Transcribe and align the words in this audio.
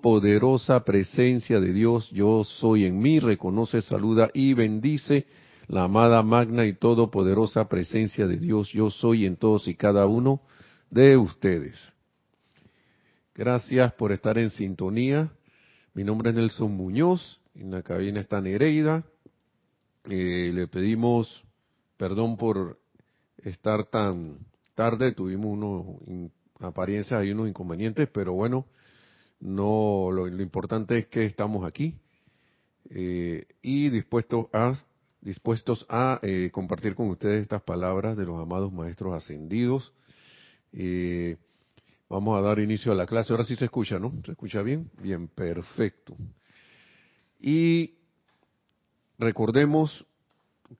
poderosa 0.00 0.84
presencia 0.84 1.60
de 1.60 1.72
Dios, 1.72 2.10
yo 2.10 2.44
soy 2.44 2.84
en 2.84 2.98
mí, 2.98 3.20
reconoce, 3.20 3.82
saluda 3.82 4.30
y 4.34 4.54
bendice 4.54 5.26
la 5.68 5.84
amada 5.84 6.22
magna 6.22 6.66
y 6.66 6.72
todopoderosa 6.72 7.68
presencia 7.68 8.26
de 8.26 8.36
Dios, 8.36 8.70
yo 8.72 8.90
soy 8.90 9.26
en 9.26 9.36
todos 9.36 9.68
y 9.68 9.74
cada 9.74 10.06
uno 10.06 10.42
de 10.90 11.16
ustedes. 11.16 11.76
Gracias 13.34 13.92
por 13.94 14.12
estar 14.12 14.36
en 14.38 14.50
sintonía. 14.50 15.30
Mi 15.94 16.04
nombre 16.04 16.30
es 16.30 16.36
Nelson 16.36 16.72
Muñoz, 16.72 17.40
en 17.54 17.70
la 17.70 17.82
cabina 17.82 18.20
está 18.20 18.40
Nereida. 18.40 19.04
Eh, 20.08 20.50
le 20.52 20.66
pedimos 20.66 21.44
perdón 21.96 22.36
por 22.36 22.78
estar 23.44 23.84
tan 23.84 24.38
tarde, 24.74 25.12
tuvimos 25.12 25.52
unos 25.52 26.30
apariencias 26.58 27.24
y 27.24 27.30
unos 27.30 27.48
inconvenientes, 27.48 28.08
pero 28.12 28.32
bueno, 28.32 28.66
no, 29.40 30.10
lo, 30.12 30.28
importante 30.28 30.98
es 30.98 31.06
que 31.06 31.24
estamos 31.24 31.66
aquí 31.66 31.98
eh, 32.90 33.46
y 33.62 33.88
dispuestos 33.88 34.46
a 34.52 34.74
dispuestos 35.20 35.84
a 35.88 36.18
eh, 36.22 36.50
compartir 36.52 36.94
con 36.94 37.10
ustedes 37.10 37.42
estas 37.42 37.62
palabras 37.62 38.16
de 38.16 38.24
los 38.24 38.40
amados 38.40 38.72
maestros 38.72 39.14
ascendidos. 39.14 39.92
Eh, 40.72 41.36
vamos 42.08 42.38
a 42.38 42.40
dar 42.40 42.58
inicio 42.58 42.92
a 42.92 42.94
la 42.94 43.06
clase. 43.06 43.32
Ahora 43.32 43.44
sí 43.44 43.56
se 43.56 43.66
escucha, 43.66 43.98
¿no? 43.98 44.12
¿Se 44.24 44.32
escucha 44.32 44.62
bien? 44.62 44.90
Bien, 45.02 45.28
perfecto. 45.28 46.16
Y 47.38 47.96
recordemos 49.18 50.06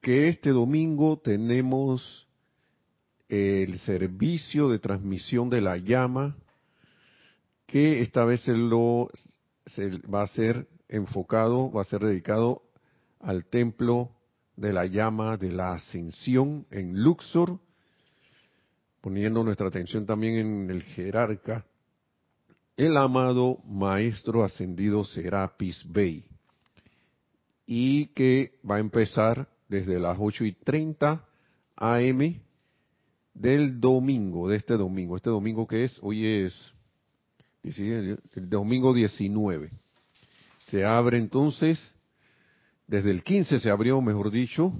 que 0.00 0.28
este 0.28 0.50
domingo 0.50 1.18
tenemos 1.18 2.26
el 3.28 3.78
servicio 3.80 4.68
de 4.68 4.78
transmisión 4.78 5.50
de 5.50 5.60
la 5.60 5.76
llama 5.76 6.36
que 7.70 8.00
esta 8.00 8.24
vez 8.24 8.40
se 8.40 8.52
lo 8.52 9.08
va 10.12 10.22
a 10.22 10.26
ser 10.26 10.66
enfocado, 10.88 11.70
va 11.70 11.82
a 11.82 11.84
ser 11.84 12.00
dedicado 12.00 12.62
al 13.20 13.44
templo 13.44 14.10
de 14.56 14.72
la 14.72 14.86
llama 14.86 15.36
de 15.36 15.52
la 15.52 15.74
ascensión 15.74 16.66
en 16.72 17.00
Luxor, 17.00 17.60
poniendo 19.00 19.44
nuestra 19.44 19.68
atención 19.68 20.04
también 20.04 20.34
en 20.34 20.70
el 20.70 20.82
jerarca, 20.82 21.64
el 22.76 22.96
amado 22.96 23.58
maestro 23.64 24.42
ascendido 24.42 25.04
Serapis 25.04 25.84
Bey, 25.88 26.24
y 27.66 28.06
que 28.08 28.58
va 28.68 28.76
a 28.76 28.80
empezar 28.80 29.48
desde 29.68 30.00
las 30.00 30.16
8 30.18 30.44
y 30.44 30.52
30 30.54 31.24
am 31.76 32.40
del 33.32 33.80
domingo, 33.80 34.48
de 34.48 34.56
este 34.56 34.76
domingo. 34.76 35.14
Este 35.14 35.30
domingo 35.30 35.68
que 35.68 35.84
es, 35.84 35.96
hoy 36.02 36.26
es 36.26 36.74
el 37.62 38.48
domingo 38.48 38.94
19. 38.94 39.70
Se 40.68 40.84
abre 40.84 41.18
entonces, 41.18 41.94
desde 42.86 43.10
el 43.10 43.22
15 43.22 43.60
se 43.60 43.70
abrió, 43.70 44.00
mejor 44.00 44.30
dicho, 44.30 44.72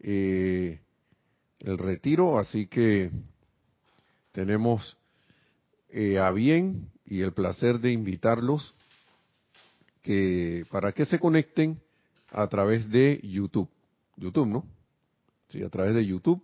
eh, 0.00 0.80
el 1.60 1.78
retiro, 1.78 2.38
así 2.38 2.66
que 2.66 3.10
tenemos 4.32 4.96
eh, 5.88 6.18
a 6.18 6.30
bien 6.30 6.90
y 7.04 7.20
el 7.20 7.32
placer 7.32 7.80
de 7.80 7.92
invitarlos 7.92 8.74
que 10.02 10.64
para 10.70 10.92
que 10.92 11.04
se 11.04 11.18
conecten 11.18 11.80
a 12.30 12.46
través 12.46 12.88
de 12.90 13.20
YouTube. 13.22 13.68
YouTube, 14.16 14.46
¿no? 14.46 14.66
Sí, 15.48 15.62
a 15.62 15.68
través 15.68 15.94
de 15.94 16.06
YouTube, 16.06 16.42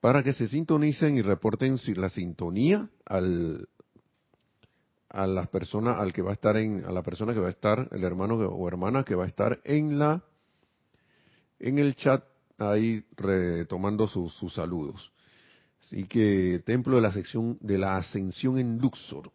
para 0.00 0.22
que 0.22 0.32
se 0.32 0.48
sintonicen 0.48 1.16
y 1.16 1.22
reporten 1.22 1.78
la 1.96 2.10
sintonía 2.10 2.88
al, 3.06 3.68
a 5.10 5.26
las 5.26 5.48
personas, 5.48 5.98
al 5.98 6.12
que 6.12 6.22
va 6.22 6.30
a 6.30 6.34
estar 6.34 6.56
en, 6.56 6.84
a 6.84 6.92
la 6.92 7.02
persona 7.02 7.34
que 7.34 7.40
va 7.40 7.48
a 7.48 7.50
estar, 7.50 7.88
el 7.90 8.04
hermano 8.04 8.36
o 8.36 8.68
hermana 8.68 9.04
que 9.04 9.14
va 9.14 9.24
a 9.24 9.26
estar 9.26 9.60
en 9.64 9.98
la, 9.98 10.22
en 11.58 11.78
el 11.78 11.96
chat 11.96 12.24
ahí 12.58 13.04
retomando 13.16 14.06
sus, 14.06 14.32
sus 14.34 14.54
saludos. 14.54 15.12
Así 15.82 16.04
que 16.04 16.60
templo 16.64 16.96
de 16.96 17.02
la 17.02 17.12
sección 17.12 17.58
de 17.60 17.78
la 17.78 17.96
ascensión 17.96 18.58
en 18.58 18.78
Luxor, 18.78 19.32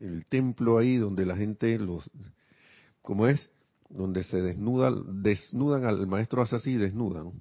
el 0.00 0.24
templo 0.26 0.78
ahí 0.78 0.96
donde 0.96 1.26
la 1.26 1.36
gente 1.36 1.78
los, 1.78 2.10
¿cómo 3.02 3.26
es? 3.26 3.50
Donde 3.90 4.22
se 4.24 4.40
desnuda, 4.40 4.92
desnudan 5.06 5.84
al 5.84 6.06
maestro 6.06 6.42
así 6.42 6.76
desnudan. 6.76 7.32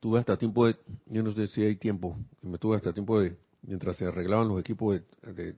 Tuve 0.00 0.18
hasta 0.18 0.36
tiempo 0.36 0.66
de, 0.66 0.76
yo 1.06 1.22
no 1.22 1.32
sé 1.32 1.48
si 1.48 1.62
hay 1.62 1.76
tiempo, 1.76 2.16
me 2.42 2.58
tuve 2.58 2.76
hasta 2.76 2.92
tiempo 2.92 3.20
de, 3.20 3.36
mientras 3.62 3.96
se 3.96 4.06
arreglaban 4.06 4.48
los 4.48 4.60
equipos 4.60 5.00
de, 5.22 5.56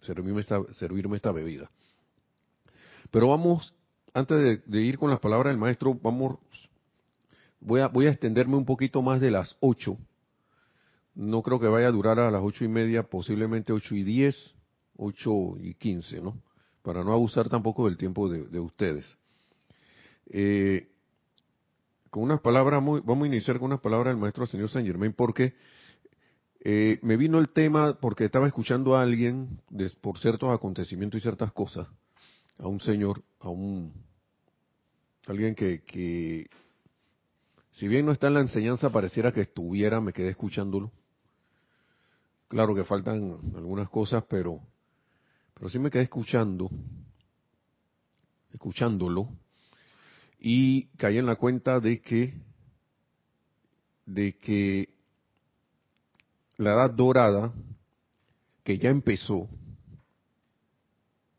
servirme, 0.00 0.40
esta, 1.16 1.32
bebida. 1.32 1.70
Pero 3.10 3.28
vamos, 3.28 3.74
antes 4.14 4.62
de, 4.64 4.80
ir 4.80 4.98
con 4.98 5.10
las 5.10 5.20
palabras 5.20 5.52
del 5.52 5.60
maestro, 5.60 5.94
vamos, 5.94 6.38
voy 7.60 7.80
a, 7.80 7.88
voy 7.88 8.06
a 8.06 8.10
extenderme 8.10 8.56
un 8.56 8.64
poquito 8.64 9.02
más 9.02 9.20
de 9.20 9.30
las 9.30 9.56
ocho. 9.60 9.98
No 11.14 11.42
creo 11.42 11.58
que 11.58 11.66
vaya 11.66 11.88
a 11.88 11.92
durar 11.92 12.18
a 12.20 12.30
las 12.30 12.42
ocho 12.42 12.64
y 12.64 12.68
media, 12.68 13.02
posiblemente 13.02 13.72
ocho 13.72 13.94
y 13.94 14.04
diez, 14.04 14.54
ocho 14.96 15.56
y 15.58 15.74
quince, 15.74 16.20
¿no? 16.20 16.40
Para 16.82 17.04
no 17.04 17.12
abusar 17.12 17.48
tampoco 17.48 17.86
del 17.86 17.96
tiempo 17.96 18.28
de, 18.28 18.44
de 18.44 18.60
ustedes. 18.60 19.16
Eh, 20.26 20.89
con 22.10 22.24
unas 22.24 22.40
palabras 22.40 22.82
muy, 22.82 23.00
vamos 23.00 23.24
a 23.24 23.28
iniciar 23.28 23.58
con 23.58 23.66
unas 23.66 23.80
palabras 23.80 24.12
del 24.12 24.20
maestro 24.20 24.46
señor 24.46 24.68
Saint 24.68 24.86
Germain 24.86 25.12
porque 25.12 25.54
eh, 26.62 26.98
me 27.02 27.16
vino 27.16 27.38
el 27.38 27.50
tema 27.50 27.98
porque 28.00 28.24
estaba 28.24 28.46
escuchando 28.46 28.96
a 28.96 29.02
alguien 29.02 29.60
por 30.00 30.18
ciertos 30.18 30.52
acontecimientos 30.52 31.18
y 31.18 31.22
ciertas 31.22 31.52
cosas, 31.52 31.86
a 32.58 32.66
un 32.66 32.80
señor, 32.80 33.22
a 33.38 33.48
un 33.48 33.92
alguien 35.26 35.54
que, 35.54 35.82
que 35.84 36.50
si 37.70 37.86
bien 37.86 38.04
no 38.04 38.12
está 38.12 38.26
en 38.26 38.34
la 38.34 38.40
enseñanza 38.40 38.90
pareciera 38.90 39.32
que 39.32 39.42
estuviera, 39.42 40.00
me 40.00 40.12
quedé 40.12 40.30
escuchándolo. 40.30 40.90
Claro 42.48 42.74
que 42.74 42.84
faltan 42.84 43.38
algunas 43.54 43.88
cosas, 43.88 44.24
pero 44.28 44.60
pero 45.54 45.68
sí 45.68 45.78
me 45.78 45.90
quedé 45.90 46.04
escuchando, 46.04 46.70
escuchándolo 48.52 49.28
y 50.40 50.86
caí 50.96 51.18
en 51.18 51.26
la 51.26 51.36
cuenta 51.36 51.80
de 51.80 52.00
que 52.00 52.32
de 54.06 54.36
que 54.38 54.88
la 56.56 56.72
edad 56.72 56.90
dorada 56.90 57.52
que 58.64 58.78
ya 58.78 58.88
empezó 58.88 59.48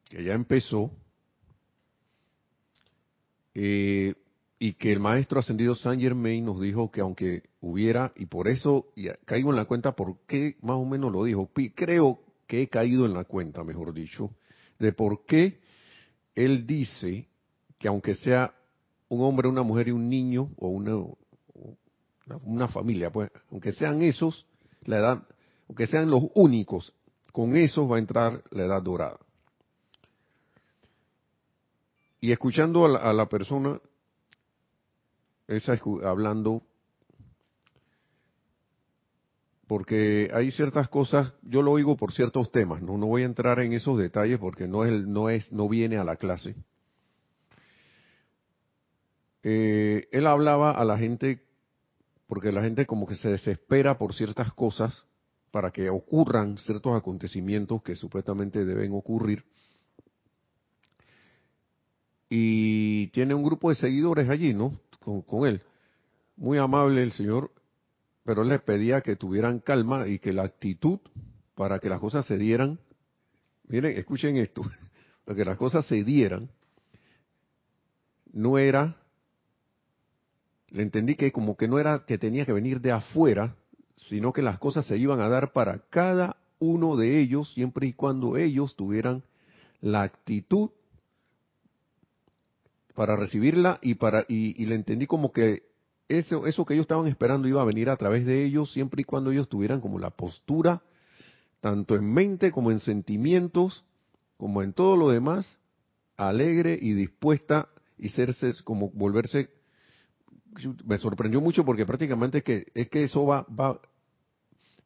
que 0.08 0.24
ya 0.24 0.34
empezó 0.34 0.92
eh, 3.56 4.14
y 4.60 4.74
que 4.74 4.92
el 4.92 5.00
maestro 5.00 5.40
ascendido 5.40 5.74
Saint 5.74 6.02
Germain 6.02 6.46
nos 6.46 6.62
dijo 6.62 6.92
que 6.92 7.02
aunque 7.02 7.50
hubiera 7.60 8.14
y 8.16 8.28
por 8.28 8.48
eso 8.48 8.94
caigo 9.26 9.50
en 9.50 9.56
la 9.56 9.66
cuenta 9.66 9.94
por 9.96 10.20
qué 10.28 10.58
más 10.62 10.76
o 10.76 10.86
menos 10.86 11.12
lo 11.12 11.24
dijo 11.24 11.50
creo 11.76 12.20
que 12.46 12.62
he 12.62 12.68
caído 12.68 13.08
en 13.08 13.16
la 13.16 13.24
cuenta 13.24 13.64
mejor 13.64 13.94
dicho 13.94 14.30
de 14.78 14.94
por 14.94 15.26
qué 15.26 15.60
él 16.36 16.68
dice 16.68 17.28
que 17.80 17.88
aunque 17.88 18.14
sea 18.14 18.54
un 19.12 19.22
hombre, 19.24 19.50
una 19.50 19.62
mujer 19.62 19.90
y 19.90 19.92
un 19.92 20.08
niño 20.08 20.52
o 20.56 20.70
una, 20.70 20.96
una 22.46 22.70
familia, 22.70 23.12
pues, 23.12 23.30
aunque 23.52 23.74
sean 23.74 24.02
esos, 24.02 24.46
la 24.86 25.00
edad, 25.00 25.28
aunque 25.68 25.86
sean 25.86 26.10
los 26.10 26.24
únicos, 26.34 26.96
con 27.34 27.58
esos 27.58 27.92
va 27.92 27.98
a 27.98 28.00
entrar 28.00 28.42
la 28.52 28.64
edad 28.64 28.82
dorada. 28.82 29.20
Y 32.22 32.32
escuchando 32.32 32.86
a 32.86 33.12
la, 33.12 33.28
persona, 33.28 33.82
esa 35.46 35.78
hablando, 36.06 36.62
porque 39.68 40.32
hay 40.34 40.52
ciertas 40.52 40.88
cosas, 40.88 41.34
yo 41.42 41.62
lo 41.62 41.72
oigo 41.72 41.98
por 41.98 42.14
ciertos 42.14 42.50
temas, 42.50 42.82
no, 42.82 42.98
no 42.98 43.08
voy 43.08 43.24
a 43.24 43.26
entrar 43.26 43.60
en 43.60 43.74
esos 43.74 43.98
detalles 43.98 44.40
porque 44.40 44.70
no 44.70 44.86
es, 44.86 45.06
no 45.06 45.30
es, 45.30 45.52
no 45.52 45.68
viene 45.68 45.98
a 45.98 46.06
la 46.06 46.16
clase 46.16 46.56
eh, 49.44 50.08
él 50.12 50.28
hablaba 50.28 50.72
a 50.72 50.86
la 50.86 50.98
gente, 50.98 51.44
porque 52.28 52.52
la 52.52 52.62
gente 52.62 52.86
como 52.86 53.08
que 53.08 53.16
se 53.16 53.30
desespera 53.30 53.98
por 53.98 54.14
ciertas 54.14 54.54
cosas 54.54 55.06
para 55.52 55.72
que 55.72 55.90
ocurran 55.90 56.58
ciertos 56.58 56.96
acontecimientos 56.96 57.84
que 57.84 57.96
supuestamente 57.96 58.64
deben 58.66 58.94
ocurrir. 58.94 59.44
Y 62.30 63.08
tiene 63.08 63.34
un 63.34 63.44
grupo 63.44 63.70
de 63.70 63.76
seguidores 63.76 64.30
allí, 64.30 64.54
¿no? 64.54 64.80
Con, 65.00 65.46
él. 65.46 65.62
Muy 66.38 66.58
amable 66.58 67.04
el 67.04 67.12
Señor, 67.12 67.52
pero 68.24 68.44
él 68.44 68.50
les 68.50 68.62
pedía 68.62 69.02
que 69.02 69.18
tuvieran 69.18 69.60
calma 69.60 70.08
y 70.08 70.20
que 70.20 70.32
la 70.32 70.44
actitud 70.44 71.00
para 71.56 71.80
que 71.80 71.90
las 71.90 72.00
cosas 72.00 72.26
se 72.26 72.38
dieran, 72.38 72.80
miren, 73.68 73.98
escuchen 73.98 74.38
esto, 74.38 74.62
para 75.26 75.36
que 75.36 75.44
las 75.44 75.58
cosas 75.58 75.86
se 75.86 76.04
dieran, 76.06 76.50
no 78.32 78.58
era 78.58 79.01
entendí 80.74 81.16
que 81.16 81.32
como 81.32 81.58
que 81.58 81.68
no 81.68 81.80
era 81.80 82.06
que 82.06 82.18
tenía 82.18 82.46
que 82.46 82.54
venir 82.54 82.82
de 82.82 82.92
afuera, 82.92 83.56
sino 83.96 84.34
que 84.34 84.42
las 84.42 84.60
cosas 84.60 84.86
se 84.86 84.98
iban 84.98 85.20
a 85.20 85.30
dar 85.30 85.52
para 85.54 85.80
cada 85.90 86.38
uno 86.60 86.96
de 86.96 87.20
ellos, 87.20 87.54
siempre 87.54 87.88
y 87.88 87.94
cuando 87.94 88.38
ellos 88.38 88.76
tuvieran 88.76 89.24
la 89.82 90.04
actitud 90.04 90.70
para 92.96 93.16
recibirla 93.16 93.80
y 93.82 93.96
para 93.96 94.26
y, 94.28 94.64
le 94.66 94.76
entendí 94.76 95.08
como 95.08 95.32
que 95.32 95.64
eso, 96.08 96.46
eso 96.46 96.66
que 96.66 96.74
ellos 96.74 96.84
estaban 96.84 97.08
esperando 97.08 97.48
iba 97.48 97.62
a 97.62 97.66
venir 97.66 97.90
a 97.90 97.98
través 97.98 98.26
de 98.26 98.44
ellos 98.44 98.72
siempre 98.72 99.02
y 99.02 99.06
cuando 99.06 99.32
ellos 99.32 99.50
tuvieran 99.50 99.82
como 99.82 99.98
la 99.98 100.12
postura, 100.12 100.82
tanto 101.62 101.96
en 101.96 102.06
mente 102.14 102.52
como 102.52 102.70
en 102.72 102.80
sentimientos, 102.80 103.84
como 104.38 104.62
en 104.62 104.74
todo 104.74 104.98
lo 104.98 105.10
demás, 105.10 105.58
alegre 106.18 106.78
y 106.80 106.94
dispuesta 106.94 107.70
y 107.98 108.10
serse 108.10 108.54
como 108.64 108.90
volverse 108.90 109.50
me 110.86 110.98
sorprendió 110.98 111.42
mucho 111.42 111.66
porque 111.66 111.86
prácticamente 111.86 112.40
es 112.40 112.44
que 112.44 112.68
es 112.74 112.90
que 112.90 113.04
eso 113.04 113.26
va 113.26 113.46
va 113.48 113.80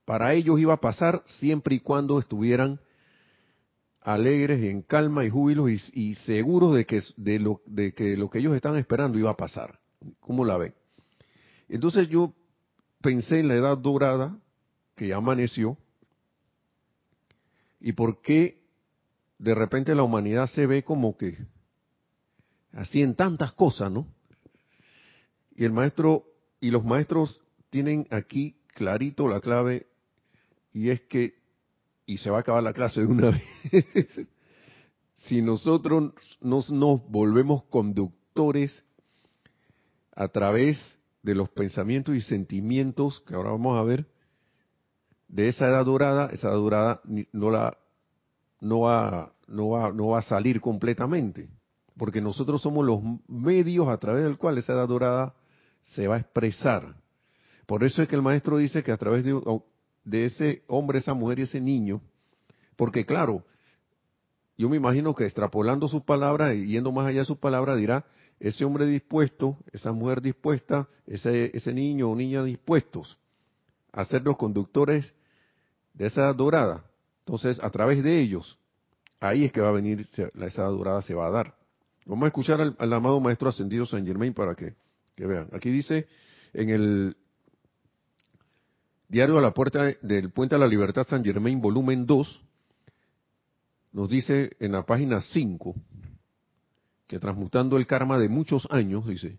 para 0.06 0.34
ellos 0.34 0.60
iba 0.60 0.74
a 0.74 0.82
pasar 0.82 1.24
siempre 1.26 1.76
y 1.76 1.80
cuando 1.80 2.20
estuvieran 2.20 2.80
alegres 4.02 4.64
y 4.64 4.68
en 4.68 4.84
calma 4.84 5.26
y 5.26 5.32
júbilos 5.32 5.70
y, 5.94 6.14
seguros 6.26 6.76
de 6.76 6.86
que 6.86 7.02
de 7.18 7.40
lo 7.40 7.62
de 7.66 7.94
que 7.94 8.16
lo 8.16 8.30
que 8.30 8.40
ellos 8.40 8.56
estaban 8.56 8.78
esperando 8.78 9.18
iba 9.18 9.32
a 9.32 9.38
pasar 9.38 9.80
¿cómo 10.20 10.46
la 10.46 10.58
ven? 10.58 10.76
entonces 11.68 12.08
yo 12.10 12.34
pensé 13.02 13.40
en 13.40 13.48
la 13.48 13.56
edad 13.56 13.78
dorada 13.78 14.38
que 14.96 15.14
amaneció 15.14 15.78
y 17.80 17.94
por 17.94 18.22
qué 18.22 18.64
de 19.40 19.56
repente 19.56 19.96
la 19.96 20.04
humanidad 20.04 20.48
se 20.48 20.66
ve 20.66 20.84
como 20.84 21.18
que 21.18 21.38
así 22.74 23.02
en 23.02 23.16
tantas 23.16 23.52
cosas, 23.54 23.92
¿no? 23.92 24.08
Y 25.56 25.64
el 25.64 25.72
maestro 25.72 26.26
y 26.60 26.72
los 26.72 26.84
maestros 26.84 27.42
tienen 27.70 28.08
aquí 28.12 28.58
clarito 28.74 29.28
la 29.28 29.40
clave 29.40 29.88
y 30.74 30.90
es 30.90 31.02
que 31.02 31.36
y 32.06 32.18
se 32.18 32.30
va 32.30 32.38
a 32.38 32.40
acabar 32.42 32.62
la 32.62 32.74
clase 32.74 33.02
de 33.02 33.08
una 33.08 33.32
vez. 33.72 34.28
si 35.14 35.42
nosotros 35.42 36.14
nos, 36.42 36.70
nos 36.70 37.10
volvemos 37.10 37.64
conductores 37.64 38.84
a 40.12 40.28
través 40.28 40.98
de 41.24 41.36
los 41.36 41.50
pensamientos 41.50 42.16
y 42.16 42.22
sentimientos 42.22 43.22
que 43.22 43.34
ahora 43.34 43.52
vamos 43.52 43.80
a 43.80 43.84
ver 43.84 44.08
de 45.28 45.48
esa 45.48 45.68
edad 45.68 45.86
dorada, 45.86 46.30
esa 46.32 46.50
edad 46.50 46.58
dorada 46.58 47.02
no 47.32 47.50
la 47.50 47.78
no 48.62 48.82
va 48.82 49.34
no 49.48 49.70
va 49.70 49.92
no 49.92 50.08
va 50.08 50.20
a 50.20 50.24
salir 50.24 50.62
completamente 50.62 51.50
porque 51.98 52.22
nosotros 52.22 52.62
somos 52.62 52.86
los 52.86 53.00
medios 53.28 53.88
a 53.88 53.98
través 53.98 54.24
del 54.24 54.38
cual 54.38 54.58
esa 54.58 54.74
edad 54.74 54.88
dorada 54.88 55.34
se 55.94 56.08
va 56.08 56.16
a 56.16 56.20
expresar. 56.20 56.96
Por 57.66 57.84
eso 57.84 58.02
es 58.02 58.08
que 58.08 58.16
el 58.16 58.22
maestro 58.22 58.58
dice 58.58 58.84
que 58.84 58.92
a 58.92 58.98
través 58.98 59.24
de, 59.24 60.26
ese 60.26 60.64
hombre, 60.68 61.00
esa 61.00 61.14
mujer 61.14 61.40
y 61.40 61.44
ese 61.44 61.62
niño, 61.62 62.02
porque 62.76 63.06
claro, 63.06 63.44
yo 64.58 64.70
me 64.70 64.78
imagino 64.78 65.16
que 65.16 65.26
extrapolando 65.26 65.88
sus 65.88 66.04
palabras 66.04 66.56
y 66.56 66.68
yendo 66.68 66.92
más 66.92 67.08
allá 67.08 67.20
de 67.20 67.26
sus 67.26 67.38
palabras 67.38 67.78
dirá, 67.78 68.06
ese 68.40 68.66
hombre 68.66 68.86
dispuesto, 68.86 69.58
esa 69.72 69.92
mujer 69.92 70.22
dispuesta, 70.22 70.88
ese, 71.08 71.52
ese 71.54 71.74
niño 71.74 72.10
o 72.10 72.16
niña 72.16 72.44
dispuestos 72.44 73.18
a 73.92 74.04
ser 74.06 74.24
los 74.24 74.38
conductores 74.38 75.14
de 75.94 76.08
esa 76.08 76.32
dorada. 76.34 76.84
Entonces, 77.20 77.58
a 77.64 77.70
través 77.70 78.04
de 78.04 78.20
ellos, 78.20 78.60
ahí 79.20 79.46
es 79.46 79.52
que 79.52 79.62
va 79.62 79.70
a 79.70 79.72
venir, 79.72 80.02
esa 80.02 80.64
dorada 80.64 81.02
se 81.02 81.14
va 81.14 81.28
a 81.28 81.32
dar. 81.32 81.56
Vamos 82.06 82.26
a 82.26 82.28
escuchar 82.28 82.62
al, 82.62 82.94
amado 82.94 83.20
Maestro 83.20 83.50
Ascendido 83.50 83.86
San 83.86 84.06
Germain 84.06 84.34
para 84.34 84.54
que, 84.54 84.76
vean. 85.18 85.48
Aquí 85.54 85.70
dice 85.70 86.08
en 86.54 86.70
el 86.70 87.18
Diario 89.08 89.38
a 89.38 89.42
la 89.42 89.54
Puerta 89.54 89.94
del 90.02 90.32
Puente 90.32 90.56
a 90.56 90.58
la 90.58 90.68
Libertad 90.68 91.08
San 91.08 91.24
Germain, 91.24 91.62
volumen 91.62 92.06
2, 92.06 92.44
nos 93.94 94.10
dice 94.10 94.52
en 94.60 94.72
la 94.72 94.86
página 94.86 95.22
5, 95.22 95.76
que 97.08 97.20
transmutando 97.20 97.78
el 97.78 97.86
karma 97.86 98.18
de 98.18 98.30
muchos 98.30 98.68
años, 98.72 99.08
dice, 99.08 99.38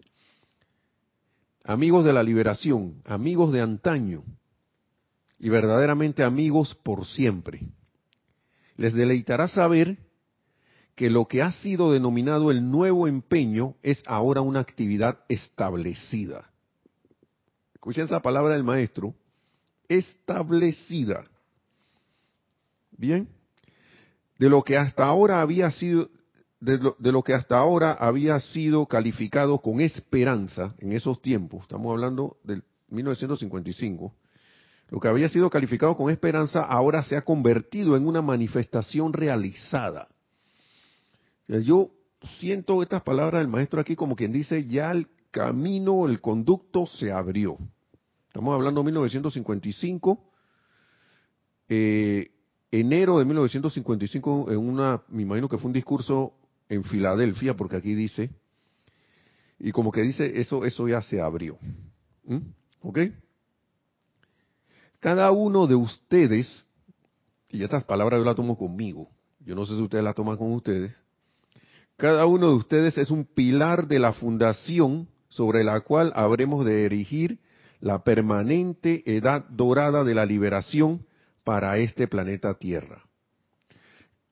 amigos 1.64 2.04
de 2.04 2.12
la 2.12 2.22
liberación, 2.22 3.02
amigos 3.04 3.52
de 3.52 3.60
antaño 3.60 4.22
y 5.38 5.48
verdaderamente 5.48 6.22
amigos 6.22 6.74
por 6.76 7.04
siempre. 7.04 7.60
Les 8.76 8.94
deleitará 8.94 9.48
saber 9.48 9.98
que 10.96 11.10
lo 11.10 11.26
que 11.26 11.42
ha 11.42 11.52
sido 11.52 11.92
denominado 11.92 12.50
el 12.50 12.68
nuevo 12.68 13.06
empeño 13.06 13.76
es 13.82 14.02
ahora 14.06 14.40
una 14.40 14.60
actividad 14.60 15.18
establecida. 15.28 16.50
Escuchen 17.74 18.06
esa 18.06 18.20
palabra 18.20 18.54
del 18.54 18.64
maestro, 18.64 19.14
establecida. 19.88 21.24
Bien, 22.90 23.28
de 24.38 24.48
lo 24.48 24.62
que 24.62 24.78
hasta 24.78 25.04
ahora 25.04 25.42
había 25.42 25.70
sido, 25.70 26.08
de 26.60 26.78
lo, 27.12 27.22
que 27.22 27.34
hasta 27.34 27.58
ahora 27.58 27.92
había 27.92 28.40
sido 28.40 28.86
calificado 28.86 29.58
con 29.58 29.82
esperanza 29.82 30.74
en 30.78 30.92
esos 30.92 31.20
tiempos, 31.20 31.62
estamos 31.62 31.90
hablando 31.90 32.38
del 32.42 32.64
1955, 32.88 34.14
lo 34.88 35.00
que 35.00 35.08
había 35.08 35.28
sido 35.28 35.50
calificado 35.50 35.94
con 35.94 36.10
esperanza 36.10 36.60
ahora 36.60 37.02
se 37.02 37.16
ha 37.16 37.22
convertido 37.22 37.98
en 37.98 38.06
una 38.06 38.22
manifestación 38.22 39.12
realizada. 39.12 40.08
Yo 41.48 41.90
siento 42.38 42.82
estas 42.82 43.02
palabras 43.02 43.40
del 43.40 43.48
maestro 43.48 43.80
aquí 43.80 43.94
como 43.94 44.16
quien 44.16 44.32
dice, 44.32 44.66
ya 44.66 44.90
el 44.90 45.08
camino, 45.30 46.06
el 46.06 46.20
conducto 46.20 46.86
se 46.86 47.12
abrió. 47.12 47.58
Estamos 48.28 48.54
hablando 48.54 48.80
de 48.80 48.86
1955, 48.86 50.32
eh, 51.68 52.30
enero 52.70 53.18
de 53.18 53.24
1955, 53.24 54.50
en 54.50 54.58
una, 54.58 55.02
me 55.08 55.22
imagino 55.22 55.48
que 55.48 55.58
fue 55.58 55.68
un 55.68 55.72
discurso 55.72 56.34
en 56.68 56.84
Filadelfia, 56.84 57.54
porque 57.54 57.76
aquí 57.76 57.94
dice, 57.94 58.30
y 59.58 59.72
como 59.72 59.92
que 59.92 60.02
dice, 60.02 60.40
eso, 60.40 60.64
eso 60.64 60.88
ya 60.88 61.00
se 61.02 61.20
abrió. 61.20 61.58
¿Mm? 62.24 62.38
¿Ok? 62.82 62.98
Cada 65.00 65.30
uno 65.30 65.66
de 65.66 65.76
ustedes, 65.76 66.66
y 67.50 67.62
estas 67.62 67.84
palabras 67.84 68.18
yo 68.18 68.24
las 68.24 68.36
tomo 68.36 68.58
conmigo, 68.58 69.08
yo 69.40 69.54
no 69.54 69.64
sé 69.64 69.76
si 69.76 69.82
ustedes 69.82 70.04
las 70.04 70.14
toman 70.14 70.36
con 70.36 70.52
ustedes, 70.52 70.92
cada 71.96 72.26
uno 72.26 72.48
de 72.48 72.54
ustedes 72.54 72.98
es 72.98 73.10
un 73.10 73.24
pilar 73.24 73.88
de 73.88 73.98
la 73.98 74.12
fundación 74.12 75.08
sobre 75.28 75.64
la 75.64 75.80
cual 75.80 76.12
habremos 76.14 76.64
de 76.64 76.84
erigir 76.84 77.38
la 77.80 78.04
permanente 78.04 79.02
edad 79.06 79.44
dorada 79.48 80.04
de 80.04 80.14
la 80.14 80.26
liberación 80.26 81.06
para 81.44 81.78
este 81.78 82.06
planeta 82.06 82.54
Tierra. 82.54 83.04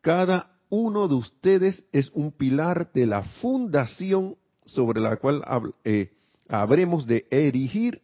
Cada 0.01 0.51
uno 0.69 1.09
de 1.09 1.15
ustedes 1.15 1.87
es 1.93 2.11
un 2.13 2.33
pilar 2.33 2.91
de 2.93 3.07
la 3.07 3.23
fundación 3.23 4.37
sobre 4.67 5.01
la 5.01 5.17
cual 5.17 5.43
eh, 5.85 6.13
habremos 6.49 7.07
de 7.07 7.27
erigir 7.31 8.03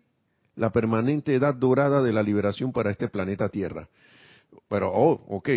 la 0.57 0.71
permanente 0.73 1.35
edad 1.35 1.55
dorada 1.55 2.03
de 2.03 2.13
la 2.13 2.23
liberación 2.23 2.73
para 2.73 2.91
este 2.91 3.09
planeta 3.09 3.49
Tierra. 3.49 3.89
Pero, 4.69 4.91
oh, 4.93 5.25
ok, 5.29 5.49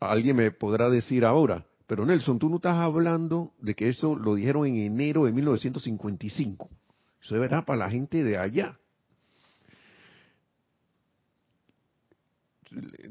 alguien 0.00 0.36
me 0.36 0.50
podrá 0.50 0.90
decir 0.90 1.24
ahora, 1.24 1.66
pero 1.90 2.06
Nelson, 2.06 2.38
tú 2.38 2.48
no 2.48 2.56
estás 2.58 2.76
hablando 2.76 3.52
de 3.58 3.74
que 3.74 3.88
eso 3.88 4.14
lo 4.14 4.36
dijeron 4.36 4.64
en 4.64 4.76
enero 4.76 5.24
de 5.24 5.32
1955. 5.32 6.70
Eso 7.20 7.34
es 7.34 7.40
verdad 7.40 7.64
para 7.64 7.80
la 7.80 7.90
gente 7.90 8.22
de 8.22 8.38
allá. 8.38 8.78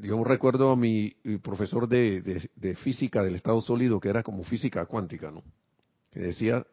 Yo 0.00 0.24
recuerdo 0.24 0.70
a 0.70 0.76
mi 0.76 1.10
profesor 1.42 1.90
de, 1.90 2.40
física 2.82 3.22
del 3.22 3.34
estado 3.34 3.60
sólido, 3.60 4.00
que 4.00 4.08
era 4.08 4.22
como 4.22 4.44
física 4.44 4.86
cuántica, 4.86 5.30
¿no? 5.30 5.42
Que 6.10 6.20
decía, 6.20 6.66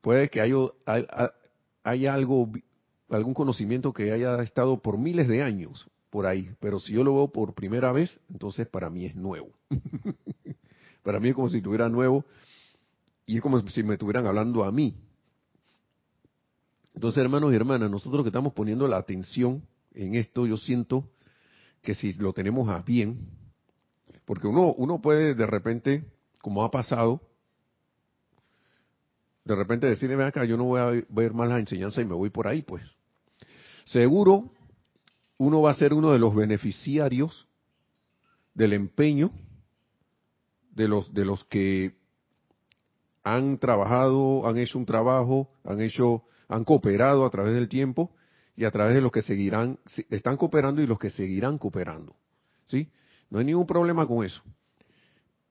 puede 0.00 0.30
que 0.30 0.40
haya, 0.40 2.14
algo, 2.14 2.52
algún 3.10 3.34
conocimiento 3.34 3.92
que 3.92 4.12
haya 4.12 4.40
estado 4.42 4.80
por 4.80 4.96
miles 4.96 5.28
de 5.28 5.42
años 5.42 5.90
por 6.08 6.24
ahí, 6.24 6.50
pero 6.58 6.80
si 6.80 6.94
yo 6.94 7.04
lo 7.04 7.14
veo 7.16 7.28
por 7.28 7.52
primera 7.52 7.92
vez, 7.92 8.18
entonces 8.30 8.66
para 8.66 8.88
mí 8.88 9.04
es 9.04 9.14
nuevo. 9.14 9.50
Para 11.02 11.20
mí 11.20 11.30
es 11.30 11.34
como 11.34 11.48
si 11.48 11.58
estuviera 11.58 11.88
nuevo 11.88 12.24
y 13.26 13.36
es 13.36 13.42
como 13.42 13.60
si 13.60 13.82
me 13.82 13.94
estuvieran 13.94 14.26
hablando 14.26 14.64
a 14.64 14.72
mí. 14.72 14.96
Entonces, 16.94 17.22
hermanos 17.22 17.52
y 17.52 17.56
hermanas, 17.56 17.90
nosotros 17.90 18.24
que 18.24 18.28
estamos 18.28 18.52
poniendo 18.52 18.86
la 18.88 18.98
atención 18.98 19.62
en 19.92 20.14
esto, 20.14 20.46
yo 20.46 20.56
siento 20.56 21.08
que 21.82 21.94
si 21.94 22.12
lo 22.14 22.32
tenemos 22.32 22.68
a 22.68 22.82
bien, 22.82 23.28
porque 24.24 24.46
uno, 24.46 24.74
uno 24.74 25.00
puede 25.00 25.34
de 25.34 25.46
repente, 25.46 26.04
como 26.42 26.62
ha 26.64 26.70
pasado, 26.70 27.20
de 29.44 29.56
repente 29.56 29.86
decirme, 29.86 30.22
acá, 30.22 30.44
yo 30.44 30.56
no 30.56 30.64
voy 30.64 30.80
a 30.80 31.04
ver 31.08 31.32
más 31.32 31.48
la 31.48 31.58
enseñanza 31.58 32.02
y 32.02 32.04
me 32.04 32.14
voy 32.14 32.30
por 32.30 32.46
ahí, 32.46 32.62
pues. 32.62 32.82
Seguro, 33.84 34.52
uno 35.38 35.62
va 35.62 35.70
a 35.70 35.74
ser 35.74 35.94
uno 35.94 36.12
de 36.12 36.18
los 36.18 36.34
beneficiarios 36.34 37.48
del 38.54 38.74
empeño 38.74 39.32
de 40.80 40.88
los 40.88 41.12
de 41.12 41.24
los 41.26 41.44
que 41.44 41.94
han 43.22 43.58
trabajado, 43.58 44.46
han 44.46 44.56
hecho 44.58 44.78
un 44.78 44.86
trabajo, 44.86 45.50
han 45.64 45.80
hecho, 45.80 46.24
han 46.48 46.64
cooperado 46.64 47.26
a 47.26 47.30
través 47.30 47.54
del 47.54 47.68
tiempo 47.68 48.10
y 48.56 48.64
a 48.64 48.70
través 48.70 48.94
de 48.94 49.00
los 49.00 49.12
que 49.12 49.22
seguirán, 49.22 49.78
están 50.08 50.36
cooperando 50.36 50.82
y 50.82 50.86
los 50.86 50.98
que 50.98 51.10
seguirán 51.10 51.58
cooperando. 51.58 52.16
¿sí? 52.68 52.90
No 53.28 53.38
hay 53.38 53.44
ningún 53.44 53.66
problema 53.66 54.06
con 54.06 54.24
eso. 54.24 54.42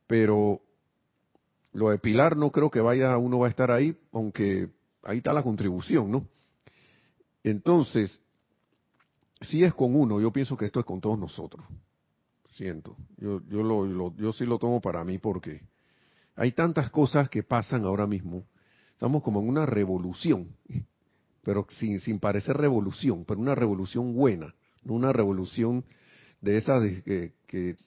Pero 0.07 0.61
lo 1.73 1.89
de 1.89 1.99
Pilar 1.99 2.35
no 2.35 2.51
creo 2.51 2.71
que 2.71 2.81
vaya, 2.81 3.17
uno 3.17 3.39
va 3.39 3.47
a 3.47 3.49
estar 3.49 3.71
ahí, 3.71 3.95
aunque 4.11 4.69
ahí 5.03 5.17
está 5.17 5.31
la 5.33 5.43
contribución, 5.43 6.11
¿no? 6.11 6.27
Entonces, 7.43 8.19
si 9.41 9.63
es 9.63 9.73
con 9.73 9.95
uno, 9.95 10.19
yo 10.19 10.31
pienso 10.31 10.57
que 10.57 10.65
esto 10.65 10.79
es 10.79 10.85
con 10.85 10.99
todos 10.99 11.17
nosotros. 11.17 11.65
Siento. 12.59 12.97
Yo, 13.15 13.41
yo, 13.47 13.63
lo, 13.63 14.13
yo 14.17 14.33
sí 14.33 14.45
lo 14.45 14.59
tomo 14.59 14.81
para 14.81 15.05
mí 15.05 15.17
porque 15.17 15.61
hay 16.35 16.51
tantas 16.51 16.89
cosas 16.89 17.29
que 17.29 17.41
pasan 17.41 17.85
ahora 17.85 18.05
mismo. 18.05 18.43
Estamos 18.91 19.23
como 19.23 19.39
en 19.39 19.47
una 19.47 19.65
revolución, 19.65 20.49
pero 21.41 21.65
sin, 21.69 22.01
sin 22.01 22.19
parecer 22.19 22.57
revolución, 22.57 23.23
pero 23.23 23.39
una 23.39 23.55
revolución 23.55 24.13
buena, 24.13 24.53
no 24.83 24.95
una 24.95 25.13
revolución 25.13 25.85
de 26.41 26.57
esas 26.57 26.83
que, 27.05 27.31
que, 27.47 27.77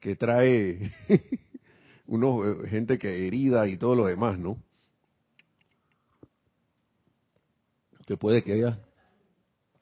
que 0.00 0.16
trae 0.16 0.90
uno, 2.08 2.44
eh, 2.44 2.68
gente 2.70 2.98
que 2.98 3.28
herida 3.28 3.68
y 3.68 3.76
todo 3.76 3.94
lo 3.94 4.06
demás, 4.06 4.36
¿no? 4.36 4.60
Que 8.04 8.16
puede 8.16 8.42
que 8.42 8.54
haya, 8.54 8.80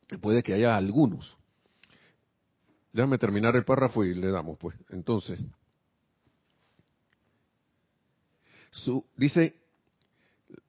que 0.09 0.19
puede 0.19 0.43
que 0.43 0.53
haya 0.53 0.77
algunos. 0.77 1.40
Déjame 2.93 3.19
terminar 3.19 3.55
el 3.57 3.65
párrafo 3.65 4.05
y 4.05 4.15
le 4.15 4.31
damos, 4.31 4.59
pues. 4.59 4.77
Entonces, 4.91 5.39
su, 8.71 9.05
dice, 9.17 9.55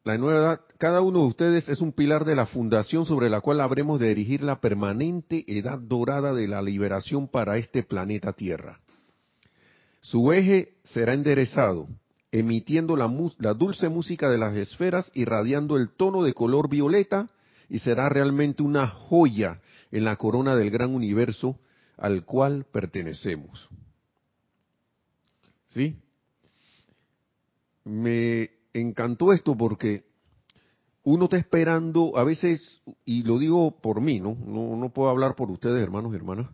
la 0.04 0.18
nueva 0.18 0.40
edad, 0.40 0.62
cada 0.78 1.02
uno 1.02 1.20
de 1.20 1.28
ustedes 1.28 1.70
es 1.70 1.82
un 1.82 1.92
pilar 1.92 2.26
de 2.26 2.36
la 2.36 2.46
fundación 2.46 3.06
sobre 3.06 3.30
la 3.30 3.42
cual 3.42 3.62
habremos 3.62 4.00
de 4.00 4.10
dirigir 4.10 4.42
la 4.42 4.60
permanente 4.60 5.46
edad 5.48 5.80
dorada 5.80 6.34
de 6.34 6.48
la 6.48 6.62
liberación 6.62 7.28
para 7.28 7.58
este 7.58 7.84
planeta 7.84 8.34
Tierra. 8.34 8.80
Su 10.02 10.32
eje 10.32 10.74
será 10.84 11.14
enderezado, 11.14 11.88
emitiendo 12.32 12.98
la, 12.98 13.12
la, 13.38 13.54
dulce 13.54 13.90
música 13.90 14.30
de 14.30 14.40
las 14.40 14.56
esferas, 14.56 15.12
irradiando 15.14 15.78
el 15.78 15.90
tono 15.90 16.24
de 16.24 16.34
color 16.34 16.70
violeta, 16.70 17.30
y 17.70 17.80
será 17.80 18.10
realmente 18.10 18.64
una 18.64 18.88
joya 18.88 19.62
en 19.92 20.04
la 20.04 20.16
corona 20.18 20.56
del 20.56 20.72
gran 20.72 20.94
universo 20.94 21.60
al 21.98 22.26
cual 22.26 22.66
pertenecemos. 22.72 23.70
¿Sí? 25.68 25.98
Me 27.84 28.50
encantó 28.74 29.34
esto 29.34 29.56
porque 29.58 30.06
uno 31.04 31.26
está 31.26 31.38
esperando, 31.38 32.18
a 32.18 32.24
veces, 32.24 32.82
y 33.06 33.24
lo 33.24 33.40
digo 33.40 33.80
por 33.82 34.02
mí, 34.02 34.20
¿no? 34.20 34.36
No, 34.36 34.76
no 34.76 34.90
puedo 34.90 35.10
hablar 35.10 35.36
por 35.36 35.50
ustedes, 35.50 35.82
hermanos 35.82 36.14
y 36.14 36.16
hermanas, 36.16 36.48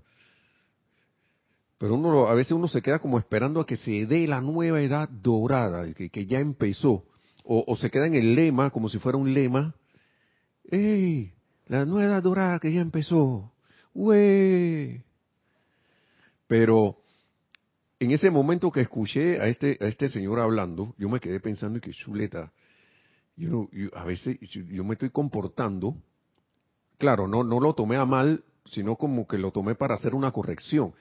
pero 1.77 1.94
uno 1.94 2.27
a 2.27 2.34
veces 2.34 2.53
uno 2.53 2.67
se 2.67 2.82
queda 2.82 3.00
como 3.00 3.20
esperando 3.20 3.60
a 3.60 3.65
que 3.65 3.77
se 3.77 4.06
dé 4.06 4.27
la 4.27 4.41
nueva 4.41 4.82
edad 4.82 5.10
dorada, 5.10 5.94
que, 5.94 6.10
que 6.10 6.25
ya 6.25 6.39
empezó. 6.39 7.06
O, 7.50 7.77
se 7.77 7.89
queda 7.89 8.08
en 8.08 8.15
el 8.15 8.36
lema, 8.36 8.72
como 8.72 8.89
si 8.89 9.00
fuera 9.00 9.17
un 9.17 9.34
lema. 9.34 9.74
¡Ey! 10.65 11.32
La 11.67 11.86
nueva 11.86 12.08
edad 12.08 12.24
dorada 12.24 12.60
que 12.60 12.74
ya 12.74 12.82
empezó. 12.82 13.53
Pero 16.48 16.98
en 18.00 18.12
ese 18.12 18.32
momento 18.32 18.72
que 18.72 18.82
escuché 18.82 19.39
a 19.39 19.48
este, 19.48 19.77
a 19.82 19.88
este 19.88 20.10
señor 20.10 20.39
hablando, 20.39 20.96
yo 20.98 21.10
me 21.10 21.20
quedé 21.20 21.39
pensando 21.39 21.80
que 21.80 21.92
chuleta. 21.92 22.51
Yo, 23.36 23.70
a 23.94 24.04
veces 24.04 24.39
yo 24.39 24.84
me 24.84 24.94
estoy 24.94 25.12
comportando, 25.12 25.96
claro, 26.98 27.27
no, 27.27 27.44
no 27.44 27.60
lo 27.60 27.74
tomé 27.74 27.96
a 27.98 28.06
mal, 28.06 28.44
sino 28.66 28.96
como 28.96 29.27
que 29.27 29.38
lo 29.38 29.51
tomé 29.51 29.75
para 29.75 29.96
hacer 29.96 30.16
una 30.16 30.32
corrección 30.32 30.94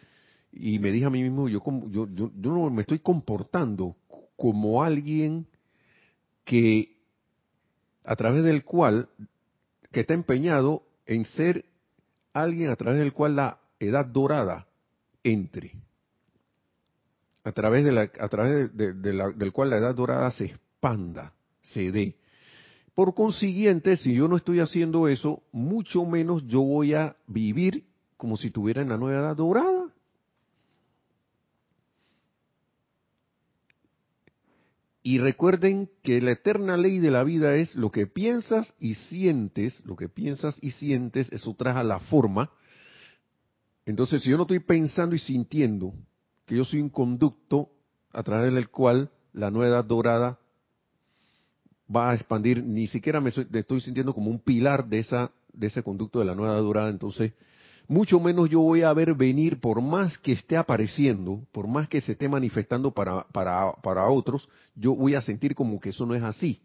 y 0.59 0.79
me 0.79 0.91
dije 0.91 1.07
a 1.07 1.11
mí 1.11 1.23
mismo, 1.23 1.49
yo, 1.49 1.61
yo, 1.89 2.09
yo, 2.09 2.31
yo 2.35 2.51
no 2.51 2.71
me 2.71 2.81
estoy 2.83 3.01
comportando 3.01 3.97
como 4.37 4.83
alguien 4.83 5.47
que, 6.45 6.97
a 8.05 8.17
través 8.17 8.43
del 8.43 8.65
cual, 8.65 9.09
que 9.93 10.01
está 10.01 10.15
empeñado 10.15 10.83
en 11.05 11.25
ser 11.25 11.65
alguien 12.33 12.71
a 12.71 12.77
través 12.77 13.01
del 13.01 13.13
cual 13.13 13.37
la 13.37 13.59
edad 13.81 14.07
dorada 14.07 14.67
entre, 15.27 15.73
a 17.43 17.51
través, 17.51 17.85
de 17.85 17.91
la, 17.91 18.03
a 18.03 18.29
través 18.29 18.77
de, 18.77 19.13
la, 19.13 19.31
del 19.31 19.53
cual 19.53 19.71
la 19.71 19.79
edad 19.79 19.95
dorada 19.95 20.31
se 20.31 20.45
expanda, 20.45 21.33
se 21.63 21.91
dé. 21.91 22.17
Por 22.95 23.13
consiguiente, 23.15 23.97
si 23.97 24.15
yo 24.15 24.29
no 24.29 24.37
estoy 24.37 24.61
haciendo 24.61 25.09
eso, 25.09 25.43
mucho 25.51 26.05
menos 26.07 26.47
yo 26.47 26.63
voy 26.63 26.95
a 26.95 27.17
vivir 27.27 27.85
como 28.17 28.37
si 28.37 28.51
tuviera 28.51 28.83
en 28.83 28.89
la 28.89 28.97
nueva 28.97 29.21
edad 29.21 29.37
dorada. 29.37 29.93
Y 35.03 35.19
recuerden 35.19 35.91
que 36.03 36.21
la 36.21 36.33
eterna 36.33 36.77
ley 36.77 36.99
de 36.99 37.11
la 37.11 37.25
vida 37.25 37.57
es 37.57 37.75
lo 37.75 37.91
que 37.91 38.07
piensas 38.07 38.75
y 38.79 38.95
sientes, 38.95 39.85
lo 39.85 39.97
que 39.97 40.09
piensas 40.09 40.57
y 40.61 40.71
sientes, 40.71 41.31
eso 41.33 41.55
trae 41.55 41.75
a 41.75 41.85
la 41.85 41.99
forma. 41.99 42.51
Entonces, 43.87 44.23
si 44.23 44.31
yo 44.31 44.37
no 44.37 44.43
estoy 44.43 44.59
pensando 44.59 45.15
y 45.15 45.19
sintiendo 45.19 45.95
que 46.45 46.57
yo 46.57 46.65
soy 46.65 46.81
un 46.81 46.91
conducto 46.91 47.71
a 48.11 48.23
través 48.23 48.53
del 48.53 48.69
cual 48.69 49.11
la 49.33 49.51
nueva 49.51 49.77
edad 49.77 49.85
dorada 49.85 50.39
va 51.95 52.11
a 52.11 52.15
expandir, 52.15 52.65
ni 52.65 52.89
siquiera 52.89 53.21
me, 53.21 53.31
estoy 53.31 53.81
sintiendo 53.81 54.13
como 54.13 54.31
un 54.31 54.41
pilar 54.41 54.87
de 54.89 54.99
esa 54.99 55.31
de 55.53 55.69
ese 55.69 55.83
conducto 55.83 56.19
de 56.19 56.27
la 56.27 56.35
nueva 56.35 56.55
edad 56.55 56.63
dorada, 56.63 56.91
entonces 56.91 57.33
mucho 57.89 58.21
menos 58.21 58.51
yo 58.51 58.61
voy 58.61 58.83
a 58.83 58.93
ver 58.93 59.15
venir, 59.15 59.61
por 59.61 59.81
más 59.81 60.19
que 60.19 60.33
esté 60.33 60.57
apareciendo, 60.57 61.47
por 61.53 61.69
más 61.69 61.89
que 61.89 62.01
se 62.01 62.13
esté 62.13 62.29
manifestando 62.29 62.91
para, 62.91 63.25
para, 63.29 63.73
para 63.83 64.09
otros, 64.09 64.49
yo 64.75 64.95
voy 64.95 65.15
a 65.15 65.21
sentir 65.21 65.55
como 65.55 65.79
que 65.81 65.91
eso 65.91 66.05
no 66.05 66.15
es 66.15 66.23
así. 66.23 66.61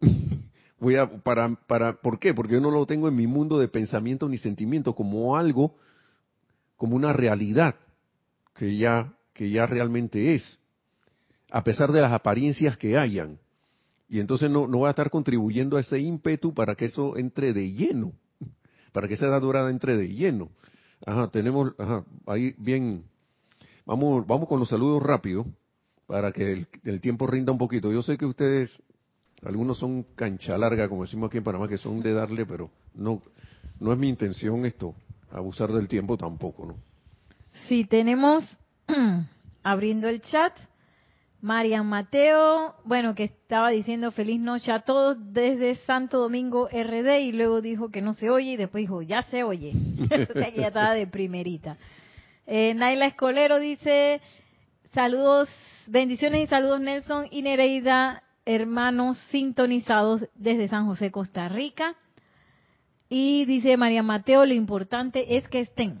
voy 0.78 0.94
a, 0.94 1.08
para, 1.22 1.56
para, 1.66 2.00
¿Por 2.00 2.20
qué? 2.20 2.34
Porque 2.34 2.54
yo 2.54 2.60
no 2.60 2.70
lo 2.70 2.86
tengo 2.86 3.08
en 3.08 3.16
mi 3.16 3.26
mundo 3.26 3.58
de 3.58 3.66
pensamiento 3.66 4.28
ni 4.28 4.38
sentimiento 4.38 4.94
como 4.94 5.36
algo, 5.36 5.74
como 6.82 6.96
una 6.96 7.12
realidad 7.12 7.76
que 8.56 8.76
ya, 8.76 9.14
que 9.34 9.48
ya 9.50 9.66
realmente 9.66 10.34
es, 10.34 10.58
a 11.48 11.62
pesar 11.62 11.92
de 11.92 12.00
las 12.00 12.10
apariencias 12.12 12.76
que 12.76 12.98
hayan. 12.98 13.38
Y 14.08 14.18
entonces 14.18 14.50
no, 14.50 14.66
no 14.66 14.80
va 14.80 14.88
a 14.88 14.90
estar 14.90 15.08
contribuyendo 15.08 15.76
a 15.76 15.80
ese 15.80 16.00
ímpetu 16.00 16.52
para 16.52 16.74
que 16.74 16.86
eso 16.86 17.16
entre 17.16 17.52
de 17.52 17.70
lleno 17.70 18.14
para 18.92 19.06
que 19.06 19.14
esa 19.14 19.26
edad 19.26 19.40
dorada 19.40 19.70
entre 19.70 19.96
de 19.96 20.08
lleno. 20.08 20.48
Ajá, 21.06 21.28
tenemos, 21.28 21.72
ajá, 21.78 22.04
ahí 22.26 22.52
bien, 22.58 23.04
vamos, 23.86 24.26
vamos 24.26 24.48
con 24.48 24.58
los 24.58 24.68
saludos 24.68 25.04
rápidos 25.04 25.46
para 26.08 26.32
que 26.32 26.66
el, 26.82 27.00
tiempo 27.00 27.28
rinda 27.28 27.52
un 27.52 27.58
poquito. 27.58 27.92
Yo 27.92 28.02
sé 28.02 28.18
que 28.18 28.26
ustedes, 28.26 28.72
algunos 29.44 29.78
son 29.78 30.02
cancha 30.16 30.58
larga, 30.58 30.88
como 30.88 31.02
decimos 31.02 31.28
aquí 31.28 31.38
en 31.38 31.44
Panamá, 31.44 31.68
que 31.68 31.78
son 31.78 32.02
de 32.02 32.12
darle, 32.12 32.44
pero 32.44 32.72
no, 32.92 33.22
no 33.78 33.92
es 33.92 33.98
mi 34.00 34.08
intención 34.08 34.66
esto, 34.66 34.96
abusar 35.32 35.70
del 35.72 35.88
tiempo 35.88 36.16
tampoco, 36.16 36.66
¿no? 36.66 36.76
Sí, 37.68 37.84
tenemos, 37.84 38.44
abriendo 39.62 40.08
el 40.08 40.20
chat, 40.20 40.52
Marian 41.42 41.86
Mateo, 41.86 42.76
bueno, 42.84 43.16
que 43.16 43.24
estaba 43.24 43.70
diciendo 43.70 44.12
feliz 44.12 44.40
noche 44.40 44.70
a 44.70 44.80
todos 44.80 45.16
desde 45.32 45.74
Santo 45.74 46.20
Domingo 46.20 46.68
RD 46.68 47.18
y 47.20 47.32
luego 47.32 47.60
dijo 47.60 47.90
que 47.90 48.00
no 48.00 48.14
se 48.14 48.30
oye 48.30 48.52
y 48.52 48.56
después 48.56 48.82
dijo 48.82 49.02
ya 49.02 49.24
se 49.24 49.42
oye. 49.42 49.72
ya 50.56 50.68
estaba 50.68 50.94
de 50.94 51.08
primerita. 51.08 51.76
Eh, 52.46 52.74
Naila 52.74 53.06
Escolero 53.06 53.58
dice 53.58 54.20
saludos, 54.94 55.48
bendiciones 55.88 56.44
y 56.44 56.46
saludos 56.46 56.80
Nelson 56.80 57.26
y 57.32 57.42
Nereida, 57.42 58.22
hermanos 58.44 59.18
sintonizados 59.30 60.24
desde 60.36 60.68
San 60.68 60.86
José, 60.86 61.10
Costa 61.10 61.48
Rica. 61.48 61.96
Y 63.14 63.44
dice 63.44 63.76
María 63.76 64.02
Mateo, 64.02 64.46
lo 64.46 64.54
importante 64.54 65.36
es 65.36 65.46
que 65.46 65.60
estén. 65.60 65.98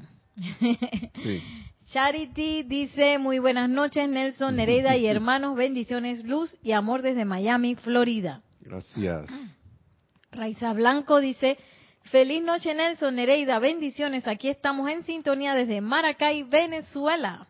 Sí. 1.22 1.42
Charity 1.92 2.62
dice, 2.62 3.18
muy 3.18 3.38
buenas 3.38 3.68
noches 3.68 4.08
Nelson, 4.08 4.56
Nereida 4.56 4.96
y 4.96 5.06
hermanos, 5.14 5.54
bendiciones, 5.54 6.24
luz 6.24 6.56
y 6.62 6.72
amor 6.72 7.02
desde 7.02 7.26
Miami, 7.26 7.74
Florida. 7.74 8.40
Gracias. 8.62 9.28
Raiza 10.32 10.72
Blanco 10.72 11.20
dice, 11.20 11.58
feliz 12.04 12.42
noche 12.42 12.72
Nelson, 12.72 13.14
Nereida, 13.14 13.58
bendiciones, 13.58 14.26
aquí 14.26 14.48
estamos 14.48 14.88
en 14.88 15.02
sintonía 15.02 15.52
desde 15.52 15.82
Maracay, 15.82 16.44
Venezuela. 16.44 17.46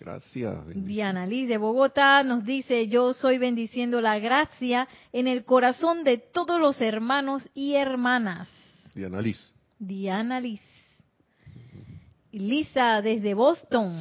Gracias. 0.00 0.56
Diana 0.74 1.24
Liz 1.24 1.48
de 1.48 1.58
Bogotá 1.58 2.24
nos 2.24 2.44
dice, 2.44 2.88
yo 2.88 3.14
soy 3.14 3.38
bendiciendo 3.38 4.00
la 4.00 4.18
gracia 4.18 4.88
en 5.12 5.28
el 5.28 5.44
corazón 5.44 6.02
de 6.02 6.18
todos 6.18 6.60
los 6.60 6.80
hermanos 6.80 7.48
y 7.54 7.74
hermanas. 7.74 8.48
Diana 8.96 9.20
Liz. 9.20 9.52
Diana 9.78 10.40
Liz. 10.40 10.62
Lisa 12.32 13.02
desde 13.02 13.34
Boston, 13.34 13.94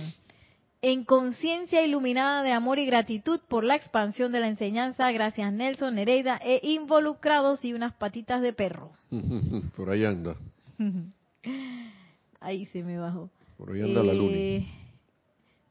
en 0.82 1.04
conciencia 1.04 1.86
iluminada 1.86 2.44
de 2.44 2.54
amor 2.54 2.80
y 2.80 2.86
gratitud 2.86 3.42
por 3.50 3.66
la 3.66 3.75
expansión 3.75 4.32
de 4.32 4.40
la 4.40 4.48
enseñanza, 4.48 5.12
gracias 5.12 5.52
Nelson, 5.52 5.96
Nereida 5.96 6.40
e 6.42 6.62
involucrados 6.64 7.64
y 7.66 7.74
unas 7.74 7.94
patitas 7.94 8.42
de 8.42 8.54
perro. 8.54 8.92
Por 9.75 9.90
ahí 9.90 10.06
anda. 10.06 10.36
Ahí 12.40 12.66
se 12.68 12.84
me 12.84 12.98
bajó. 12.98 13.30
Por 13.58 13.72
ahí 13.72 13.82
anda 13.82 14.04
la 14.04 14.14
luna. 14.14 14.32
Eh, 14.38 14.68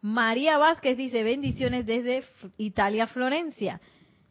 María 0.01 0.59
Vázquez 0.59 0.97
dice 0.97 1.23
bendiciones 1.23 1.87
desde 1.87 2.25
Italia, 2.59 3.07
Florencia. 3.07 3.81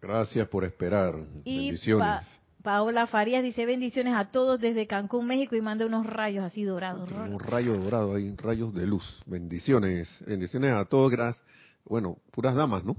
Gracias 0.01 0.47
por 0.49 0.65
esperar. 0.65 1.15
Y 1.45 1.67
Bendiciones. 1.67 2.05
Pa- 2.05 2.23
Paola 2.63 3.07
Farías 3.07 3.43
dice 3.43 3.65
bendiciones 3.65 4.13
a 4.15 4.31
todos 4.31 4.59
desde 4.59 4.87
Cancún, 4.87 5.27
México 5.27 5.55
y 5.57 5.61
manda 5.61 5.85
unos 5.85 6.05
rayos 6.05 6.45
así 6.45 6.63
dorados. 6.63 7.11
Un 7.11 7.37
rayo 7.37 7.77
dorado 7.77 8.15
ahí, 8.15 8.33
rayos 8.37 8.73
de 8.73 8.87
luz. 8.87 9.21
Bendiciones. 9.25 10.09
Bendiciones 10.25 10.71
a 10.71 10.85
todos. 10.85 11.11
Gracias. 11.11 11.45
Bueno, 11.83 12.17
puras 12.31 12.55
damas, 12.55 12.85
¿no? 12.85 12.95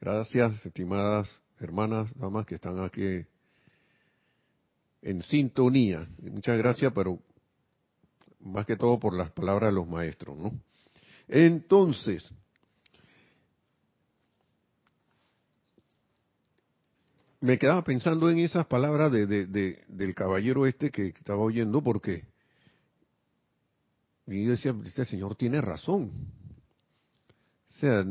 Gracias, 0.00 0.64
estimadas 0.64 1.40
hermanas, 1.60 2.12
damas 2.18 2.46
que 2.46 2.54
están 2.54 2.82
aquí 2.82 3.24
en 5.02 5.22
sintonía. 5.22 6.08
Muchas 6.22 6.56
gracias, 6.56 6.92
pero 6.94 7.18
más 8.40 8.64
que 8.64 8.76
todo 8.76 8.98
por 8.98 9.14
las 9.14 9.30
palabras 9.30 9.70
de 9.70 9.74
los 9.74 9.86
maestros, 9.86 10.36
¿no? 10.36 10.50
Entonces, 11.28 12.32
me 17.42 17.58
quedaba 17.58 17.82
pensando 17.84 18.30
en 18.30 18.38
esas 18.38 18.66
palabras 18.66 19.12
de, 19.12 19.26
de- 19.26 19.46
de- 19.46 19.84
del 19.88 20.14
caballero 20.14 20.64
este 20.64 20.90
que 20.90 21.08
estaba 21.08 21.40
oyendo, 21.42 21.82
porque 21.82 22.24
y 24.26 24.44
yo 24.44 24.52
decía, 24.52 24.74
este 24.84 25.04
señor 25.04 25.34
tiene 25.34 25.60
razón. 25.60 26.12
O 27.68 27.72
sea, 27.80 28.04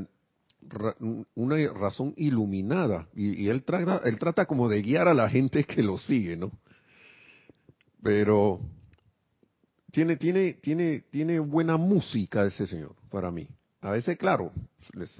ra- 0.67 0.95
una 1.35 1.55
razón 1.73 2.13
iluminada. 2.17 3.07
Y, 3.15 3.47
él, 3.47 3.63
trata, 3.63 4.01
él 4.07 4.19
trata 4.19 4.45
como 4.45 4.67
de 4.67 4.81
guiar 4.81 5.07
a 5.07 5.13
la 5.13 5.29
gente 5.29 5.63
que 5.65 5.81
lo 5.81 5.97
sigue, 5.97 6.35
¿no? 6.35 6.51
Pero 8.03 8.59
tiene, 9.91 10.17
tiene, 10.17 10.53
tiene, 10.53 11.05
tiene 11.09 11.39
buena 11.39 11.77
música 11.77 12.45
ese 12.45 12.67
señor, 12.67 12.95
para 13.09 13.31
mí. 13.31 13.47
A 13.79 13.91
veces, 13.91 14.17
claro, 14.17 14.51
les- 14.93 15.17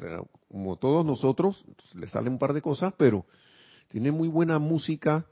como 0.49 0.75
todos 0.75 1.05
nosotros, 1.05 1.63
le 1.95 2.07
salen 2.07 2.33
un 2.33 2.39
par 2.39 2.51
de 2.53 2.61
cosas, 2.61 2.93
pero 2.97 3.25
tiene 3.91 4.11
muy 4.11 4.27
buena 4.27 4.57
música 4.57 5.25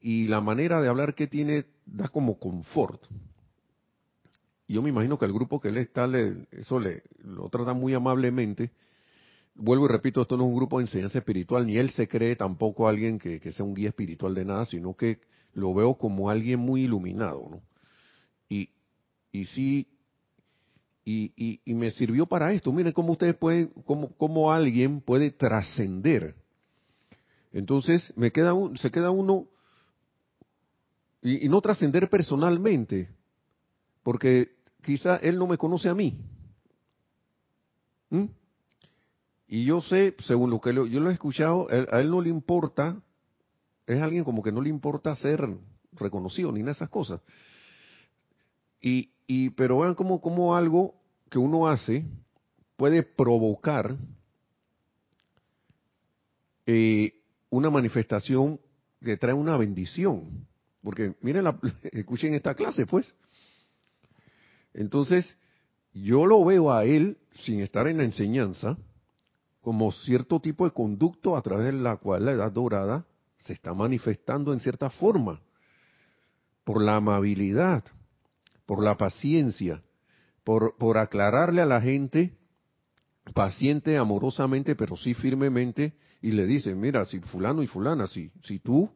y 0.00 0.28
la 0.28 0.40
manera 0.40 0.80
de 0.80 0.88
hablar 0.88 1.14
que 1.14 1.26
tiene 1.26 1.64
da 1.86 2.08
como 2.08 2.38
confort. 2.38 3.02
Yo 4.68 4.82
me 4.82 4.90
imagino 4.90 5.18
que 5.18 5.24
el 5.24 5.32
grupo 5.32 5.60
que 5.60 5.68
él 5.68 5.78
está, 5.78 6.06
le, 6.06 6.46
eso 6.52 6.78
le, 6.78 7.02
lo 7.24 7.48
trata 7.48 7.72
muy 7.72 7.92
amablemente. 7.94 8.70
Vuelvo 9.54 9.86
y 9.86 9.88
repito, 9.88 10.20
esto 10.20 10.36
no 10.36 10.44
es 10.44 10.50
un 10.50 10.56
grupo 10.56 10.78
de 10.78 10.84
enseñanza 10.84 11.18
espiritual, 11.18 11.66
ni 11.66 11.76
él 11.76 11.90
se 11.90 12.06
cree 12.06 12.36
tampoco 12.36 12.86
alguien 12.86 13.18
que, 13.18 13.40
que 13.40 13.50
sea 13.50 13.64
un 13.64 13.74
guía 13.74 13.88
espiritual 13.88 14.34
de 14.34 14.44
nada, 14.44 14.64
sino 14.66 14.94
que 14.94 15.18
lo 15.54 15.74
veo 15.74 15.94
como 15.94 16.30
alguien 16.30 16.60
muy 16.60 16.82
iluminado, 16.82 17.48
¿no? 17.50 17.62
Y, 18.48 18.70
y 19.32 19.46
sí, 19.46 19.88
y, 21.04 21.32
y, 21.36 21.60
y 21.64 21.74
me 21.74 21.90
sirvió 21.90 22.26
para 22.26 22.52
esto. 22.52 22.72
Miren 22.72 22.92
cómo 22.92 23.12
ustedes 23.12 23.34
pueden, 23.34 23.68
cómo, 23.84 24.14
cómo 24.16 24.52
alguien 24.52 25.00
puede 25.00 25.30
trascender. 25.30 26.36
Entonces, 27.52 28.12
me 28.16 28.30
queda 28.30 28.54
un, 28.54 28.76
se 28.78 28.90
queda 28.90 29.10
uno, 29.10 29.48
y, 31.22 31.48
no 31.48 31.60
trascender 31.60 32.08
personalmente, 32.08 33.08
porque 34.02 34.56
quizá 34.82 35.16
él 35.16 35.38
no 35.38 35.46
me 35.46 35.58
conoce 35.58 35.88
a 35.88 35.94
mí. 35.94 36.18
¿Mm? 38.10 38.26
Y 39.48 39.64
yo 39.64 39.80
sé, 39.80 40.16
según 40.26 40.50
lo 40.50 40.60
que 40.60 40.72
yo 40.72 41.00
lo 41.00 41.10
he 41.10 41.12
escuchado, 41.12 41.66
a 41.70 42.00
él 42.00 42.10
no 42.10 42.20
le 42.20 42.30
importa, 42.30 43.00
es 43.86 44.00
alguien 44.00 44.24
como 44.24 44.42
que 44.42 44.52
no 44.52 44.60
le 44.60 44.68
importa 44.68 45.14
ser 45.16 45.48
reconocido 45.92 46.52
ni 46.52 46.60
nada 46.60 46.72
de 46.72 46.76
esas 46.76 46.88
cosas. 46.88 47.20
Y, 48.80 49.10
y 49.26 49.50
pero 49.50 49.80
vean 49.80 49.94
cómo 49.94 50.54
algo 50.54 50.94
que 51.28 51.38
uno 51.38 51.66
hace 51.68 52.06
puede 52.76 53.02
provocar 53.02 53.96
eh, 56.66 57.19
una 57.50 57.70
manifestación 57.70 58.60
que 59.02 59.16
trae 59.16 59.34
una 59.34 59.56
bendición. 59.56 60.46
Porque 60.82 61.14
miren, 61.20 61.44
la, 61.44 61.58
escuchen 61.92 62.34
esta 62.34 62.54
clase, 62.54 62.86
pues. 62.86 63.12
Entonces, 64.72 65.36
yo 65.92 66.26
lo 66.26 66.44
veo 66.44 66.72
a 66.72 66.84
él, 66.84 67.18
sin 67.44 67.60
estar 67.60 67.88
en 67.88 67.98
la 67.98 68.04
enseñanza, 68.04 68.78
como 69.60 69.92
cierto 69.92 70.40
tipo 70.40 70.64
de 70.64 70.70
conducto 70.70 71.36
a 71.36 71.42
través 71.42 71.66
de 71.66 71.72
la 71.72 71.96
cual 71.96 72.24
la 72.24 72.32
edad 72.32 72.52
dorada 72.52 73.04
se 73.38 73.52
está 73.52 73.74
manifestando 73.74 74.52
en 74.52 74.60
cierta 74.60 74.90
forma, 74.90 75.40
por 76.64 76.80
la 76.80 76.96
amabilidad, 76.96 77.84
por 78.64 78.82
la 78.82 78.96
paciencia, 78.96 79.82
por, 80.44 80.76
por 80.76 80.98
aclararle 80.98 81.60
a 81.60 81.66
la 81.66 81.80
gente 81.80 82.32
paciente, 83.34 83.96
amorosamente, 83.96 84.74
pero 84.74 84.96
sí 84.96 85.14
firmemente, 85.14 85.94
y 86.22 86.32
le 86.32 86.46
dice, 86.46 86.74
mira, 86.74 87.04
si 87.04 87.18
fulano 87.20 87.62
y 87.62 87.66
fulana, 87.66 88.06
si, 88.06 88.30
si 88.44 88.58
tú 88.58 88.90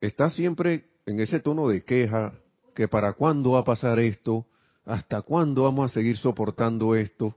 estás 0.00 0.34
siempre 0.34 0.84
en 1.06 1.20
ese 1.20 1.40
tono 1.40 1.68
de 1.68 1.82
queja, 1.84 2.34
que 2.74 2.88
para 2.88 3.14
cuándo 3.14 3.52
va 3.52 3.60
a 3.60 3.64
pasar 3.64 3.98
esto, 3.98 4.46
hasta 4.84 5.22
cuándo 5.22 5.62
vamos 5.62 5.90
a 5.90 5.94
seguir 5.94 6.16
soportando 6.18 6.94
esto, 6.94 7.36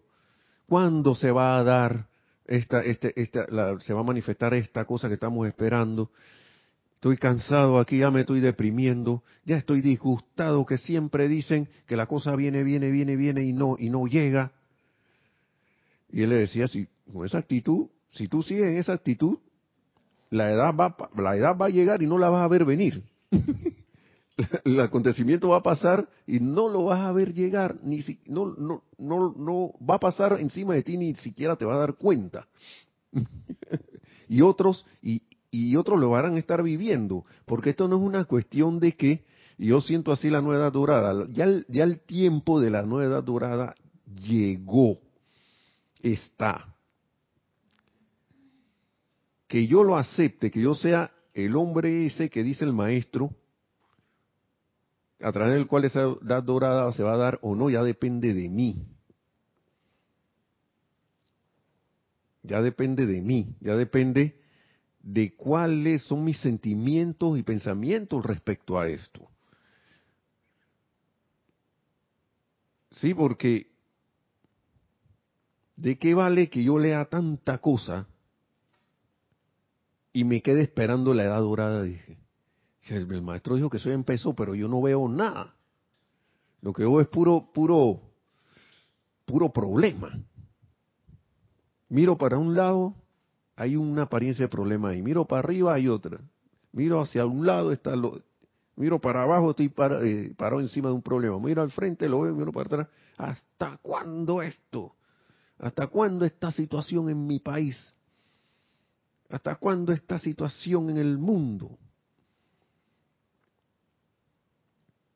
cuándo 0.68 1.16
se 1.16 1.32
va 1.32 1.58
a 1.58 1.64
dar 1.64 2.08
esta, 2.46 2.82
este, 2.82 3.20
esta, 3.20 3.46
la- 3.50 3.80
se 3.80 3.94
va 3.94 4.02
a 4.02 4.04
manifestar 4.04 4.54
esta 4.54 4.86
cosa 4.86 5.08
que 5.08 5.14
estamos 5.14 5.48
esperando. 5.48 6.12
Estoy 6.96 7.16
cansado 7.16 7.80
aquí, 7.80 8.00
ya 8.00 8.12
me 8.12 8.22
estoy 8.22 8.42
deprimiendo, 8.42 9.24
ya 9.46 9.56
estoy 9.56 9.82
disgustado 9.82 10.66
que 10.66 10.78
siempre 10.78 11.30
dicen 11.30 11.70
que 11.88 11.96
la 11.96 12.08
cosa 12.08 12.36
viene, 12.36 12.64
viene, 12.64 12.92
viene, 12.92 13.16
viene 13.16 13.44
y 13.44 13.54
no, 13.54 13.78
y 13.80 13.90
no 13.90 14.06
llega. 14.06 14.52
Y 16.12 16.24
él 16.24 16.30
le 16.32 16.36
decía, 16.38 16.68
si 16.68 16.88
con 17.14 17.26
esa 17.26 17.38
actitud, 17.38 17.88
si 18.12 18.28
tú 18.28 18.44
sigues 18.44 18.66
en 18.66 18.78
esa 18.78 18.94
actitud, 18.94 19.40
la 20.30 20.52
edad 20.52 20.76
va, 20.76 20.96
la 21.16 21.36
edad 21.36 21.58
va 21.58 21.68
a 21.68 21.70
llegar 21.70 22.02
y 22.04 22.08
no 22.08 22.18
la 22.18 22.30
vas 22.30 22.44
a 22.44 22.48
ver 22.48 22.66
venir. 22.66 23.04
el 24.66 24.80
acontecimiento 24.80 25.50
va 25.50 25.58
a 25.58 25.64
pasar 25.64 26.08
y 26.26 26.40
no 26.40 26.70
lo 26.70 26.86
vas 26.86 27.02
a 27.02 27.12
ver 27.12 27.34
llegar, 27.34 27.78
ni 27.84 28.02
si, 28.02 28.20
no, 28.26 28.54
no, 28.58 28.84
no, 28.98 29.34
no 29.38 29.74
va 29.88 29.96
a 29.96 30.00
pasar 30.00 30.38
encima 30.40 30.74
de 30.76 30.84
ti 30.84 30.98
ni 30.98 31.16
siquiera 31.16 31.56
te 31.56 31.66
va 31.66 31.76
a 31.76 31.80
dar 31.80 31.96
cuenta. 31.96 32.48
y 34.30 34.42
otros, 34.42 34.86
y, 35.02 35.24
y 35.52 35.76
otros 35.76 36.00
lo 36.00 36.12
van 36.12 36.36
a 36.36 36.40
estar 36.40 36.64
viviendo, 36.64 37.26
porque 37.46 37.72
esto 37.72 37.88
no 37.88 37.98
es 37.98 38.02
una 38.02 38.26
cuestión 38.26 38.80
de 38.80 38.94
que 38.94 39.26
yo 39.58 39.82
siento 39.82 40.12
así 40.12 40.30
la 40.30 40.42
nueva 40.42 40.64
edad 40.64 40.72
dorada, 40.72 41.26
ya 41.32 41.44
el, 41.44 41.66
ya 41.68 41.84
el 41.84 42.00
tiempo 42.00 42.62
de 42.62 42.70
la 42.70 42.84
nueva 42.84 43.12
edad 43.12 43.24
dorada 43.24 43.76
llegó, 44.24 44.98
está. 46.02 46.76
Que 49.50 49.66
yo 49.66 49.84
lo 49.84 49.98
acepte, 49.98 50.52
que 50.52 50.62
yo 50.62 50.76
sea 50.76 51.12
el 51.34 51.56
hombre 51.56 52.06
ese 52.06 52.30
que 52.30 52.44
dice 52.44 52.64
el 52.64 52.72
maestro, 52.72 53.36
a 55.20 55.32
través 55.32 55.56
del 55.56 55.66
cual 55.66 55.86
esa 55.86 56.04
edad 56.04 56.44
dorada 56.44 56.92
se 56.92 57.02
va 57.02 57.16
a 57.16 57.18
dar 57.18 57.40
o 57.42 57.56
no, 57.56 57.72
ya 57.72 57.84
depende 57.84 58.34
de 58.36 58.48
mí. 58.48 58.86
Ya 62.44 62.62
depende 62.62 63.08
de 63.08 63.22
mí, 63.22 63.56
ya 63.60 63.76
depende 63.76 64.40
de 65.02 65.36
cuáles 65.36 66.04
son 66.04 66.24
mis 66.24 66.38
sentimientos 66.38 67.38
y 67.38 67.42
pensamientos 67.42 68.24
respecto 68.24 68.80
a 68.80 68.88
esto. 68.88 69.28
Sí, 72.92 73.16
porque 73.16 73.72
¿de 75.76 75.98
qué 75.98 76.14
vale 76.14 76.50
que 76.50 76.64
yo 76.64 76.78
lea 76.78 77.06
tanta 77.06 77.58
cosa 77.58 78.08
y 80.14 80.24
me 80.24 80.42
quede 80.42 80.62
esperando 80.62 81.14
la 81.14 81.24
edad 81.24 81.40
dorada? 81.40 81.84
Dije, 81.84 82.18
el 82.90 83.22
maestro 83.22 83.56
dijo 83.56 83.70
que 83.70 83.78
eso 83.78 83.90
ya 83.90 83.96
empezó, 83.96 84.34
pero 84.34 84.56
yo 84.56 84.68
no 84.68 84.82
veo 84.82 85.08
nada. 85.08 85.56
Lo 86.62 86.74
que 86.74 86.84
veo 86.84 87.00
es 87.02 87.08
puro, 87.08 87.50
puro, 87.54 88.02
puro 89.26 89.50
problema. 89.52 90.20
Miro 91.88 92.18
para 92.18 92.38
un 92.38 92.56
lado, 92.56 92.96
hay 93.56 93.76
una 93.76 94.04
apariencia 94.04 94.46
de 94.46 94.50
problema 94.50 94.90
ahí. 94.90 95.02
Miro 95.02 95.26
para 95.26 95.40
arriba, 95.40 95.74
hay 95.74 95.88
otra. 95.88 96.20
Miro 96.72 97.02
hacia 97.02 97.26
un 97.26 97.46
lado, 97.46 97.72
está 97.72 97.96
lo. 97.96 98.22
Miro 98.76 99.00
para 99.00 99.24
abajo, 99.24 99.50
estoy 99.50 99.70
para, 99.70 100.02
eh, 100.06 100.34
encima 100.60 100.90
de 100.90 100.96
un 100.96 101.02
problema. 101.02 101.38
Miro 101.40 101.62
al 101.62 101.72
frente, 101.72 102.08
lo 102.08 102.22
veo, 102.22 102.34
miro 102.34 102.52
para 102.52 102.66
atrás. 102.66 102.88
¿Hasta 103.18 103.78
cuándo 103.82 104.42
esto? 104.42 104.96
¿Hasta 105.58 105.88
cuándo 105.88 106.24
esta 106.24 106.52
situación 106.52 107.10
en 107.10 107.28
mi 107.28 107.40
país? 107.40 107.94
¿Hasta 109.30 109.56
cuándo 109.56 109.94
esta 109.94 110.18
situación 110.18 110.90
en 110.90 110.98
el 110.98 111.18
mundo? 111.18 111.78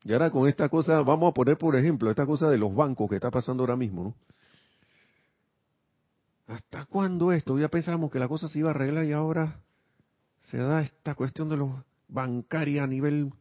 Y 0.04 0.12
ahora 0.12 0.30
con 0.30 0.48
esta 0.48 0.68
cosa, 0.68 1.00
vamos 1.02 1.30
a 1.30 1.34
poner 1.34 1.56
por 1.56 1.74
ejemplo 1.76 2.10
esta 2.10 2.26
cosa 2.26 2.48
de 2.50 2.58
los 2.58 2.74
bancos 2.74 3.08
que 3.08 3.16
está 3.16 3.30
pasando 3.30 3.62
ahora 3.62 3.76
mismo, 3.76 4.04
¿no? 4.04 4.14
¿Hasta 6.46 6.84
cuándo 6.84 7.32
esto? 7.32 7.58
Ya 7.58 7.68
pensamos 7.68 8.10
que 8.10 8.18
la 8.18 8.28
cosa 8.28 8.48
se 8.48 8.58
iba 8.58 8.68
a 8.68 8.74
arreglar 8.74 9.06
y 9.06 9.12
ahora 9.12 9.60
se 10.50 10.58
da 10.58 10.82
esta 10.82 11.14
cuestión 11.14 11.48
de 11.48 11.56
los 11.56 11.70
bancarios 12.06 12.84
a 12.84 12.86
nivel 12.86 13.32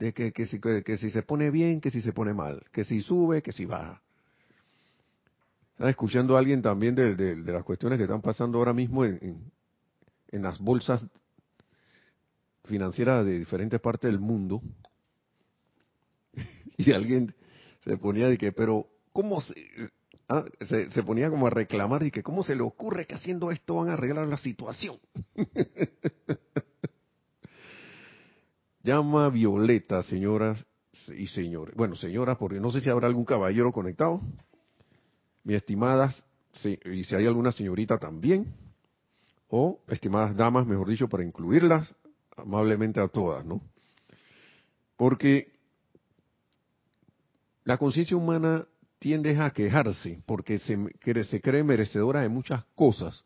de 0.00 0.12
que, 0.12 0.32
que, 0.32 0.46
si, 0.46 0.60
que, 0.60 0.96
si 0.96 1.10
se 1.10 1.22
pone 1.22 1.52
bien, 1.52 1.80
que 1.80 1.92
si 1.92 2.02
se 2.02 2.12
pone 2.12 2.34
mal, 2.34 2.60
que 2.72 2.82
si 2.82 3.00
sube, 3.00 3.40
que 3.40 3.52
si 3.52 3.64
baja. 3.64 4.02
Estaba 5.72 5.90
escuchando 5.90 6.36
alguien 6.36 6.60
también 6.60 6.96
de, 6.96 7.36
las 7.36 7.62
cuestiones 7.62 7.98
que 7.98 8.04
están 8.04 8.20
pasando 8.20 8.58
ahora 8.58 8.72
mismo 8.72 9.04
en, 9.04 9.52
las 10.42 10.58
bolsas 10.58 11.06
financieras 12.64 13.24
de 13.24 13.38
diferentes 13.38 13.80
partes 13.80 14.10
del 14.10 14.20
mundo. 14.20 14.62
y 16.76 16.92
alguien 16.92 17.34
se 17.84 17.96
ponía 17.96 18.28
de 18.28 18.38
que, 18.38 18.52
pero, 18.52 18.86
¿cómo 19.12 19.40
se, 19.40 19.54
ah, 20.28 20.44
se, 20.68 20.90
se, 20.90 21.02
ponía 21.02 21.30
como 21.30 21.46
a 21.46 21.50
reclamar 21.50 22.02
y 22.02 22.10
que, 22.10 22.22
¿cómo 22.22 22.42
se 22.42 22.54
le 22.54 22.62
ocurre 22.62 23.06
que 23.06 23.14
haciendo 23.14 23.50
esto 23.50 23.76
van 23.76 23.88
a 23.88 23.94
arreglar 23.94 24.26
la 24.26 24.38
situación? 24.38 24.98
Llama 28.82 29.30
violeta, 29.30 30.02
señoras 30.02 30.66
y 31.16 31.26
señores. 31.28 31.74
Bueno, 31.74 31.94
señoras, 31.96 32.36
porque 32.38 32.60
no 32.60 32.70
sé 32.70 32.80
si 32.80 32.90
habrá 32.90 33.06
algún 33.06 33.24
caballero 33.24 33.72
conectado. 33.72 34.20
Mi 35.42 35.54
estimadas, 35.54 36.22
y 36.64 37.04
si 37.04 37.14
hay 37.14 37.26
alguna 37.26 37.52
señorita 37.52 37.98
también, 37.98 38.54
o 39.56 39.80
estimadas 39.86 40.34
damas, 40.36 40.66
mejor 40.66 40.88
dicho, 40.88 41.08
para 41.08 41.22
incluirlas 41.22 41.94
amablemente 42.36 42.98
a 42.98 43.06
todas, 43.06 43.46
¿no? 43.46 43.60
Porque 44.96 45.52
la 47.62 47.78
conciencia 47.78 48.16
humana 48.16 48.66
tiende 48.98 49.38
a 49.38 49.50
quejarse 49.50 50.20
porque 50.26 50.58
se, 50.58 50.76
se 51.24 51.40
cree 51.40 51.62
merecedora 51.62 52.22
de 52.22 52.28
muchas 52.28 52.64
cosas 52.74 53.24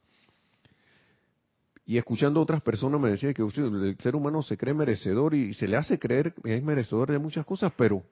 y 1.86 1.96
escuchando 1.96 2.40
a 2.40 2.42
otras 2.42 2.60
personas 2.60 3.00
me 3.00 3.08
decían 3.08 3.32
que 3.32 3.40
el 3.40 3.96
ser 3.98 4.14
humano 4.14 4.42
se 4.42 4.58
cree 4.58 4.74
merecedor 4.74 5.32
y 5.32 5.54
se 5.54 5.66
le 5.66 5.78
hace 5.78 5.98
creer 5.98 6.34
que 6.34 6.54
es 6.54 6.62
merecedor 6.62 7.10
de 7.10 7.18
muchas 7.18 7.46
cosas, 7.46 7.72
pero 7.74 8.02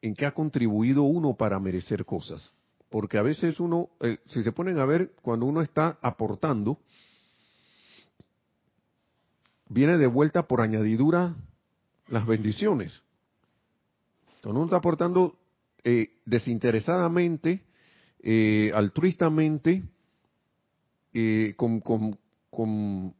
¿en 0.00 0.14
qué 0.14 0.26
ha 0.26 0.32
contribuido 0.32 1.02
uno 1.02 1.34
para 1.34 1.58
merecer 1.58 2.04
cosas? 2.04 2.52
Porque 2.92 3.16
a 3.16 3.22
veces 3.22 3.58
uno, 3.58 3.88
eh, 4.00 4.18
si 4.26 4.42
se 4.42 4.52
ponen 4.52 4.78
a 4.78 4.84
ver, 4.84 5.12
cuando 5.22 5.46
uno 5.46 5.62
está 5.62 5.98
aportando, 6.02 6.78
viene 9.70 9.96
de 9.96 10.06
vuelta 10.06 10.46
por 10.46 10.60
añadidura 10.60 11.34
las 12.08 12.26
bendiciones. 12.26 13.00
Cuando 14.42 14.60
uno 14.60 14.66
está 14.66 14.76
aportando 14.76 15.38
eh, 15.82 16.18
desinteresadamente, 16.26 17.62
eh, 18.22 18.70
altruistamente, 18.74 19.82
eh, 21.14 21.54
con, 21.56 21.80
con, 21.80 22.18
con, 22.50 23.14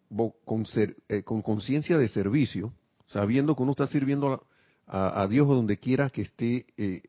con 1.24 1.42
conciencia 1.42 1.96
de 1.96 2.08
servicio, 2.08 2.74
sabiendo 3.06 3.56
que 3.56 3.62
uno 3.62 3.70
está 3.72 3.87
sirviendo 3.87 4.46
a, 4.94 5.26
Dios 5.26 5.48
donde 5.48 5.78
quiera 5.78 6.11
que 6.11 6.20
esté 6.20 6.66
eh, 6.76 7.02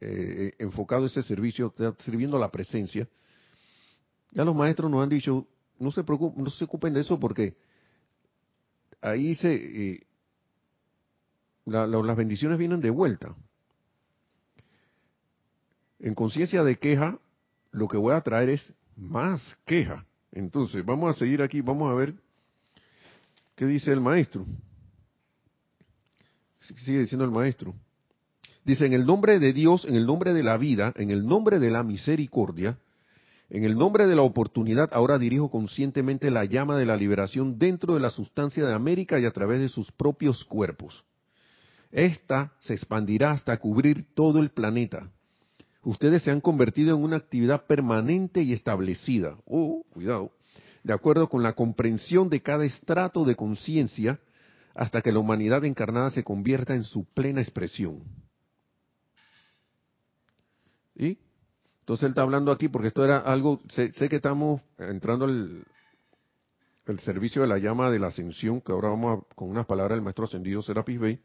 eh, 0.00 0.54
enfocado 0.58 1.04
ese 1.04 1.22
servicio, 1.22 1.74
sirviendo 1.98 2.38
la 2.38 2.50
presencia. 2.50 3.06
Ya 4.30 4.44
los 4.44 4.56
maestros 4.56 4.90
nos 4.90 5.02
han 5.02 5.10
dicho, 5.10 5.46
no 5.78 5.92
se 5.92 6.02
preocupen, 6.04 6.42
no 6.42 6.48
se 6.48 6.64
ocupen 6.64 6.94
de 6.94 7.00
eso 7.00 7.20
porque 7.20 7.54
ahí 9.02 9.34
se 9.34 10.06
las 11.66 12.16
bendiciones 12.16 12.58
vienen 12.58 12.80
de 12.80 12.88
vuelta. 12.88 13.34
En 15.98 16.14
conciencia 16.14 16.64
de 16.64 16.78
queja, 16.78 17.18
lo 17.72 17.88
que 17.88 17.98
voy 17.98 18.14
a 18.14 18.22
traer 18.22 18.48
es 18.48 18.72
más 18.96 19.42
queja. 19.66 20.06
Entonces, 20.32 20.82
vamos 20.82 21.14
a 21.14 21.18
seguir 21.18 21.42
aquí, 21.42 21.60
vamos 21.60 21.90
a 21.90 21.94
ver 21.94 22.14
qué 23.54 23.66
dice 23.66 23.92
el 23.92 24.00
maestro. 24.00 24.46
Sigue 26.60 27.00
diciendo 27.00 27.24
el 27.24 27.30
maestro. 27.30 27.74
Dice, 28.64 28.86
en 28.86 28.92
el 28.92 29.06
nombre 29.06 29.38
de 29.38 29.52
Dios, 29.52 29.84
en 29.84 29.94
el 29.94 30.06
nombre 30.06 30.34
de 30.34 30.42
la 30.42 30.56
vida, 30.56 30.92
en 30.96 31.10
el 31.10 31.26
nombre 31.26 31.58
de 31.58 31.70
la 31.70 31.82
misericordia, 31.82 32.78
en 33.48 33.64
el 33.64 33.74
nombre 33.74 34.06
de 34.06 34.14
la 34.14 34.22
oportunidad, 34.22 34.90
ahora 34.92 35.18
dirijo 35.18 35.50
conscientemente 35.50 36.30
la 36.30 36.44
llama 36.44 36.76
de 36.76 36.86
la 36.86 36.96
liberación 36.96 37.58
dentro 37.58 37.94
de 37.94 38.00
la 38.00 38.10
sustancia 38.10 38.64
de 38.64 38.74
América 38.74 39.18
y 39.18 39.24
a 39.24 39.32
través 39.32 39.60
de 39.60 39.68
sus 39.68 39.90
propios 39.90 40.44
cuerpos. 40.44 41.04
Esta 41.90 42.52
se 42.60 42.74
expandirá 42.74 43.32
hasta 43.32 43.58
cubrir 43.58 44.14
todo 44.14 44.38
el 44.38 44.50
planeta, 44.50 45.10
ustedes 45.82 46.22
se 46.22 46.30
han 46.30 46.40
convertido 46.40 46.96
en 46.96 47.02
una 47.02 47.16
actividad 47.16 47.66
permanente 47.66 48.42
y 48.42 48.52
establecida. 48.52 49.36
Oh, 49.46 49.84
cuidado. 49.90 50.32
De 50.82 50.92
acuerdo 50.92 51.28
con 51.28 51.42
la 51.42 51.54
comprensión 51.54 52.28
de 52.28 52.42
cada 52.42 52.64
estrato 52.64 53.24
de 53.24 53.36
conciencia, 53.36 54.18
hasta 54.74 55.02
que 55.02 55.12
la 55.12 55.18
humanidad 55.18 55.64
encarnada 55.64 56.10
se 56.10 56.24
convierta 56.24 56.74
en 56.74 56.84
su 56.84 57.04
plena 57.04 57.40
expresión. 57.40 58.02
¿Y? 60.94 61.18
Entonces 61.80 62.04
él 62.04 62.10
está 62.10 62.22
hablando 62.22 62.52
aquí 62.52 62.68
porque 62.68 62.88
esto 62.88 63.04
era 63.04 63.18
algo, 63.18 63.60
sé, 63.70 63.90
que 63.90 64.16
estamos 64.16 64.60
entrando 64.78 65.24
al 65.24 65.64
el 66.90 66.98
servicio 67.00 67.42
de 67.42 67.48
la 67.48 67.58
llama 67.58 67.90
de 67.90 67.98
la 67.98 68.08
ascensión, 68.08 68.60
que 68.60 68.72
ahora 68.72 68.88
vamos 68.88 69.24
con 69.34 69.48
unas 69.48 69.66
palabras 69.66 69.96
del 69.96 70.04
maestro 70.04 70.24
ascendido 70.24 70.62
Serapis 70.62 70.98
Bey, 70.98 71.20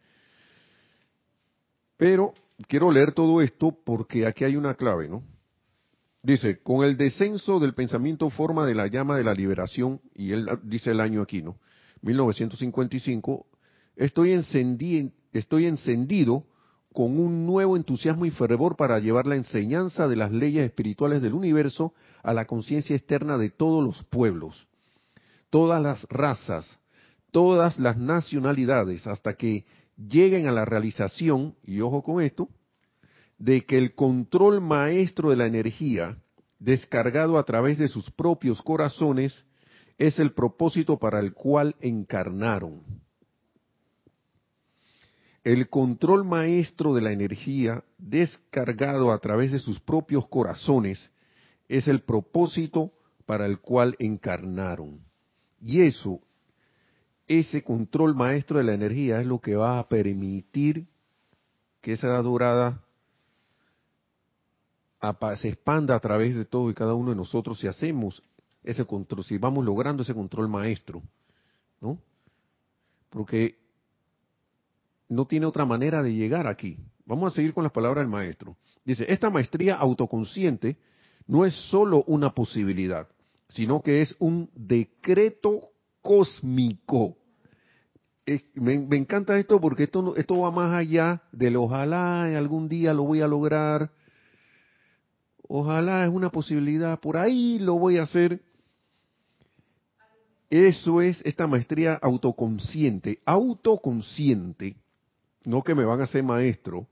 pero 1.97 2.33
quiero 2.67 2.91
leer 2.91 3.11
todo 3.11 3.41
esto 3.41 3.77
porque 3.83 4.25
aquí 4.25 4.43
hay 4.43 4.55
una 4.55 4.75
clave, 4.75 5.07
¿no? 5.07 5.23
Dice, 6.21 6.61
con 6.61 6.83
el 6.83 6.97
descenso 6.97 7.59
del 7.59 7.73
pensamiento 7.73 8.29
forma 8.29 8.65
de 8.65 8.75
la 8.75 8.87
llama 8.87 9.17
de 9.17 9.23
la 9.23 9.33
liberación, 9.33 10.01
y 10.15 10.31
él 10.31 10.47
dice 10.63 10.91
el 10.91 10.99
año 10.99 11.21
aquí, 11.21 11.41
¿no? 11.41 11.57
1955, 12.05 13.47
estoy, 13.95 14.31
estoy 15.33 15.65
encendido 15.65 16.45
con 16.93 17.19
un 17.19 17.45
nuevo 17.45 17.75
entusiasmo 17.75 18.25
y 18.25 18.31
fervor 18.31 18.77
para 18.77 18.99
llevar 18.99 19.25
la 19.27 19.35
enseñanza 19.35 20.07
de 20.07 20.15
las 20.15 20.31
leyes 20.31 20.65
espirituales 20.65 21.21
del 21.21 21.33
universo 21.33 21.93
a 22.23 22.33
la 22.33 22.45
conciencia 22.45 22.95
externa 22.95 23.37
de 23.37 23.49
todos 23.49 23.83
los 23.83 24.03
pueblos, 24.05 24.67
todas 25.49 25.81
las 25.81 26.03
razas, 26.09 26.79
todas 27.31 27.79
las 27.79 27.97
nacionalidades, 27.97 29.07
hasta 29.07 29.33
que 29.33 29.65
lleguen 29.97 30.47
a 30.47 30.51
la 30.51 30.63
realización, 30.63 31.55
y 31.63 31.81
ojo 31.81 32.03
con 32.03 32.21
esto, 32.21 32.49
de 33.39 33.65
que 33.65 33.77
el 33.77 33.93
control 33.95 34.61
maestro 34.61 35.31
de 35.31 35.35
la 35.35 35.47
energía, 35.47 36.17
descargado 36.59 37.37
a 37.37 37.43
través 37.43 37.77
de 37.77 37.87
sus 37.87 38.09
propios 38.11 38.61
corazones, 38.61 39.43
es 39.97 40.19
el 40.19 40.33
propósito 40.33 40.97
para 40.97 41.19
el 41.19 41.33
cual 41.33 41.75
encarnaron. 41.79 42.81
El 45.43 45.69
control 45.69 46.25
maestro 46.25 46.93
de 46.95 47.01
la 47.01 47.11
energía, 47.11 47.83
descargado 47.97 49.11
a 49.11 49.19
través 49.19 49.51
de 49.51 49.59
sus 49.59 49.79
propios 49.79 50.27
corazones, 50.27 51.11
es 51.69 51.87
el 51.87 52.01
propósito 52.01 52.91
para 53.25 53.45
el 53.45 53.59
cual 53.59 53.95
encarnaron. 53.99 55.01
Y 55.61 55.81
eso 55.81 56.19
ese 57.27 57.63
control 57.63 58.15
maestro 58.15 58.59
de 58.59 58.65
la 58.65 58.73
energía 58.73 59.19
es 59.19 59.25
lo 59.25 59.39
que 59.39 59.55
va 59.55 59.79
a 59.79 59.87
permitir 59.87 60.87
que 61.81 61.93
esa 61.93 62.21
dorada 62.21 62.81
se 65.39 65.49
expanda 65.49 65.95
a 65.95 65.99
través 65.99 66.35
de 66.35 66.45
todo 66.45 66.69
y 66.69 66.73
cada 66.73 66.93
uno 66.93 67.11
de 67.11 67.15
nosotros 67.15 67.59
si 67.59 67.67
hacemos 67.67 68.23
ese 68.65 68.85
control, 68.85 69.23
si 69.23 69.37
vamos 69.37 69.63
logrando 69.63 70.03
ese 70.03 70.13
control 70.13 70.49
maestro, 70.49 71.01
¿no? 71.79 71.99
Porque 73.09 73.57
no 75.07 75.25
tiene 75.25 75.45
otra 75.45 75.65
manera 75.65 76.01
de 76.01 76.13
llegar 76.13 76.47
aquí. 76.47 76.79
Vamos 77.05 77.31
a 77.31 77.35
seguir 77.35 77.53
con 77.53 77.63
las 77.63 77.71
palabras 77.71 78.03
del 78.03 78.11
maestro. 78.11 78.57
Dice, 78.83 79.05
esta 79.07 79.29
maestría 79.29 79.75
autoconsciente 79.75 80.77
no 81.27 81.45
es 81.45 81.53
solo 81.69 82.03
una 82.07 82.33
posibilidad, 82.33 83.07
sino 83.49 83.81
que 83.81 84.01
es 84.01 84.15
un 84.19 84.49
decreto 84.55 85.69
cósmico. 86.01 87.17
me, 88.55 88.73
encanta 88.97 89.37
esto 89.37 89.61
porque 89.61 89.83
esto, 89.83 90.15
esto 90.15 90.39
va 90.39 90.51
más 90.51 90.73
allá 90.75 91.21
del 91.31 91.55
ojalá 91.55 92.23
algún 92.23 92.67
día 92.67 92.93
lo 92.93 93.03
voy 93.03 93.21
a 93.21 93.27
lograr. 93.27 93.91
Ojalá 95.47 96.05
es 96.05 96.11
una 96.11 96.31
posibilidad, 96.31 96.99
por 96.99 97.17
ahí 97.17 97.59
lo 97.59 97.77
voy 97.77 97.97
a 97.97 98.03
hacer. 98.03 98.41
Eso 100.49 101.01
es 101.01 101.21
esta 101.25 101.47
maestría 101.47 101.95
autoconsciente, 101.95 103.19
autoconsciente, 103.25 104.75
no 105.43 105.63
que 105.63 105.75
me 105.75 105.85
van 105.85 106.01
a 106.01 106.05
hacer 106.05 106.23
maestro, 106.23 106.87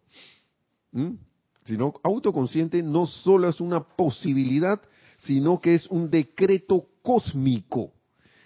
sino 1.65 1.93
autoconsciente 2.03 2.81
no 2.83 3.05
solo 3.05 3.49
es 3.49 3.61
una 3.61 3.81
posibilidad, 3.81 4.81
sino 5.17 5.59
que 5.61 5.75
es 5.75 5.87
un 5.87 6.09
decreto 6.09 6.87
cósmico 7.01 7.91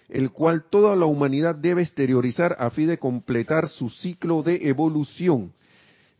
el 0.10 0.32
cual 0.32 0.66
toda 0.70 0.96
la 0.96 1.06
humanidad 1.06 1.56
debe 1.56 1.82
exteriorizar 1.82 2.56
a 2.60 2.70
fin 2.70 2.88
de 2.88 2.98
completar 2.98 3.68
su 3.68 3.90
ciclo 3.90 4.42
de 4.42 4.70
evolución. 4.70 5.52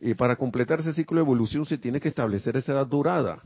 Y 0.00 0.14
para 0.14 0.36
completar 0.36 0.80
ese 0.80 0.92
ciclo 0.92 1.16
de 1.16 1.24
evolución 1.24 1.64
se 1.64 1.78
tiene 1.78 2.00
que 2.00 2.08
establecer 2.08 2.56
esa 2.56 2.72
edad 2.72 2.86
dorada, 2.86 3.42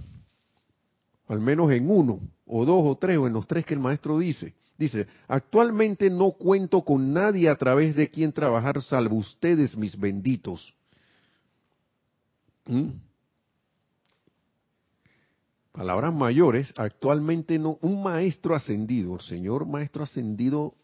al 1.28 1.40
menos 1.40 1.70
en 1.70 1.88
uno, 1.88 2.20
o 2.44 2.64
dos, 2.64 2.82
o 2.84 2.96
tres, 2.96 3.18
o 3.18 3.26
en 3.26 3.32
los 3.32 3.46
tres 3.46 3.64
que 3.64 3.74
el 3.74 3.80
maestro 3.80 4.18
dice. 4.18 4.54
Dice, 4.78 5.06
actualmente 5.28 6.10
no 6.10 6.32
cuento 6.32 6.82
con 6.82 7.12
nadie 7.12 7.48
a 7.48 7.56
través 7.56 7.94
de 7.94 8.10
quien 8.10 8.32
trabajar 8.32 8.80
salvo 8.82 9.16
ustedes, 9.16 9.76
mis 9.76 9.98
benditos. 9.98 10.74
¿Mm? 12.66 12.90
Palabras 15.72 16.12
mayores, 16.12 16.72
actualmente 16.76 17.58
no, 17.58 17.78
un 17.80 18.02
maestro 18.02 18.54
ascendido, 18.54 19.14
el 19.14 19.20
señor 19.22 19.66
maestro 19.66 20.04
ascendido 20.04 20.74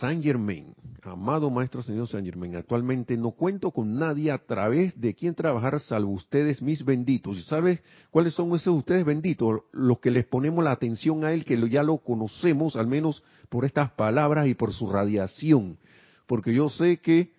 San 0.00 0.22
Germain, 0.22 0.74
amado 1.02 1.48
Maestro 1.48 1.82
Señor 1.82 2.08
San 2.08 2.24
Germain, 2.24 2.56
actualmente 2.56 3.16
no 3.16 3.30
cuento 3.30 3.70
con 3.70 3.98
nadie 3.98 4.30
a 4.30 4.38
través 4.38 5.00
de 5.00 5.14
quien 5.14 5.34
trabajar 5.34 5.80
salvo 5.80 6.10
ustedes, 6.12 6.60
mis 6.60 6.84
benditos. 6.84 7.38
¿Y 7.38 7.42
sabes 7.42 7.80
cuáles 8.10 8.34
son 8.34 8.54
esos 8.54 8.76
ustedes 8.76 9.04
benditos? 9.04 9.60
Los 9.72 10.00
que 10.00 10.10
les 10.10 10.26
ponemos 10.26 10.62
la 10.62 10.72
atención 10.72 11.24
a 11.24 11.32
Él, 11.32 11.44
que 11.44 11.56
ya 11.70 11.82
lo 11.82 11.98
conocemos, 11.98 12.76
al 12.76 12.88
menos 12.88 13.22
por 13.48 13.64
estas 13.64 13.90
palabras 13.92 14.48
y 14.48 14.54
por 14.54 14.72
su 14.72 14.90
radiación. 14.90 15.78
Porque 16.26 16.52
yo 16.52 16.68
sé 16.68 16.98
que, 16.98 17.32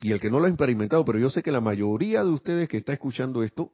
y 0.00 0.12
el 0.12 0.20
que 0.20 0.30
no 0.30 0.38
lo 0.38 0.44
ha 0.44 0.50
experimentado, 0.50 1.04
pero 1.04 1.18
yo 1.18 1.30
sé 1.30 1.42
que 1.42 1.50
la 1.50 1.60
mayoría 1.60 2.22
de 2.22 2.30
ustedes 2.30 2.68
que 2.68 2.76
está 2.76 2.92
escuchando 2.92 3.42
esto, 3.42 3.72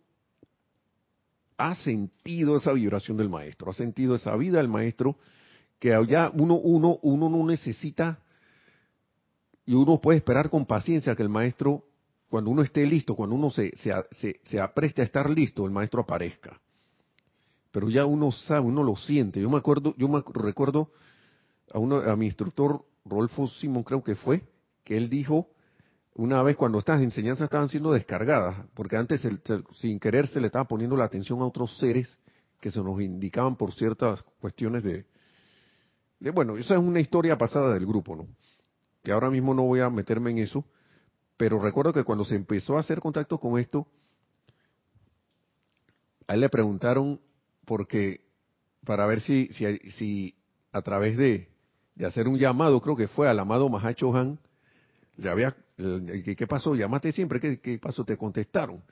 ha 1.59 1.75
sentido 1.75 2.57
esa 2.57 2.73
vibración 2.73 3.16
del 3.16 3.29
Maestro, 3.29 3.71
ha 3.71 3.75
sentido 3.75 4.14
esa 4.14 4.35
vida 4.37 4.59
del 4.59 4.68
Maestro 4.68 5.16
que 5.83 5.88
ya 6.07 6.31
uno, 6.33 6.55
uno, 6.55 7.01
uno 7.03 7.29
no 7.29 7.45
necesita 7.45 8.21
y 9.66 9.75
uno 9.75 10.01
puede 10.01 10.18
esperar 10.18 10.49
con 10.49 10.64
paciencia 10.64 11.16
que 11.16 11.25
el 11.25 11.29
maestro, 11.29 11.83
cuando 12.29 12.51
uno 12.51 12.62
esté 12.62 12.87
listo, 12.87 13.16
cuando 13.16 13.35
uno 13.35 13.51
se, 13.51 13.73
se, 13.77 14.40
se, 14.45 14.61
apreste 14.61 15.03
a 15.03 15.05
estar 15.05 15.29
listo, 15.29 15.66
el 15.66 15.73
maestro 15.73 16.03
aparezca. 16.03 16.61
Pero 17.73 17.90
ya 17.90 18.07
uno 18.07 18.31
sabe, 18.31 18.61
uno 18.61 18.85
lo 18.85 18.95
siente. 18.95 19.40
Yo 19.40 19.51
me 19.51 19.57
acuerdo, 19.57 19.92
yo 19.99 20.07
me 20.07 20.23
recuerdo 20.33 20.92
a 21.75 21.81
uno, 21.81 21.97
a 21.97 22.14
mi 22.14 22.27
instructor 22.27 22.85
Rolfo 23.05 23.49
Simón 23.49 23.83
creo 23.83 24.05
que 24.05 24.14
fue, 24.14 24.45
que 24.85 24.97
él 24.97 25.11
dijo 25.11 25.49
una 26.14 26.45
vez 26.45 26.57
cuando 26.57 26.79
estas 26.79 27.03
enseñanzas 27.03 27.47
estaban 27.47 27.68
siendo 27.68 27.90
descargadas, 27.90 28.66
porque 28.75 28.97
antes 28.97 29.21
sin 29.75 29.99
querer 29.99 30.29
se 30.29 30.40
le 30.40 30.47
estaba 30.47 30.68
poniendo 30.68 30.97
la 30.97 31.07
atención 31.07 31.40
a 31.40 31.47
otros 31.47 31.77
seres 31.79 32.21
que 32.61 32.71
se 32.71 32.81
nos 32.81 33.01
indicaban 33.01 33.57
por 33.57 33.73
ciertas 33.73 34.23
cuestiones 34.38 34.85
de, 34.85 35.07
bueno, 36.30 36.56
esa 36.56 36.74
es 36.74 36.80
una 36.80 37.00
historia 37.00 37.37
pasada 37.37 37.74
del 37.74 37.87
grupo, 37.87 38.14
¿no? 38.14 38.28
Que 39.02 39.12
ahora 39.12 39.30
mismo 39.30 39.54
no 39.54 39.62
voy 39.62 39.80
a 39.80 39.90
meterme 39.90 40.30
en 40.30 40.38
eso, 40.38 40.64
pero 41.37 41.58
recuerdo 41.58 41.92
que 41.92 42.04
cuando 42.04 42.24
se 42.24 42.37
empezó 42.37 42.76
a 42.76 42.80
hacer 42.80 43.00
contacto 43.00 43.38
con 43.38 43.58
esto, 43.58 43.87
a 46.28 46.35
él 46.35 46.40
le 46.40 46.48
preguntaron 46.48 47.20
porque 47.64 48.20
para 48.85 49.06
ver 49.06 49.20
si, 49.20 49.48
si, 49.52 49.78
si 49.90 50.35
a 50.72 50.82
través 50.82 51.16
de, 51.16 51.48
de, 51.94 52.06
hacer 52.06 52.28
un 52.28 52.38
llamado, 52.38 52.80
creo 52.80 52.96
que 52.96 53.08
fue 53.08 53.28
al 53.28 53.38
amado 53.38 53.68
Mahacho 53.68 54.14
Han, 54.14 54.38
le 55.16 55.30
había, 55.30 55.56
¿qué 55.76 56.46
pasó? 56.48 56.74
Llamaste 56.74 57.12
siempre, 57.12 57.40
¿qué, 57.40 57.61
¿qué 57.61 57.78
pasó? 57.78 58.04
Te 58.04 58.16
contestaron. 58.16 58.82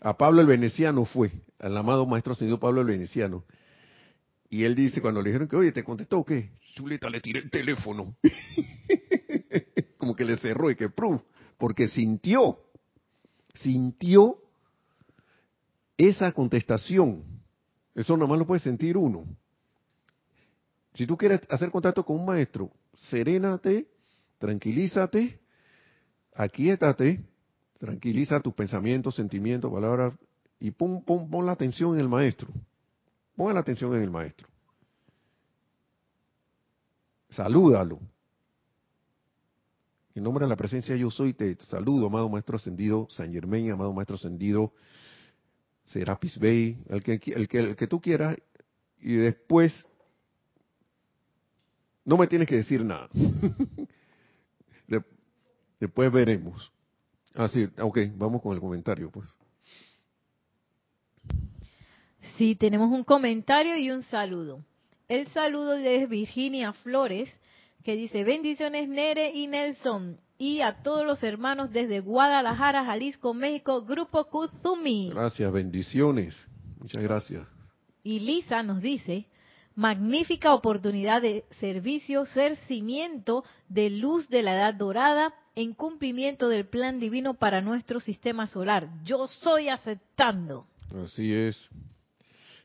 A 0.00 0.16
Pablo 0.16 0.40
el 0.40 0.46
Veneciano 0.46 1.04
fue, 1.04 1.30
al 1.58 1.76
amado 1.76 2.04
Maestro 2.06 2.34
Señor 2.34 2.58
Pablo 2.58 2.82
el 2.82 2.88
Veneciano. 2.88 3.44
Y 4.48 4.64
él 4.64 4.74
dice, 4.74 5.00
cuando 5.00 5.20
le 5.20 5.30
dijeron 5.30 5.48
que, 5.48 5.56
oye, 5.56 5.72
¿te 5.72 5.82
contestó 5.82 6.24
qué? 6.24 6.50
Chuleta, 6.74 7.08
le 7.08 7.20
tiré 7.20 7.40
el 7.40 7.50
teléfono. 7.50 8.16
Como 9.98 10.14
que 10.14 10.24
le 10.24 10.36
cerró 10.36 10.70
y 10.70 10.76
que, 10.76 10.88
proof, 10.88 11.22
porque 11.58 11.88
sintió, 11.88 12.58
sintió 13.54 14.38
esa 15.96 16.32
contestación. 16.32 17.24
Eso 17.94 18.16
nomás 18.16 18.38
lo 18.38 18.46
puede 18.46 18.60
sentir 18.60 18.96
uno. 18.96 19.24
Si 20.94 21.06
tú 21.06 21.16
quieres 21.16 21.40
hacer 21.48 21.70
contacto 21.70 22.04
con 22.04 22.16
un 22.20 22.26
maestro, 22.26 22.70
serénate, 22.94 23.88
tranquilízate, 24.38 25.40
aquíétate, 26.34 27.24
tranquiliza 27.78 28.40
tus 28.40 28.54
pensamientos, 28.54 29.16
sentimientos, 29.16 29.72
palabras, 29.72 30.14
y 30.60 30.70
pon, 30.70 31.02
pon, 31.04 31.28
pon 31.28 31.46
la 31.46 31.52
atención 31.52 31.94
en 31.94 32.00
el 32.00 32.08
maestro. 32.08 32.48
Pongan 33.36 33.54
la 33.54 33.60
atención 33.60 33.94
en 33.94 34.02
el 34.02 34.10
maestro. 34.10 34.48
Salúdalo. 37.30 38.00
En 40.14 40.22
nombre 40.22 40.44
de 40.44 40.48
la 40.48 40.56
presencia 40.56 40.94
yo 40.94 41.10
soy, 41.10 41.34
te 41.34 41.56
saludo, 41.64 42.06
amado 42.06 42.28
maestro 42.28 42.56
ascendido 42.56 43.08
San 43.10 43.32
Germain, 43.32 43.72
amado 43.72 43.92
maestro 43.92 44.14
ascendido 44.14 44.72
Serapis 45.86 46.38
Bey, 46.38 46.78
el 46.88 47.02
que, 47.02 47.20
el 47.34 47.48
que, 47.48 47.58
el 47.58 47.76
que 47.76 47.86
tú 47.88 48.00
quieras, 48.00 48.36
y 49.00 49.14
después 49.16 49.84
no 52.04 52.16
me 52.16 52.28
tienes 52.28 52.46
que 52.46 52.56
decir 52.56 52.84
nada. 52.84 53.08
después 55.80 56.12
veremos. 56.12 56.72
Así, 57.34 57.68
ah, 57.76 57.84
ok, 57.84 57.98
vamos 58.14 58.40
con 58.40 58.54
el 58.54 58.60
comentario, 58.60 59.10
pues. 59.10 59.28
Sí, 62.36 62.56
tenemos 62.56 62.90
un 62.90 63.04
comentario 63.04 63.76
y 63.76 63.90
un 63.90 64.02
saludo. 64.02 64.64
El 65.08 65.28
saludo 65.28 65.72
de 65.72 66.06
Virginia 66.06 66.72
Flores, 66.72 67.28
que 67.84 67.94
dice, 67.94 68.24
bendiciones 68.24 68.88
Nere 68.88 69.30
y 69.32 69.46
Nelson, 69.46 70.18
y 70.36 70.60
a 70.60 70.82
todos 70.82 71.06
los 71.06 71.22
hermanos 71.22 71.70
desde 71.70 72.00
Guadalajara, 72.00 72.84
Jalisco, 72.84 73.34
México, 73.34 73.82
Grupo 73.82 74.24
Kuzumi. 74.24 75.10
Gracias, 75.10 75.52
bendiciones. 75.52 76.48
Muchas 76.80 77.02
gracias. 77.02 77.46
Y 78.02 78.18
Lisa 78.20 78.64
nos 78.64 78.82
dice, 78.82 79.26
magnífica 79.76 80.54
oportunidad 80.54 81.22
de 81.22 81.44
servicio, 81.60 82.24
ser 82.24 82.56
cimiento 82.66 83.44
de 83.68 83.90
luz 83.90 84.28
de 84.28 84.42
la 84.42 84.54
edad 84.54 84.74
dorada 84.74 85.34
en 85.54 85.72
cumplimiento 85.72 86.48
del 86.48 86.66
plan 86.66 86.98
divino 86.98 87.34
para 87.34 87.60
nuestro 87.60 88.00
sistema 88.00 88.48
solar. 88.48 88.88
Yo 89.04 89.28
soy 89.28 89.68
aceptando. 89.68 90.66
Así 90.92 91.32
es. 91.32 91.70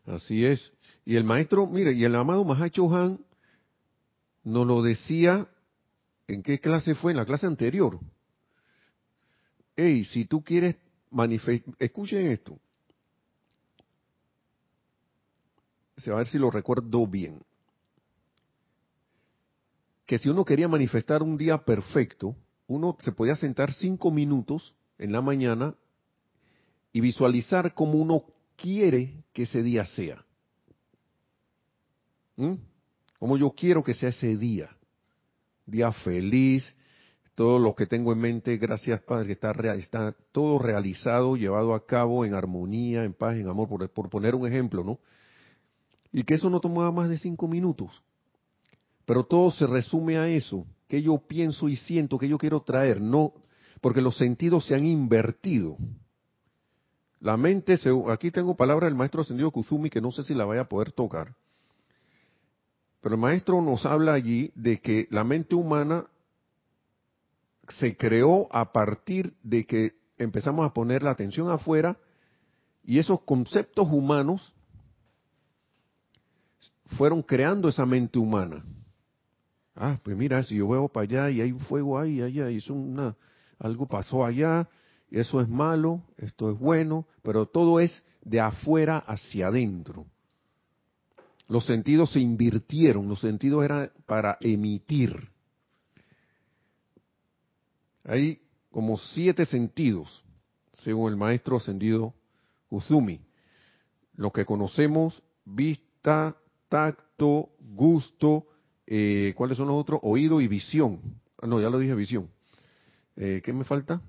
Así 0.10 0.44
es. 0.44 0.72
Y 1.06 1.16
el 1.16 1.24
maestro, 1.24 1.68
mire, 1.68 1.94
y 1.94 2.04
el 2.04 2.16
amado 2.16 2.44
Mahacho 2.44 2.94
Han 2.96 3.20
nos 4.44 4.66
lo 4.66 4.82
decía, 4.82 5.48
¿en 6.28 6.42
qué 6.42 6.60
clase 6.60 6.96
fue? 6.96 7.12
En 7.12 7.18
la 7.18 7.26
clase 7.26 7.46
anterior. 7.46 8.00
Hey, 9.76 10.04
si 10.06 10.26
tú 10.26 10.44
quieres 10.44 10.76
manifestar, 11.12 11.76
escuchen 11.78 12.28
esto. 12.28 12.60
Se 15.98 16.10
va 16.10 16.18
a 16.18 16.20
ver 16.20 16.28
si 16.28 16.40
lo 16.40 16.50
recuerdo 16.50 17.06
bien. 17.06 17.42
Que 20.06 20.18
si 20.18 20.30
uno 20.30 20.44
quería 20.44 20.68
manifestar 20.68 21.22
un 21.22 21.38
día 21.38 21.58
perfecto, 21.60 22.36
uno 22.68 22.98
se 23.02 23.12
podía 23.12 23.36
sentar 23.36 23.74
cinco 23.74 24.10
minutos 24.10 24.74
en 24.98 25.12
la 25.12 25.22
mañana 25.22 25.76
y 26.92 27.02
visualizar 27.02 27.76
como 27.76 27.94
uno 27.94 28.24
quiere 28.60 29.24
que 29.34 29.44
ese 29.44 29.64
día 29.64 29.86
sea. 29.86 30.24
¿Mm? 32.36 32.56
Como 33.18 33.38
yo 33.38 33.52
quiero 33.52 33.84
que 33.84 33.94
sea 33.94 34.10
ese 34.10 34.38
día. 34.38 34.70
Día 35.66 35.92
feliz, 35.92 36.64
todo 37.36 37.60
lo 37.60 37.76
que 37.76 37.86
tengo 37.86 38.12
en 38.12 38.20
mente, 38.20 38.58
gracias 38.58 39.02
Padre, 39.04 39.28
que 39.28 39.32
está, 39.34 39.52
está 39.76 40.16
todo 40.32 40.60
realizado, 40.60 41.36
llevado 41.36 41.74
a 41.74 41.86
cabo 41.86 42.26
en 42.26 42.34
armonía, 42.34 43.04
en 43.04 43.14
paz, 43.14 43.36
en 43.36 43.48
amor, 43.48 43.70
por, 43.70 43.90
por 43.90 44.10
poner 44.10 44.36
un 44.36 44.48
ejemplo, 44.48 44.84
¿no? 44.84 45.00
Y 46.12 46.24
que 46.24 46.34
eso 46.34 46.50
no 46.50 46.60
tomaba 46.60 46.92
más 46.92 47.10
de 47.10 47.18
cinco 47.18 47.48
minutos. 47.48 47.92
Pero 49.06 49.24
todo 49.24 49.52
se 49.52 49.68
resume 49.68 50.18
a 50.18 50.28
eso, 50.28 50.66
que 50.88 51.02
yo 51.02 51.18
pienso 51.18 51.70
y 51.70 51.76
siento, 51.78 52.18
que 52.18 52.28
yo 52.28 52.38
quiero 52.38 52.62
traer, 52.62 53.00
no, 53.00 53.34
porque 53.80 54.02
los 54.02 54.18
sentidos 54.18 54.66
se 54.66 54.76
han 54.76 54.86
invertido. 54.86 55.78
La 57.22 57.36
mente, 57.36 57.78
aquí 58.10 58.32
tengo 58.32 58.56
palabra 58.56 58.88
del 58.88 58.96
maestro 58.96 59.22
ascendido 59.22 59.52
Kuzumi 59.52 59.90
que 59.90 60.02
no 60.02 60.12
sé 60.12 60.24
si 60.24 60.34
la 60.34 60.46
vaya 60.46 60.62
a 60.62 60.70
poder 60.70 60.92
tocar. 60.92 61.36
Pero 63.02 63.16
el 63.16 63.22
maestro 63.22 63.62
nos 63.62 63.86
habla 63.86 64.14
allí 64.14 64.52
de 64.56 64.80
que 64.80 65.08
la 65.12 65.24
mente 65.24 65.56
humana 65.56 66.06
se 67.78 67.96
creó 67.96 68.48
a 68.52 68.72
partir 68.72 69.34
de 69.44 69.66
que 69.66 69.94
empezamos 70.18 70.66
a 70.66 70.74
poner 70.74 71.04
la 71.04 71.12
atención 71.12 71.50
afuera 71.50 71.98
y 72.84 73.00
esos 73.00 73.22
conceptos 73.22 73.88
humanos 73.90 74.54
fueron 76.98 77.22
creando 77.22 77.70
esa 77.70 77.86
mente 77.86 78.18
humana. 78.18 78.64
Ah, 79.76 80.00
pues 80.04 80.18
mira, 80.18 80.42
si 80.44 80.56
yo 80.56 80.68
veo 80.68 80.88
para 80.88 81.04
allá 81.04 81.30
y 81.30 81.42
hay 81.42 81.52
un 81.52 81.60
fuego 81.60 82.00
ahí, 82.00 82.22
allá, 82.22 82.50
y 82.50 82.58
es 82.58 82.70
una, 82.70 83.16
algo 83.60 83.88
pasó 83.88 84.26
allá, 84.26 84.68
eso 85.12 85.42
es 85.42 85.50
malo, 85.50 86.04
esto 86.18 86.52
es 86.52 86.60
bueno, 86.60 87.08
pero 87.24 87.48
todo 87.48 87.80
es 87.80 88.04
de 88.22 88.40
afuera 88.40 89.00
hacia 89.00 89.48
adentro. 89.48 90.06
Los 91.48 91.66
sentidos 91.66 92.12
se 92.12 92.20
invirtieron, 92.20 93.08
los 93.08 93.22
sentidos 93.22 93.66
eran 93.66 93.92
para 94.06 94.38
emitir. 94.40 95.30
Hay 98.04 98.40
como 98.72 98.98
siete 98.98 99.46
sentidos, 99.46 100.24
según 100.74 101.12
el 101.12 101.18
maestro 101.18 101.58
ascendido 101.58 102.14
Uzumi. 102.70 103.20
Lo 104.16 104.32
que 104.32 104.46
conocemos, 104.46 105.24
vista, 105.44 106.36
tacto, 106.68 107.50
gusto, 107.60 108.46
eh, 108.86 109.34
¿cuáles 109.36 109.58
son 109.58 109.68
los 109.70 109.78
otros? 109.78 110.00
Oído 110.04 110.42
y 110.42 110.48
visión. 110.48 111.00
Ah, 111.42 111.48
no, 111.48 111.60
ya 111.60 111.70
lo 111.70 111.80
dije, 111.80 111.96
visión. 111.96 112.30
Eh, 113.16 113.42
¿Qué 113.44 113.54
me 113.54 113.64
falta? 113.64 114.02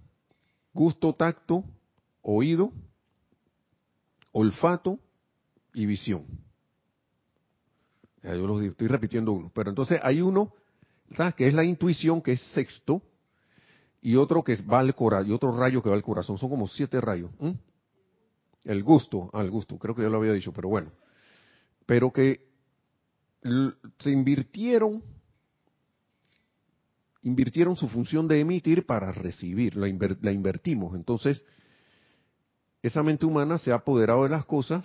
Gusto, 0.72 1.14
tacto, 1.14 1.64
oído, 2.22 2.72
olfato 4.32 4.98
y 5.74 5.86
visión. 5.86 6.26
yo 8.22 8.46
los 8.46 8.62
estoy 8.62 8.88
repitiendo 8.88 9.32
uno. 9.32 9.50
Pero 9.54 9.70
entonces 9.70 10.00
hay 10.02 10.20
uno, 10.20 10.54
que 11.36 11.48
es 11.48 11.54
la 11.54 11.64
intuición, 11.64 12.22
que 12.22 12.32
es 12.32 12.40
sexto, 12.52 13.02
y 14.00 14.16
otro 14.16 14.42
que 14.42 14.56
va 14.62 14.80
al 14.80 14.94
corazón, 14.94 15.30
y 15.30 15.32
otro 15.32 15.56
rayo 15.56 15.82
que 15.82 15.90
va 15.90 15.96
al 15.96 16.02
corazón. 16.02 16.38
Son 16.38 16.48
como 16.48 16.66
siete 16.66 17.00
rayos. 17.00 17.30
El 18.64 18.82
gusto, 18.82 19.30
al 19.32 19.50
gusto, 19.50 19.78
creo 19.78 19.94
que 19.94 20.02
ya 20.02 20.08
lo 20.08 20.18
había 20.18 20.32
dicho, 20.32 20.52
pero 20.52 20.68
bueno. 20.68 20.92
Pero 21.86 22.12
que 22.12 22.48
se 23.98 24.10
invirtieron, 24.10 25.02
invirtieron 27.22 27.76
su 27.76 27.88
función 27.88 28.28
de 28.28 28.40
emitir 28.40 28.86
para 28.86 29.12
recibir, 29.12 29.76
la, 29.76 29.88
invertimos. 30.32 30.94
Entonces, 30.94 31.44
esa 32.82 33.02
mente 33.02 33.26
humana 33.26 33.58
se 33.58 33.72
ha 33.72 33.76
apoderado 33.76 34.24
de 34.24 34.30
las 34.30 34.44
cosas 34.44 34.84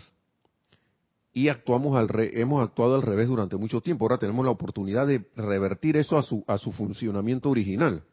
y 1.31 1.49
actuamos 1.49 1.97
al 1.97 2.07
hemos 2.33 2.63
actuado 2.63 2.95
al 2.95 3.01
revés 3.01 3.27
durante 3.27 3.57
mucho 3.57 3.81
tiempo. 3.81 4.05
Ahora 4.05 4.17
tenemos 4.17 4.45
la 4.45 4.51
oportunidad 4.51 5.07
de 5.07 5.29
revertir 5.35 5.97
eso 5.97 6.17
a 6.17 6.21
su, 6.21 6.43
a 6.47 6.57
su 6.57 6.71
funcionamiento 6.71 7.49
original. 7.49 8.03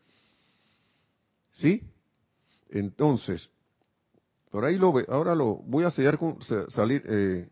¿Sí? 1.52 1.82
Entonces, 2.70 3.50
por 4.50 4.64
ahí 4.64 4.76
lo 4.76 4.92
ahora 5.08 5.34
lo 5.34 5.56
voy 5.56 5.84
a 5.84 5.90
sellar 5.90 6.18
con, 6.18 6.38
salir, 6.68 7.02
eh, 7.06 7.48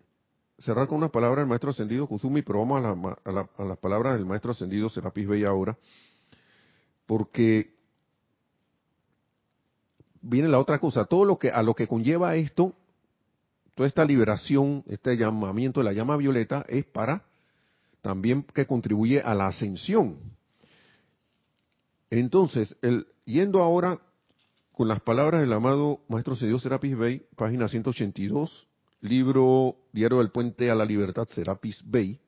cerrar 0.59 0.87
con 0.87 0.98
unas 0.98 1.11
palabras 1.11 1.42
del 1.42 1.48
maestro 1.48 1.70
ascendido 1.70 2.06
Kuzumi, 2.06 2.42
pero 2.42 2.59
vamos 2.61 2.85
a, 3.24 3.64
las 3.64 3.78
palabras 3.78 4.14
del 4.14 4.26
maestro 4.26 4.52
ascendido 4.52 4.88
Serapis 4.88 5.26
Bey 5.26 5.44
ahora, 5.44 5.76
porque 7.11 7.75
viene 10.20 10.46
la 10.46 10.61
otra 10.61 10.79
cosa, 10.79 11.07
todo 11.07 11.25
lo 11.25 11.40
que 11.40 11.51
a 11.51 11.61
lo 11.61 11.75
que 11.75 11.88
conlleva 11.88 12.37
esto, 12.37 12.73
toda 13.75 13.88
esta 13.88 14.05
liberación, 14.05 14.85
este 14.87 15.16
llamamiento 15.16 15.81
de 15.81 15.87
la 15.87 15.92
llama 15.92 16.16
violeta 16.16 16.64
es 16.68 16.85
para 16.85 17.25
también 18.01 18.44
que 18.44 18.64
contribuye 18.64 19.20
a 19.23 19.35
la 19.35 19.49
ascensión. 19.49 20.20
Entonces, 22.11 22.77
yendo 23.25 23.61
ahora 23.61 23.99
con 24.70 24.87
las 24.87 25.01
palabras 25.01 25.40
del 25.40 25.53
amado 25.53 26.03
Maestro 26.07 26.35
Ascendido 26.35 26.61
Serapis 26.61 26.96
Bey, 26.96 27.27
página 27.35 27.66
182, 27.66 28.68
libro 29.01 29.75
Diario 29.92 30.18
del 30.18 30.31
Puente 30.31 30.70
a 30.70 30.77
la 30.77 30.85
Libertad, 30.85 31.27
Serapis 31.27 31.83
Bey, 31.85 32.20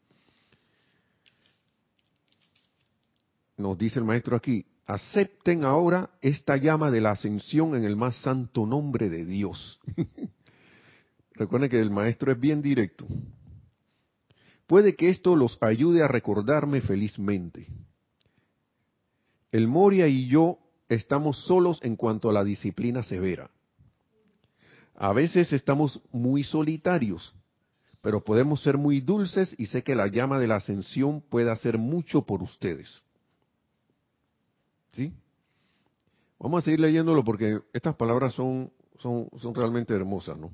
nos 3.57 3.79
dice 3.79 4.01
el 4.01 4.05
maestro 4.05 4.35
aquí, 4.35 4.67
acepten 4.87 5.65
ahora 5.65 6.11
esta 6.21 6.57
llama 6.57 6.91
de 6.91 7.01
la 7.01 7.13
ascensión 7.13 7.75
en 7.75 7.85
el 7.85 7.97
más 7.97 8.17
santo 8.17 8.67
nombre 8.67 9.09
de 9.09 9.25
Dios. 9.25 9.81
Recuerden 11.35 11.71
que 11.71 11.81
el 11.81 11.91
maestro 11.91 12.33
es 12.33 12.39
bien 12.39 12.63
directo. 12.63 13.07
Puede 14.67 14.95
que 14.95 15.11
esto 15.11 15.37
los 15.37 15.59
ayude 15.61 16.03
a 16.03 16.09
recordarme 16.09 16.81
felizmente. 16.81 17.67
El 19.51 19.69
Moria 19.69 20.09
y 20.09 20.29
yo 20.29 20.59
estamos 20.89 21.45
solos 21.45 21.79
en 21.83 21.97
cuanto 21.97 22.31
a 22.31 22.33
la 22.33 22.45
disciplina 22.45 23.03
severa. 23.03 23.51
A 24.95 25.13
veces 25.13 25.53
estamos 25.53 26.01
muy 26.13 26.45
solitarios, 26.45 27.35
pero 28.01 28.23
podemos 28.25 28.63
ser 28.63 28.79
muy 28.79 29.01
dulces 29.01 29.55
y 29.59 29.67
sé 29.67 29.83
que 29.83 29.95
la 29.95 30.07
llama 30.07 30.39
de 30.39 30.47
la 30.47 30.57
ascensión 30.57 31.23
puede 31.23 31.51
hacer 31.51 31.79
mucho 31.79 32.23
por 32.23 32.43
ustedes. 32.43 33.03
¿Sí? 34.93 35.13
Vamos 36.39 36.63
a 36.63 36.65
seguir 36.65 36.81
leyéndolo 36.81 37.25
porque 37.25 37.61
estas 37.73 37.95
palabras 37.97 38.35
son, 38.35 38.73
son, 38.99 39.29
son 39.39 39.55
realmente 39.55 39.95
hermosas, 39.95 40.37
¿no? 40.37 40.51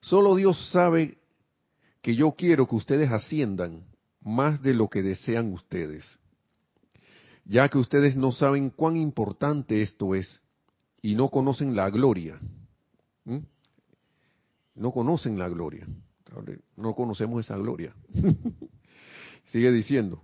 Solo 0.00 0.34
Dios 0.36 0.70
sabe 0.70 1.18
que 2.02 2.14
yo 2.14 2.32
quiero 2.32 2.66
que 2.66 2.74
ustedes 2.74 3.10
asciendan 3.10 3.84
más 4.20 4.62
de 4.62 4.74
lo 4.74 4.88
que 4.88 5.02
desean 5.02 5.52
ustedes, 5.52 6.04
ya 7.44 7.68
que 7.68 7.78
ustedes 7.78 8.16
no 8.16 8.32
saben 8.32 8.70
cuán 8.70 8.96
importante 8.96 9.82
esto 9.82 10.14
es 10.14 10.40
y 11.02 11.14
no 11.14 11.30
conocen 11.30 11.74
la 11.74 11.90
gloria 11.90 12.38
¿Mm? 13.24 13.38
No 14.76 14.92
conocen 14.92 15.38
la 15.38 15.48
gloria. 15.48 15.86
No 16.76 16.94
conocemos 16.94 17.44
esa 17.44 17.56
gloria. 17.56 17.94
Sigue 19.46 19.70
diciendo, 19.70 20.22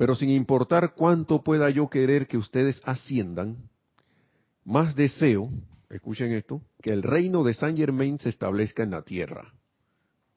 pero 0.00 0.14
sin 0.14 0.30
importar 0.30 0.94
cuánto 0.94 1.42
pueda 1.42 1.68
yo 1.68 1.90
querer 1.90 2.26
que 2.26 2.38
ustedes 2.38 2.80
asciendan, 2.84 3.68
más 4.64 4.96
deseo, 4.96 5.50
escuchen 5.90 6.32
esto, 6.32 6.62
que 6.80 6.90
el 6.90 7.02
reino 7.02 7.44
de 7.44 7.52
Saint 7.52 7.76
Germain 7.76 8.18
se 8.18 8.30
establezca 8.30 8.82
en 8.82 8.92
la 8.92 9.02
tierra. 9.02 9.52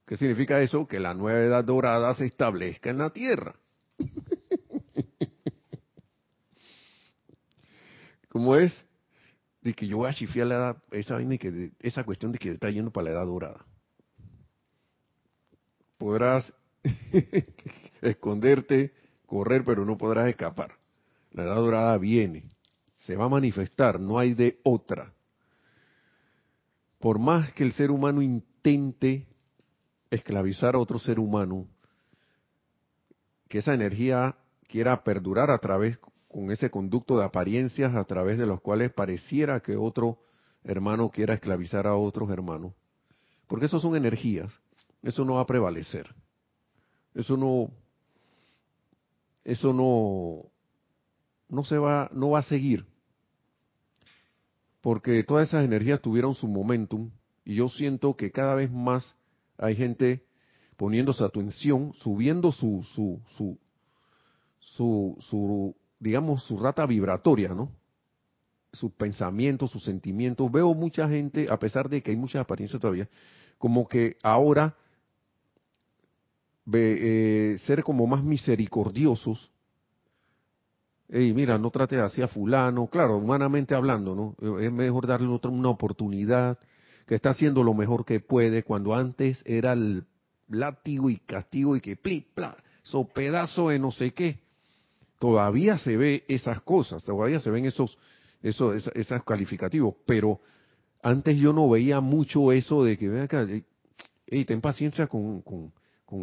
¿Qué 0.06 0.18
significa 0.18 0.60
eso? 0.60 0.86
Que 0.86 1.00
la 1.00 1.14
nueva 1.14 1.40
edad 1.40 1.64
dorada 1.64 2.14
se 2.14 2.26
establezca 2.26 2.90
en 2.90 2.98
la 2.98 3.12
tierra. 3.12 3.56
¿Cómo 8.28 8.58
es? 8.58 8.86
de 9.62 9.74
que 9.74 9.88
yo 9.88 9.96
voy 9.96 10.10
a 10.10 10.14
chifiar 10.14 10.48
la 10.48 10.56
edad, 10.56 10.84
esa, 10.92 11.18
que, 11.40 11.72
esa 11.80 12.04
cuestión 12.04 12.34
de 12.34 12.38
que 12.38 12.52
está 12.52 12.70
yendo 12.70 12.92
para 12.92 13.06
la 13.06 13.12
edad 13.12 13.26
dorada. 13.26 13.66
Podrás 15.98 16.54
esconderte, 18.02 18.92
correr, 19.26 19.64
pero 19.64 19.86
no 19.86 19.98
podrás 19.98 20.30
escapar. 20.30 20.78
La 21.32 21.44
edad 21.44 21.56
dorada 21.56 21.98
viene, 21.98 22.50
se 22.98 23.16
va 23.16 23.26
a 23.26 23.30
manifestar, 23.30 24.00
no 24.00 24.20
hay 24.20 24.34
de 24.34 24.60
otra. 24.64 25.14
Por 27.00 27.20
más 27.20 27.52
que 27.54 27.64
el 27.64 27.74
ser 27.74 27.92
humano 27.92 28.22
intente 28.22 29.28
esclavizar 30.10 30.76
a 30.76 30.80
otro 30.80 31.00
ser 31.00 31.20
humano, 31.20 31.68
que 33.50 33.60
esa 33.60 33.74
energía 33.74 34.36
quiera 34.68 35.04
perdurar 35.04 35.52
a 35.52 35.58
través 35.58 36.00
con 36.28 36.50
ese 36.52 36.72
conducto 36.72 37.18
de 37.18 37.26
apariencias 37.26 37.94
a 37.96 38.04
través 38.06 38.38
de 38.38 38.46
los 38.46 38.62
cuales 38.62 38.92
pareciera 38.92 39.60
que 39.60 39.76
otro 39.76 40.20
hermano 40.64 41.10
quiera 41.10 41.34
esclavizar 41.34 41.86
a 41.86 41.96
otros 41.96 42.30
hermanos. 42.32 42.74
Porque 43.48 43.66
eso 43.66 43.80
son 43.80 43.96
energías, 43.96 44.60
eso 45.04 45.26
no 45.26 45.36
va 45.36 45.42
a 45.42 45.46
prevalecer. 45.46 46.16
Eso 47.14 47.38
no 47.38 47.70
eso 49.44 49.74
no 49.74 50.50
no 51.50 51.64
se 51.64 51.78
va 51.78 52.10
no 52.14 52.32
va 52.32 52.40
a 52.40 52.44
seguir. 52.44 52.86
Porque 54.82 55.24
todas 55.24 55.48
esas 55.48 55.64
energías 55.64 56.02
tuvieron 56.02 56.36
su 56.36 56.48
momentum 56.48 57.12
y 57.46 57.56
yo 57.56 57.70
siento 57.70 58.16
que 58.16 58.32
cada 58.32 58.56
vez 58.56 58.72
más 58.72 59.16
hay 59.58 59.76
gente 59.76 60.26
poniendo 60.78 61.14
su 61.14 61.24
atención, 61.24 61.94
subiendo 61.96 62.52
su 62.52 62.84
su 62.94 63.22
su 63.38 63.58
su, 64.64 65.18
su 65.20 65.76
digamos, 66.00 66.44
su 66.44 66.58
rata 66.58 66.86
vibratoria, 66.86 67.50
¿no? 67.50 67.72
Sus 68.72 68.92
pensamientos, 68.92 69.72
sus 69.72 69.84
sentimientos. 69.84 70.52
Veo 70.52 70.74
mucha 70.74 71.08
gente, 71.08 71.48
a 71.50 71.58
pesar 71.58 71.90
de 71.90 72.02
que 72.02 72.12
hay 72.12 72.18
muchas 72.18 72.42
apariencias 72.42 72.82
todavía, 72.82 73.08
como 73.58 73.88
que 73.88 74.18
ahora 74.24 74.76
eh, 76.72 77.58
ser 77.66 77.84
como 77.84 78.08
más 78.08 78.24
misericordiosos. 78.24 79.52
Ey, 81.10 81.34
mira, 81.34 81.58
no 81.58 81.70
trate 81.70 82.00
así 82.00 82.22
a 82.22 82.28
fulano. 82.28 82.88
Claro, 82.88 83.18
humanamente 83.18 83.76
hablando, 83.76 84.16
¿no? 84.16 84.60
Es 84.60 84.72
mejor 84.72 85.06
darle 85.06 85.28
otra, 85.28 85.52
una 85.52 85.70
oportunidad, 85.70 86.58
que 87.06 87.16
está 87.16 87.32
haciendo 87.32 87.64
lo 87.64 87.74
mejor 87.74 88.06
que 88.06 88.20
puede, 88.20 88.64
cuando 88.64 88.96
antes 88.96 89.44
era 89.46 89.74
el 89.74 90.06
látigo 90.48 91.10
y 91.10 91.18
castigo 91.18 91.76
y 91.76 91.82
que 91.82 91.96
pli, 91.96 92.26
pla, 92.34 92.56
so 92.82 93.06
pedazo 93.06 93.70
de 93.70 93.80
no 93.80 93.92
sé 93.92 94.12
qué 94.12 94.44
todavía 95.24 95.78
se 95.78 95.96
ve 95.96 96.26
esas 96.28 96.60
cosas, 96.64 97.02
todavía 97.02 97.40
se 97.40 97.50
ven 97.50 97.64
esos, 97.64 97.98
esos, 98.42 98.86
esos, 98.94 99.24
calificativos, 99.24 99.96
pero 100.06 100.42
antes 101.02 101.38
yo 101.38 101.54
no 101.54 101.70
veía 101.70 102.02
mucho 102.02 102.52
eso 102.52 102.84
de 102.84 102.98
que, 102.98 103.08
ven 103.08 103.22
acá, 103.22 103.48
hey, 104.28 104.44
ten 104.44 104.60
paciencia 104.60 105.08
con, 105.08 105.72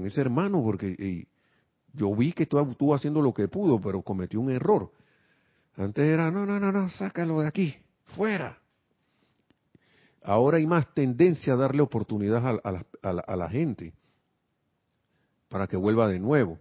ese 0.07 0.21
hermano, 0.21 0.63
porque 0.63 1.27
yo 1.93 2.15
vi 2.15 2.33
que 2.33 2.45
estuvo 2.45 2.95
haciendo 2.95 3.21
lo 3.21 3.35
que 3.35 3.49
pudo, 3.49 3.81
pero 3.81 4.03
cometió 4.03 4.41
un 4.41 4.51
error. 4.51 4.91
Antes 5.77 6.05
era, 6.05 6.31
no, 6.31 6.47
no, 6.47 6.61
no, 6.61 6.73
no, 6.73 6.89
sácalo 6.91 7.41
de 7.41 7.49
aquí, 7.49 7.75
fuera. 8.17 8.59
Ahora 10.23 10.59
hay 10.59 10.67
más 10.67 10.93
tendencia 10.95 11.55
a 11.55 11.57
darle 11.57 11.83
oportunidad 11.83 12.61
a 13.03 13.37
la 13.37 13.49
gente 13.49 13.95
para 15.49 15.67
que 15.67 15.77
vuelva 15.77 16.09
de 16.09 16.19
nuevo 16.19 16.59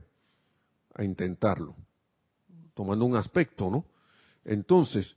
a 0.95 1.03
intentarlo 1.03 1.75
tomando 2.79 3.03
un 3.03 3.17
aspecto, 3.17 3.69
¿no? 3.69 3.83
Entonces, 4.45 5.13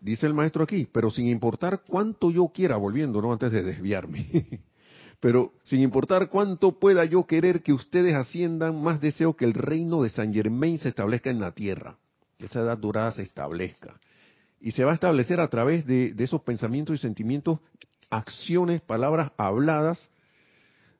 dice 0.00 0.26
el 0.26 0.32
maestro 0.32 0.64
aquí, 0.64 0.88
pero 0.90 1.10
sin 1.10 1.26
importar 1.26 1.82
cuánto 1.86 2.30
yo 2.30 2.48
quiera, 2.48 2.78
volviendo, 2.78 3.20
¿no? 3.20 3.34
Antes 3.34 3.52
de 3.52 3.62
desviarme, 3.62 4.26
Pero 5.20 5.54
sin 5.64 5.80
importar 5.80 6.28
cuánto 6.28 6.78
pueda 6.78 7.04
yo 7.04 7.26
querer 7.26 7.62
que 7.62 7.72
ustedes 7.72 8.14
asciendan, 8.14 8.82
más 8.82 9.00
deseo 9.00 9.34
que 9.34 9.44
el 9.44 9.54
reino 9.54 10.02
de 10.02 10.10
San 10.10 10.32
Germain 10.32 10.78
se 10.78 10.88
establezca 10.88 11.30
en 11.30 11.40
la 11.40 11.52
tierra, 11.52 11.96
que 12.38 12.46
esa 12.46 12.60
edad 12.60 12.78
dorada 12.78 13.12
se 13.12 13.22
establezca. 13.22 13.98
Y 14.60 14.72
se 14.72 14.84
va 14.84 14.92
a 14.92 14.94
establecer 14.94 15.40
a 15.40 15.48
través 15.48 15.86
de, 15.86 16.14
esos 16.18 16.42
pensamientos 16.42 16.96
y 16.96 16.98
sentimientos, 16.98 17.60
acciones, 18.10 18.80
palabras 18.82 19.32
habladas, 19.36 20.10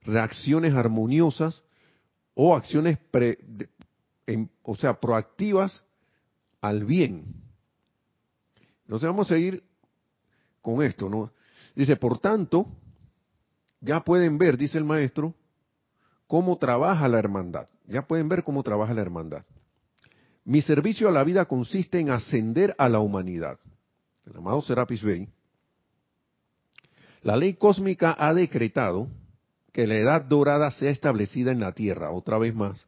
reacciones 0.02 0.74
armoniosas 0.74 1.62
o 2.34 2.54
acciones, 2.54 2.98
o 4.62 4.76
sea, 4.76 5.00
proactivas 5.00 5.82
al 6.60 6.84
bien. 6.84 7.24
Entonces 8.84 9.08
vamos 9.08 9.30
a 9.30 9.38
ir 9.38 9.62
con 10.62 10.82
esto, 10.82 11.08
¿no? 11.08 11.32
Dice, 11.74 11.96
por 11.96 12.18
tanto, 12.18 12.66
ya 13.80 14.00
pueden 14.00 14.38
ver, 14.38 14.56
dice 14.56 14.78
el 14.78 14.84
maestro, 14.84 15.34
cómo 16.26 16.58
trabaja 16.58 17.08
la 17.08 17.18
hermandad. 17.18 17.68
Ya 17.86 18.06
pueden 18.06 18.28
ver 18.28 18.42
cómo 18.42 18.62
trabaja 18.62 18.94
la 18.94 19.02
hermandad. 19.02 19.44
Mi 20.44 20.60
servicio 20.60 21.08
a 21.08 21.12
la 21.12 21.24
vida 21.24 21.44
consiste 21.46 21.98
en 21.98 22.10
ascender 22.10 22.74
a 22.78 22.88
la 22.88 23.00
humanidad. 23.00 23.58
El 24.24 24.36
amado 24.36 24.60
Serapis 24.62 25.02
Bey. 25.02 25.28
La 27.22 27.36
ley 27.36 27.54
cósmica 27.54 28.14
ha 28.18 28.32
decretado 28.32 29.08
que 29.72 29.86
la 29.86 29.96
edad 29.96 30.22
dorada 30.22 30.70
sea 30.70 30.90
establecida 30.90 31.52
en 31.52 31.60
la 31.60 31.72
Tierra, 31.72 32.10
otra 32.10 32.38
vez 32.38 32.54
más. 32.54 32.86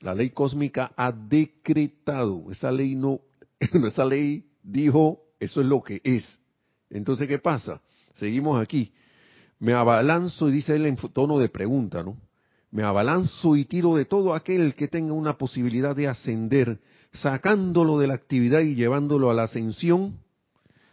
La 0.00 0.14
ley 0.14 0.30
cósmica 0.30 0.92
ha 0.96 1.12
decretado, 1.12 2.50
esa 2.50 2.72
ley 2.72 2.96
no, 2.96 3.20
esa 3.60 4.04
ley 4.04 4.50
dijo, 4.62 5.22
eso 5.38 5.60
es 5.60 5.66
lo 5.66 5.82
que 5.82 6.00
es. 6.02 6.40
Entonces, 6.90 7.28
¿qué 7.28 7.38
pasa? 7.38 7.80
Seguimos 8.14 8.60
aquí. 8.60 8.92
Me 9.62 9.74
abalanzo, 9.74 10.48
y 10.48 10.52
dice 10.54 10.74
él 10.74 10.86
en 10.86 10.96
tono 10.96 11.38
de 11.38 11.48
pregunta, 11.48 12.02
¿no? 12.02 12.16
Me 12.72 12.82
abalanzo 12.82 13.54
y 13.54 13.64
tiro 13.64 13.94
de 13.94 14.06
todo 14.06 14.34
aquel 14.34 14.74
que 14.74 14.88
tenga 14.88 15.12
una 15.12 15.38
posibilidad 15.38 15.94
de 15.94 16.08
ascender, 16.08 16.80
sacándolo 17.12 17.96
de 18.00 18.08
la 18.08 18.14
actividad 18.14 18.58
y 18.58 18.74
llevándolo 18.74 19.30
a 19.30 19.34
la 19.34 19.44
ascensión, 19.44 20.18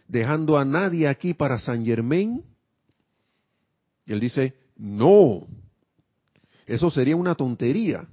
dejando 0.06 0.56
a 0.56 0.64
nadie 0.64 1.08
aquí 1.08 1.34
para 1.34 1.58
San 1.58 1.84
Germain. 1.84 2.44
Y 4.06 4.12
él 4.12 4.20
dice, 4.20 4.54
no, 4.76 5.48
eso 6.64 6.92
sería 6.92 7.16
una 7.16 7.34
tontería. 7.34 8.06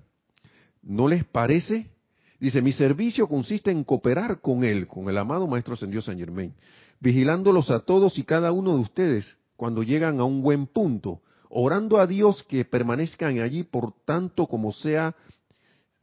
¿No 0.82 1.08
les 1.08 1.24
parece? 1.24 1.92
Dice, 2.40 2.64
mi 2.64 2.74
servicio 2.74 3.28
consiste 3.28 3.70
en 3.70 3.84
cooperar 3.84 4.42
con 4.42 4.64
él, 4.64 4.88
con 4.88 5.08
el 5.08 5.20
amado 5.20 5.46
Maestro 5.46 5.76
Ascendido 5.76 6.02
San 6.02 6.18
Germain, 6.18 6.52
vigilándolos 7.00 7.70
a 7.70 7.82
todos 7.82 8.18
y 8.18 8.24
cada 8.24 8.52
uno 8.52 8.74
de 8.74 8.82
ustedes 8.82 9.38
cuando 9.58 9.84
llegan 9.84 10.20
a 10.20 10.24
un 10.24 10.42
buen 10.42 10.68
punto, 10.68 11.22
orando 11.50 12.00
a 12.00 12.08
Dios 12.08 12.44
que 12.48 12.64
permanezcan 12.64 13.40
allí 13.40 13.64
por 13.64 13.92
tanto 14.06 14.48
como 14.48 14.72
sea, 14.72 15.16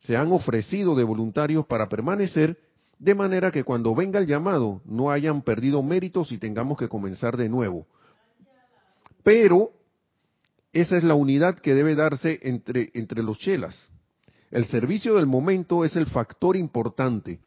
se 0.00 0.16
han 0.16 0.32
ofrecido 0.32 0.94
de 0.94 1.05
voluntarios 1.05 1.64
para 1.66 1.88
permanecer, 1.88 2.59
de 2.98 3.14
manera 3.14 3.50
que 3.50 3.64
cuando 3.64 3.94
venga 3.94 4.18
el 4.18 4.26
llamado 4.26 4.82
no 4.84 5.11
hayan 5.11 5.42
perdido 5.42 5.82
méritos 5.82 6.32
y 6.32 6.38
tengamos 6.38 6.76
que 6.76 6.88
comenzar 6.88 7.36
de 7.36 7.48
nuevo. 7.48 7.86
Pero 9.22 9.70
esa 10.72 10.96
es 10.96 11.05
la 11.05 11.14
unidad 11.14 11.59
que 11.59 11.74
debe 11.74 11.94
darse 11.94 12.40
entre, 12.42 12.90
entre 12.94 13.22
los 13.22 13.38
chelas. 13.38 13.88
El 14.50 14.66
servicio 14.66 15.14
del 15.14 15.26
momento 15.26 15.84
es 15.84 15.96
el 15.96 16.07
factor 16.07 16.57
importante 16.57 17.40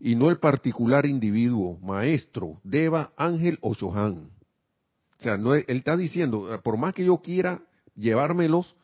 y 0.00 0.14
no 0.14 0.30
el 0.30 0.38
particular 0.38 1.06
individuo, 1.06 1.78
maestro, 1.80 2.60
deva, 2.64 3.12
ángel 3.16 3.58
o 3.62 3.74
shohan. 3.74 4.37
O 5.18 5.22
sea, 5.22 5.36
no, 5.36 5.54
él 5.54 5.64
está 5.66 5.96
diciendo, 5.96 6.60
por 6.62 6.76
más 6.76 6.94
que 6.94 7.04
yo 7.04 7.18
quiera 7.18 7.62
llevármelos, 7.96 8.76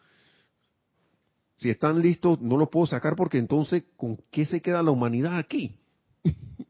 si 1.59 1.71
están 1.71 2.03
listos, 2.03 2.41
no 2.41 2.57
los 2.57 2.69
puedo 2.69 2.87
sacar 2.87 3.15
porque 3.15 3.39
entonces, 3.39 3.85
¿con 3.97 4.19
qué 4.31 4.45
se 4.45 4.61
queda 4.61 4.83
la 4.83 4.91
humanidad 4.91 5.39
aquí? 5.39 5.79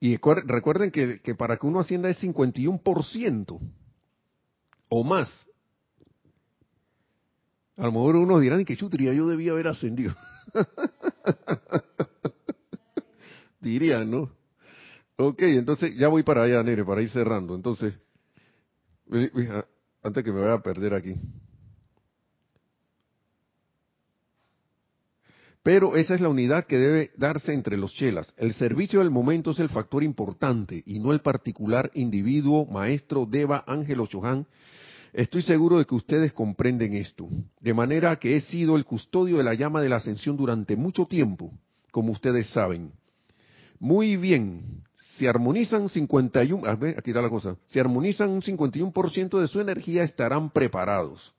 y 0.00 0.16
recuerden 0.16 0.90
que, 0.90 1.20
que, 1.20 1.34
para 1.34 1.56
que 1.56 1.66
uno 1.66 1.80
ascienda 1.80 2.10
es 2.10 2.22
51% 2.22 3.60
o 4.88 5.04
más. 5.04 5.28
A 7.76 7.84
lo 7.84 7.92
mejor 7.92 8.16
unos 8.16 8.40
dirán, 8.40 8.64
que 8.64 8.76
chutría, 8.76 9.12
yo 9.12 9.28
debía 9.28 9.52
haber 9.52 9.68
ascendido. 9.68 10.14
Dirían, 13.60 14.10
¿no? 14.10 14.32
Ok, 15.20 15.42
entonces 15.42 15.96
ya 15.96 16.06
voy 16.06 16.22
para 16.22 16.44
allá, 16.44 16.62
Nere, 16.62 16.84
para 16.84 17.02
ir 17.02 17.10
cerrando. 17.10 17.56
Entonces, 17.56 17.92
antes 20.00 20.22
que 20.24 20.30
me 20.30 20.40
vaya 20.40 20.54
a 20.54 20.62
perder 20.62 20.94
aquí. 20.94 21.16
Pero 25.64 25.96
esa 25.96 26.14
es 26.14 26.20
la 26.20 26.28
unidad 26.28 26.66
que 26.66 26.78
debe 26.78 27.10
darse 27.16 27.52
entre 27.52 27.76
los 27.76 27.92
chelas. 27.94 28.32
El 28.36 28.54
servicio 28.54 29.00
del 29.00 29.10
momento 29.10 29.50
es 29.50 29.58
el 29.58 29.68
factor 29.70 30.04
importante 30.04 30.84
y 30.86 31.00
no 31.00 31.12
el 31.12 31.20
particular 31.20 31.90
individuo, 31.94 32.64
maestro, 32.66 33.26
deva, 33.26 33.64
ángel 33.66 33.98
o. 34.00 34.08
Estoy 35.12 35.42
seguro 35.42 35.78
de 35.78 35.84
que 35.84 35.96
ustedes 35.96 36.32
comprenden 36.32 36.94
esto. 36.94 37.28
De 37.60 37.74
manera 37.74 38.14
que 38.20 38.36
he 38.36 38.40
sido 38.40 38.76
el 38.76 38.84
custodio 38.84 39.38
de 39.38 39.42
la 39.42 39.54
llama 39.54 39.82
de 39.82 39.88
la 39.88 39.96
ascensión 39.96 40.36
durante 40.36 40.76
mucho 40.76 41.06
tiempo, 41.06 41.52
como 41.90 42.12
ustedes 42.12 42.48
saben. 42.50 42.92
Muy 43.80 44.16
bien, 44.16 44.84
si 45.18 45.26
armonizan 45.26 45.88
51, 45.88 46.62
aquí 46.96 47.10
está 47.10 47.20
la 47.20 47.28
cosa, 47.28 47.56
si 47.66 47.80
armonizan 47.80 48.30
un 48.30 48.40
51% 48.40 49.40
de 49.40 49.48
su 49.48 49.60
energía 49.60 50.04
estarán 50.04 50.50
preparados. 50.50 51.34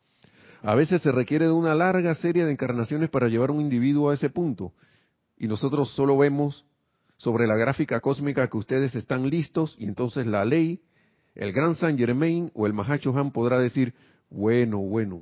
A 0.62 0.76
veces 0.76 1.02
se 1.02 1.12
requiere 1.14 1.46
de 1.46 1.52
una 1.52 1.74
larga 1.74 2.14
serie 2.16 2.44
de 2.44 2.52
encarnaciones 2.52 3.10
para 3.10 3.30
llevar 3.30 3.50
a 3.50 3.54
un 3.54 3.62
individuo 3.62 4.10
a 4.10 4.14
ese 4.14 4.30
punto. 4.30 4.74
Y 5.38 5.48
nosotros 5.48 5.92
solo 5.94 6.18
vemos 6.18 6.66
sobre 7.16 7.48
la 7.48 7.56
gráfica 7.56 8.02
cósmica 8.02 8.50
que 8.50 8.58
ustedes 8.58 8.94
están 8.96 9.30
listos 9.30 9.78
y 9.80 9.86
entonces 9.86 10.28
la 10.28 10.44
ley, 10.44 10.82
el 11.34 11.54
gran 11.54 11.76
San 11.76 11.98
Germain 11.98 12.52
o 12.54 12.68
el 12.68 12.74
Mahacho 12.74 13.18
Han 13.18 13.32
podrá 13.32 13.60
decir, 13.60 13.94
bueno, 14.30 14.80
bueno, 14.80 15.22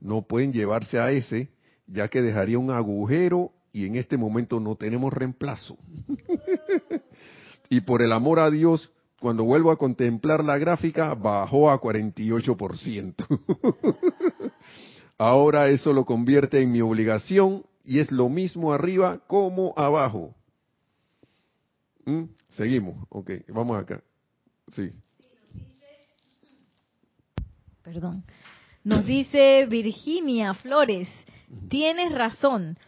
no 0.00 0.22
pueden 0.22 0.52
llevarse 0.52 0.98
a 0.98 1.10
ese, 1.10 1.48
ya 1.86 2.08
que 2.08 2.20
dejaría 2.20 2.58
un 2.58 2.70
agujero 2.70 3.52
y 3.72 3.86
en 3.86 3.96
este 3.96 4.18
momento 4.18 4.60
no 4.60 4.76
tenemos 4.76 5.10
reemplazo. 5.10 5.78
y 7.74 7.80
por 7.80 8.02
el 8.02 8.12
amor 8.12 8.38
a 8.38 8.52
Dios, 8.52 8.92
cuando 9.18 9.42
vuelvo 9.42 9.72
a 9.72 9.76
contemplar 9.76 10.44
la 10.44 10.58
gráfica, 10.58 11.14
bajó 11.14 11.72
a 11.72 11.80
48%. 11.80 13.26
Ahora 15.18 15.68
eso 15.70 15.92
lo 15.92 16.04
convierte 16.04 16.62
en 16.62 16.70
mi 16.70 16.80
obligación 16.82 17.64
y 17.84 17.98
es 17.98 18.12
lo 18.12 18.28
mismo 18.28 18.72
arriba 18.72 19.18
como 19.26 19.74
abajo. 19.76 20.36
¿Mm? 22.04 22.26
Seguimos, 22.50 23.08
ok, 23.08 23.30
vamos 23.48 23.76
acá. 23.76 24.00
Sí. 24.70 24.92
Perdón. 27.82 28.22
Nos 28.84 29.04
dice 29.06 29.66
Virginia 29.68 30.54
Flores, 30.54 31.08
tienes 31.68 32.12
razón, 32.12 32.78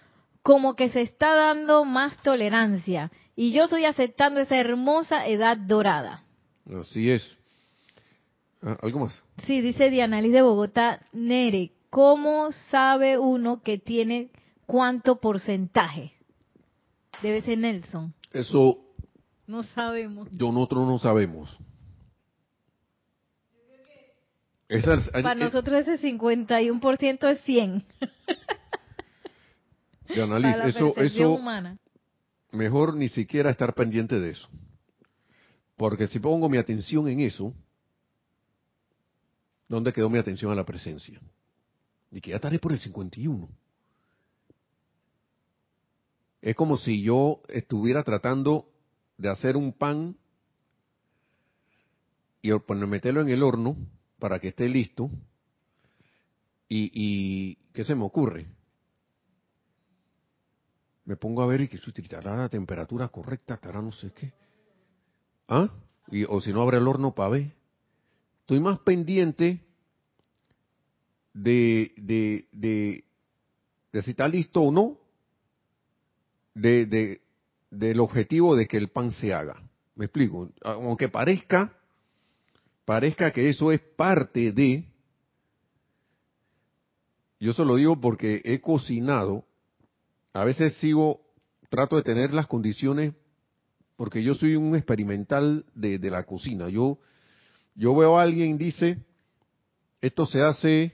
como 0.43 0.77
que 0.77 0.91
se 0.91 1.01
está 1.01 1.35
dando 1.35 1.85
más 1.85 2.17
tolerancia 2.23 3.11
y 3.37 3.53
yo 3.53 3.65
estoy 3.65 3.85
aceptando 3.85 4.41
esa 4.41 4.57
hermosa 4.57 5.27
edad 5.27 5.59
dorada. 5.59 6.25
Así 6.81 7.11
es. 7.11 7.39
Ah, 8.63 8.79
¿Algo 8.83 9.01
más? 9.01 9.23
Sí, 9.47 9.61
dice 9.61 9.91
Diana 9.91 10.23
Liz 10.23 10.33
de 10.33 10.41
Bogotá, 10.41 11.07
Nere, 11.13 11.73
¿cómo 11.91 12.51
sabe 12.71 13.19
uno 13.19 13.63
que 13.63 13.79
tiene 13.79 14.31
cuánto 14.65 15.21
porcentaje? 15.21 16.13
Debe 17.23 17.43
ser 17.43 17.59
Nelson. 17.59 18.15
Eso. 18.33 18.79
No 19.47 19.63
sabemos. 19.63 20.29
Yo 20.33 20.51
nosotros 20.51 20.89
no 20.89 20.99
sabemos. 20.99 21.57
Para 25.13 25.37
nosotros 25.37 25.87
ese 25.87 26.01
51% 26.01 27.31
es 27.31 27.41
100. 27.43 27.85
Diana 30.09 30.39
Liz, 30.39 30.57
eso, 30.65 30.95
eso, 30.97 31.33
humana 31.33 31.79
mejor 32.57 32.95
ni 32.95 33.09
siquiera 33.09 33.51
estar 33.51 33.75
pendiente 33.75 34.19
de 34.19 34.31
eso. 34.31 34.49
Porque 35.77 36.07
si 36.07 36.19
pongo 36.19 36.49
mi 36.49 36.57
atención 36.57 37.09
en 37.09 37.21
eso, 37.21 37.55
¿dónde 39.69 39.93
quedó 39.93 40.09
mi 40.09 40.19
atención 40.19 40.51
a 40.51 40.55
la 40.55 40.65
presencia? 40.65 41.21
Y 42.11 42.21
que 42.21 42.31
ya 42.31 42.37
estaré 42.37 42.59
por 42.59 42.73
el 42.73 42.79
51. 42.79 43.49
Es 46.41 46.55
como 46.55 46.77
si 46.77 47.03
yo 47.03 47.43
estuviera 47.49 48.03
tratando 48.03 48.69
de 49.19 49.29
hacer 49.29 49.57
un 49.57 49.73
pan 49.73 50.17
y 52.41 52.51
meterlo 52.87 53.21
en 53.23 53.29
el 53.29 53.43
horno 53.43 53.77
para 54.19 54.39
que 54.39 54.49
esté 54.49 54.69
listo. 54.69 55.11
Y, 56.69 56.91
y 56.95 57.57
¿qué 57.73 57.85
se 57.85 57.95
me 57.95 58.05
ocurre? 58.05 58.47
Me 61.07 61.17
pongo 61.17 61.43
a 61.43 61.47
ver 61.47 61.63
y 61.63 61.69
que 61.69 61.77
estará 61.77 62.37
la 62.37 62.49
temperatura 62.49 63.09
correcta, 63.09 63.55
estará 63.55 63.81
no 63.81 63.93
sé 63.93 64.13
qué. 64.13 64.33
¿Ah? 65.49 65.71
Y, 66.11 66.25
o 66.25 66.41
si 66.41 66.53
no 66.53 66.63
abre 66.63 66.79
el 66.79 66.89
horno 66.89 67.15
para 67.15 67.31
ver. 67.31 67.53
estoy 68.41 68.61
más 68.61 68.81
pendiente 68.81 69.65
de, 71.33 71.93
de, 71.97 72.49
de, 72.53 73.05
de 73.93 74.03
si 74.03 74.11
está 74.11 74.27
listo 74.27 74.63
o 74.63 74.73
no, 74.73 74.99
de, 76.55 76.87
de, 76.87 77.21
del 77.71 78.01
objetivo 78.01 78.57
de 78.57 78.67
que 78.67 78.77
el 78.77 78.89
pan 78.89 79.13
se 79.13 79.33
haga. 79.33 79.63
Me 79.95 80.07
explico. 80.07 80.51
Aunque 80.63 81.09
parezca, 81.09 81.73
parezca 82.85 83.31
que 83.31 83.49
eso 83.49 83.71
es 83.71 83.81
parte 83.81 84.51
de, 84.51 84.85
yo 87.39 87.53
se 87.53 87.65
lo 87.65 87.77
digo 87.77 88.01
porque 88.01 88.43
he 88.45 88.61
cocinado, 88.61 89.46
a 90.37 90.45
veces 90.45 90.75
sigo, 90.75 91.23
trato 91.71 91.97
de 91.97 92.03
tener 92.03 92.35
las 92.35 92.47
condiciones, 92.47 93.15
porque 93.97 94.23
yo 94.23 94.35
soy 94.35 94.55
un 94.55 94.77
experimental 94.77 95.65
de, 95.75 95.99
la 96.11 96.25
cocina. 96.25 96.69
Yo, 96.69 96.99
yo 97.75 97.97
veo 97.97 98.19
a 98.19 98.23
alguien 98.23 98.59
dice, 98.59 99.03
esto 100.03 100.27
se 100.27 100.43
hace 100.43 100.93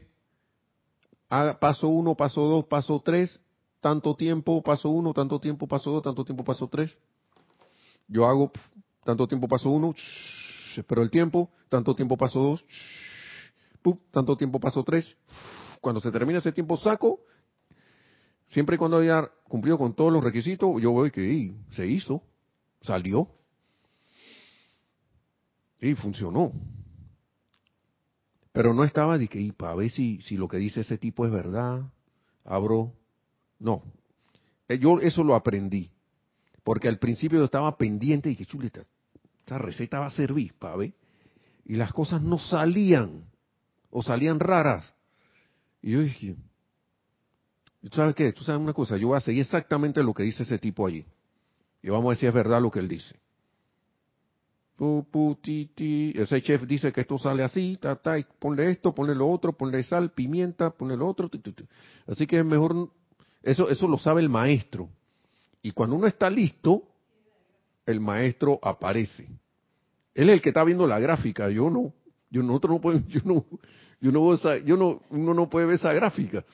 paso 1.59 1.89
uno, 1.89 2.15
paso 2.15 2.43
dos, 2.43 2.67
paso 2.67 3.03
tres, 3.05 3.37
tanto 3.81 4.15
tiempo, 4.15 4.63
paso 4.63 4.91
uno, 4.91 5.13
tanto 5.13 5.41
tiempo, 5.41 5.67
paso 5.67 5.91
dos, 5.91 6.05
tanto 6.05 6.25
tiempo, 6.25 6.45
paso 6.45 6.69
tres. 6.69 6.97
Yo 8.07 8.27
hago 8.27 8.53
tanto 9.03 9.27
tiempo, 9.27 9.49
paso 9.49 9.71
uno, 9.71 9.93
espero 10.77 11.03
el 11.03 11.11
tiempo, 11.11 11.51
tanto 11.69 11.97
tiempo, 11.97 12.17
paso 12.17 12.39
dos, 12.39 12.65
tanto 14.13 14.37
tiempo, 14.37 14.61
paso 14.61 14.85
tres. 14.85 15.19
Cuando 15.81 16.01
se 16.01 16.13
termina 16.13 16.39
ese 16.39 16.53
tiempo, 16.53 16.77
saco. 16.77 17.19
Siempre 18.53 18.77
y 18.77 18.79
cuando 18.79 18.99
haya 18.99 19.31
cumplido 19.49 19.79
con 19.79 19.95
todos 19.95 20.13
los 20.13 20.23
requisitos, 20.23 20.71
yo 20.81 20.93
voy 20.93 21.11
que 21.11 21.55
se 21.71 21.87
hizo, 21.87 22.23
salió 22.83 23.29
y 25.81 25.95
funcionó. 25.95 26.53
Pero 28.53 28.75
no 28.75 28.85
estaba 28.85 29.17
de 29.17 29.27
que, 29.27 29.41
y 29.41 29.53
para 29.53 29.75
ver 29.75 29.91
si, 29.91 30.21
si 30.21 30.37
lo 30.37 30.49
que 30.49 30.59
dice 30.59 30.83
ese 30.83 30.99
tipo 30.99 31.25
es 31.25 31.33
verdad, 31.33 31.83
abro. 32.45 32.93
No. 33.59 33.83
Eh, 34.69 34.79
yo 34.79 35.01
eso 35.01 35.25
lo 35.25 35.35
aprendí. 35.35 35.91
Porque 36.63 36.89
al 36.89 36.99
principio 36.99 37.39
yo 37.39 37.47
estaba 37.47 37.79
pendiente 37.79 38.31
y 38.31 38.37
que 38.37 38.45
chuleta, 38.45 38.83
esta 39.41 39.57
receta 39.57 39.99
va 39.99 40.07
a 40.07 40.11
servir 40.11 40.53
para 40.59 40.77
ver. 40.77 40.93
Y 41.65 41.77
las 41.77 41.95
cosas 41.95 42.21
no 42.21 42.39
salían. 42.39 43.25
O 43.89 44.03
salían 44.03 44.39
raras. 44.39 44.93
Y 45.81 45.93
yo 45.93 46.01
dije, 46.03 46.37
¿tú 46.37 46.52
sabes 47.91 48.15
qué? 48.15 48.33
¿Tú 48.33 48.45
sabes 48.45 48.61
una 48.61 48.73
cosa? 48.73 48.97
Yo 48.97 49.09
voy 49.09 49.17
a 49.17 49.21
seguir 49.21 49.43
exactamente 49.43 50.03
lo 50.03 50.15
que 50.15 50.23
dice 50.23 50.45
ese 50.45 50.59
tipo 50.59 50.87
allí. 50.87 51.05
Y 51.83 51.91
vamos 51.91 52.07
a 52.07 52.09
ver 52.11 52.17
si 52.19 52.27
es 52.27 52.33
verdad 52.33 52.61
lo 52.61 52.71
que 52.71 52.79
él 52.79 52.89
dice 52.89 53.17
ese 56.17 56.43
chef 56.43 56.63
dice 56.63 56.93
que 56.93 57.03
esto 57.03 57.19
sale 57.19 57.45
así, 57.45 57.79
ta, 57.81 58.19
y 58.19 58.25
ponle 58.39 58.71
esto, 58.71 58.95
ponle 58.95 59.15
lo 59.15 59.29
otro, 59.29 59.53
ponle 59.53 59.83
sal, 59.83 60.11
pimienta, 60.11 60.71
ponle 60.71 60.97
lo 60.97 61.07
otro. 61.07 61.31
Así 62.07 62.27
que 62.27 62.39
es 62.39 62.45
mejor, 62.45 62.91
eso, 63.43 63.69
eso 63.69 63.87
lo 63.87 63.99
sabe 63.99 64.23
el 64.23 64.29
maestro. 64.29 64.89
Y 65.63 65.71
cuando 65.71 65.97
uno 65.97 66.07
está 66.07 66.29
listo, 66.29 66.83
el 67.87 68.01
maestro 68.01 68.59
aparece. 68.63 69.29
Él 70.15 70.29
es 70.29 70.35
el 70.35 70.43
que 70.43 70.51
está 70.51 70.65
viendo 70.65 70.87
la 70.87 70.99
gráfica, 70.99 71.49
yo 71.49 71.71
no. 71.71 71.93
Yo 72.31 72.43
nosotros 72.43 72.75
no 72.75 72.81
podemos, 72.81 73.07
yo 73.09 73.21
no, 73.25 73.45
yo 74.01 74.11
no, 74.11 74.59
yo 74.65 74.77
no, 74.77 75.01
uno 75.11 75.35
no 75.35 75.49
puede 75.49 75.67
ver 75.67 75.77
esa 75.77 75.93
gráfica. 75.93 76.45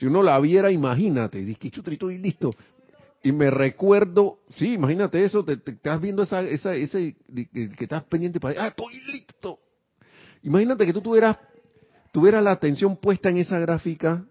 Si 0.00 0.06
uno 0.06 0.22
la 0.22 0.40
viera, 0.40 0.72
imagínate, 0.72 1.44
dice, 1.44 1.70
estoy 1.70 2.16
listo 2.16 2.52
y 3.22 3.32
me 3.32 3.50
recuerdo, 3.50 4.38
sí, 4.48 4.72
imagínate 4.72 5.22
eso, 5.22 5.44
te, 5.44 5.52
estás 5.52 6.00
viendo 6.00 6.22
esa, 6.22 6.40
esa, 6.40 6.74
ese, 6.74 7.18
que, 7.52 7.84
estás 7.84 8.04
pendiente 8.04 8.40
para, 8.40 8.64
ah, 8.64 8.68
estoy 8.68 8.98
listo. 9.12 9.58
Imagínate 10.42 10.86
que 10.86 10.94
tú 10.94 11.02
tuvieras, 11.02 11.36
tuvieras 12.12 12.42
la 12.42 12.52
atención 12.52 12.96
puesta 12.96 13.28
en 13.28 13.36
esa 13.36 13.58
gráfica, 13.58 14.24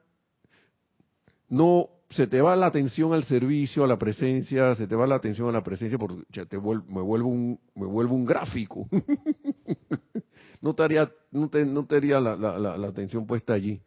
no, 1.50 1.88
se 2.10 2.26
te 2.26 2.42
va 2.42 2.56
la 2.56 2.66
atención 2.66 3.14
al 3.14 3.26
servicio, 3.26 3.84
a 3.84 3.88
la 3.88 4.00
presencia, 4.00 4.74
se 4.74 4.88
te 4.88 4.96
va 4.96 5.06
la 5.06 5.18
atención 5.18 5.50
a 5.50 5.52
la 5.52 5.64
presencia 5.64 6.00
porque 6.00 6.24
te 6.48 6.58
me 6.58 7.02
vuelvo 7.02 7.30
un, 7.30 7.60
me 7.76 7.86
vuelvo 7.86 8.16
un 8.16 8.26
gráfico. 8.26 8.90
no 10.62 10.74
te 10.74 10.82
haría, 10.82 11.12
no 11.30 11.48
te, 11.48 11.96
haría 11.96 12.20
la, 12.20 12.36
la, 12.36 12.88
atención 12.88 13.28
puesta 13.28 13.54
allí. 13.54 13.80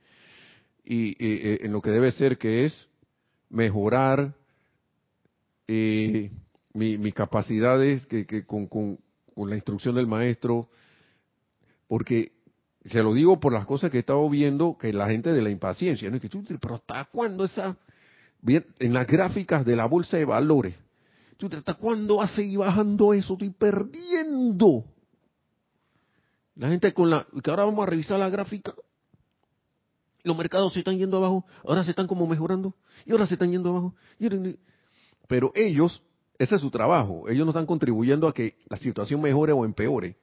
Y, 0.84 1.16
y 1.24 1.64
en 1.64 1.72
lo 1.72 1.80
que 1.80 1.90
debe 1.90 2.12
ser 2.12 2.38
que 2.38 2.64
es 2.64 2.88
mejorar, 3.50 4.34
eh, 5.68 6.30
mis 6.74 7.14
capacidades 7.14 8.06
que, 8.06 8.46
con, 8.46 8.66
con, 8.66 8.98
la 9.36 9.54
instrucción 9.54 9.94
del 9.94 10.06
maestro, 10.06 10.68
porque 11.86 12.32
se 12.84 13.02
lo 13.02 13.12
digo 13.12 13.38
por 13.38 13.52
las 13.52 13.66
cosas 13.66 13.90
que 13.90 13.98
he 13.98 14.00
estado 14.00 14.28
viendo, 14.28 14.76
que 14.78 14.92
la 14.92 15.08
gente 15.08 15.32
de 15.32 15.42
la 15.42 15.50
impaciencia, 15.50 16.10
¿no? 16.10 16.20
que 16.20 16.28
tú, 16.28 16.42
pero 16.60 16.74
¿hasta 16.74 17.04
cuándo 17.12 17.44
esa, 17.44 17.76
bien, 18.40 18.66
en 18.78 18.94
las 18.94 19.06
gráficas 19.06 19.64
de 19.64 19.76
la 19.76 19.86
bolsa 19.86 20.16
de 20.16 20.24
valores, 20.24 20.74
¿hasta 21.50 21.74
cuándo 21.74 22.16
va 22.16 22.24
a 22.24 22.28
seguir 22.28 22.58
bajando 22.58 23.12
eso? 23.12 23.34
Estoy 23.34 23.50
perdiendo. 23.50 24.84
La 26.56 26.68
gente 26.68 26.92
con 26.92 27.10
la, 27.10 27.26
que 27.42 27.50
ahora 27.50 27.64
vamos 27.64 27.82
a 27.82 27.90
revisar 27.90 28.18
la 28.18 28.30
gráfica, 28.30 28.74
los 30.24 30.36
mercados 30.36 30.72
se 30.72 30.80
están 30.80 30.98
yendo 30.98 31.16
abajo, 31.16 31.44
ahora 31.64 31.84
se 31.84 31.90
están 31.90 32.06
como 32.06 32.26
mejorando, 32.26 32.74
y 33.04 33.12
ahora 33.12 33.26
se 33.26 33.34
están 33.34 33.50
yendo 33.50 33.70
abajo. 33.70 33.94
Pero 35.28 35.52
ellos, 35.54 36.02
ese 36.38 36.56
es 36.56 36.60
su 36.60 36.70
trabajo, 36.70 37.28
ellos 37.28 37.44
no 37.44 37.50
están 37.50 37.66
contribuyendo 37.66 38.28
a 38.28 38.34
que 38.34 38.56
la 38.68 38.76
situación 38.76 39.20
mejore 39.20 39.52
o 39.52 39.64
empeore. 39.64 40.16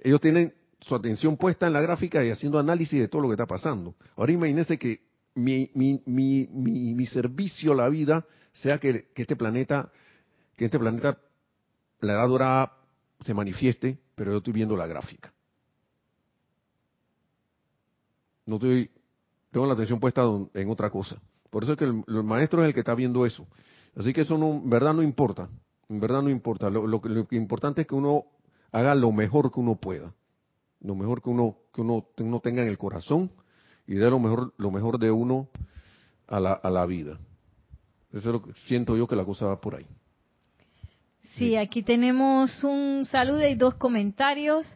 Ellos 0.00 0.20
tienen 0.20 0.54
su 0.80 0.94
atención 0.94 1.36
puesta 1.36 1.66
en 1.66 1.72
la 1.72 1.80
gráfica 1.80 2.24
y 2.24 2.30
haciendo 2.30 2.58
análisis 2.58 3.00
de 3.00 3.08
todo 3.08 3.22
lo 3.22 3.28
que 3.28 3.34
está 3.34 3.46
pasando. 3.46 3.94
Ahora 4.16 4.32
imagínense 4.32 4.78
que 4.78 5.08
mi, 5.34 5.70
mi, 5.74 6.02
mi, 6.06 6.48
mi, 6.48 7.06
servicio 7.06 7.72
a 7.72 7.76
la 7.76 7.88
vida 7.88 8.26
sea 8.52 8.78
que, 8.78 9.08
este 9.14 9.36
planeta, 9.36 9.90
que 10.56 10.64
este 10.64 10.78
planeta, 10.78 11.18
la 12.00 12.14
edad 12.14 12.28
dorada 12.28 12.72
se 13.24 13.34
manifieste, 13.34 13.98
pero 14.14 14.32
yo 14.32 14.38
estoy 14.38 14.52
viendo 14.52 14.76
la 14.76 14.86
gráfica. 14.86 15.32
No 18.48 18.54
estoy, 18.54 18.90
tengo 19.50 19.66
la 19.66 19.74
atención 19.74 20.00
puesta 20.00 20.22
en 20.54 20.70
otra 20.70 20.88
cosa. 20.88 21.20
Por 21.50 21.64
eso 21.64 21.72
es 21.72 21.78
que 21.78 21.84
el 21.84 22.24
maestro 22.24 22.62
es 22.62 22.68
el 22.68 22.74
que 22.74 22.80
está 22.80 22.94
viendo 22.94 23.26
eso. 23.26 23.46
Así 23.94 24.14
que 24.14 24.22
eso 24.22 24.38
no, 24.38 24.52
en 24.52 24.70
verdad 24.70 24.94
no 24.94 25.02
importa, 25.02 25.50
en 25.90 26.00
verdad 26.00 26.22
no 26.22 26.30
importa. 26.30 26.70
Lo, 26.70 26.86
lo, 26.86 27.02
lo 27.04 27.26
importante 27.32 27.82
es 27.82 27.86
que 27.86 27.94
uno 27.94 28.24
haga 28.72 28.94
lo 28.94 29.12
mejor 29.12 29.52
que 29.52 29.60
uno 29.60 29.76
pueda, 29.76 30.14
lo 30.80 30.94
mejor 30.94 31.20
que 31.22 31.28
uno 31.28 31.56
que 31.74 31.82
uno, 31.82 32.06
uno 32.16 32.40
tenga 32.40 32.62
en 32.62 32.68
el 32.68 32.78
corazón 32.78 33.30
y 33.86 33.96
dé 33.96 34.08
lo 34.08 34.18
mejor 34.18 34.54
lo 34.56 34.70
mejor 34.70 34.98
de 34.98 35.10
uno 35.10 35.48
a 36.26 36.40
la, 36.40 36.54
a 36.54 36.70
la 36.70 36.86
vida. 36.86 37.18
Eso 38.10 38.30
es 38.30 38.32
lo 38.32 38.42
que 38.42 38.54
siento 38.66 38.96
yo 38.96 39.06
que 39.06 39.16
la 39.16 39.26
cosa 39.26 39.44
va 39.44 39.60
por 39.60 39.74
ahí. 39.74 39.86
Sí, 41.36 41.54
aquí 41.54 41.82
tenemos 41.82 42.64
un 42.64 43.04
saludo 43.04 43.46
y 43.46 43.56
dos 43.56 43.74
comentarios. 43.74 44.66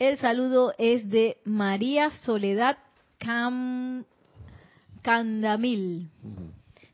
El 0.00 0.18
saludo 0.18 0.74
es 0.76 1.08
de 1.08 1.38
María 1.44 2.10
Soledad 2.10 2.78
Cam 3.22 4.04
Candamil. 5.00 6.10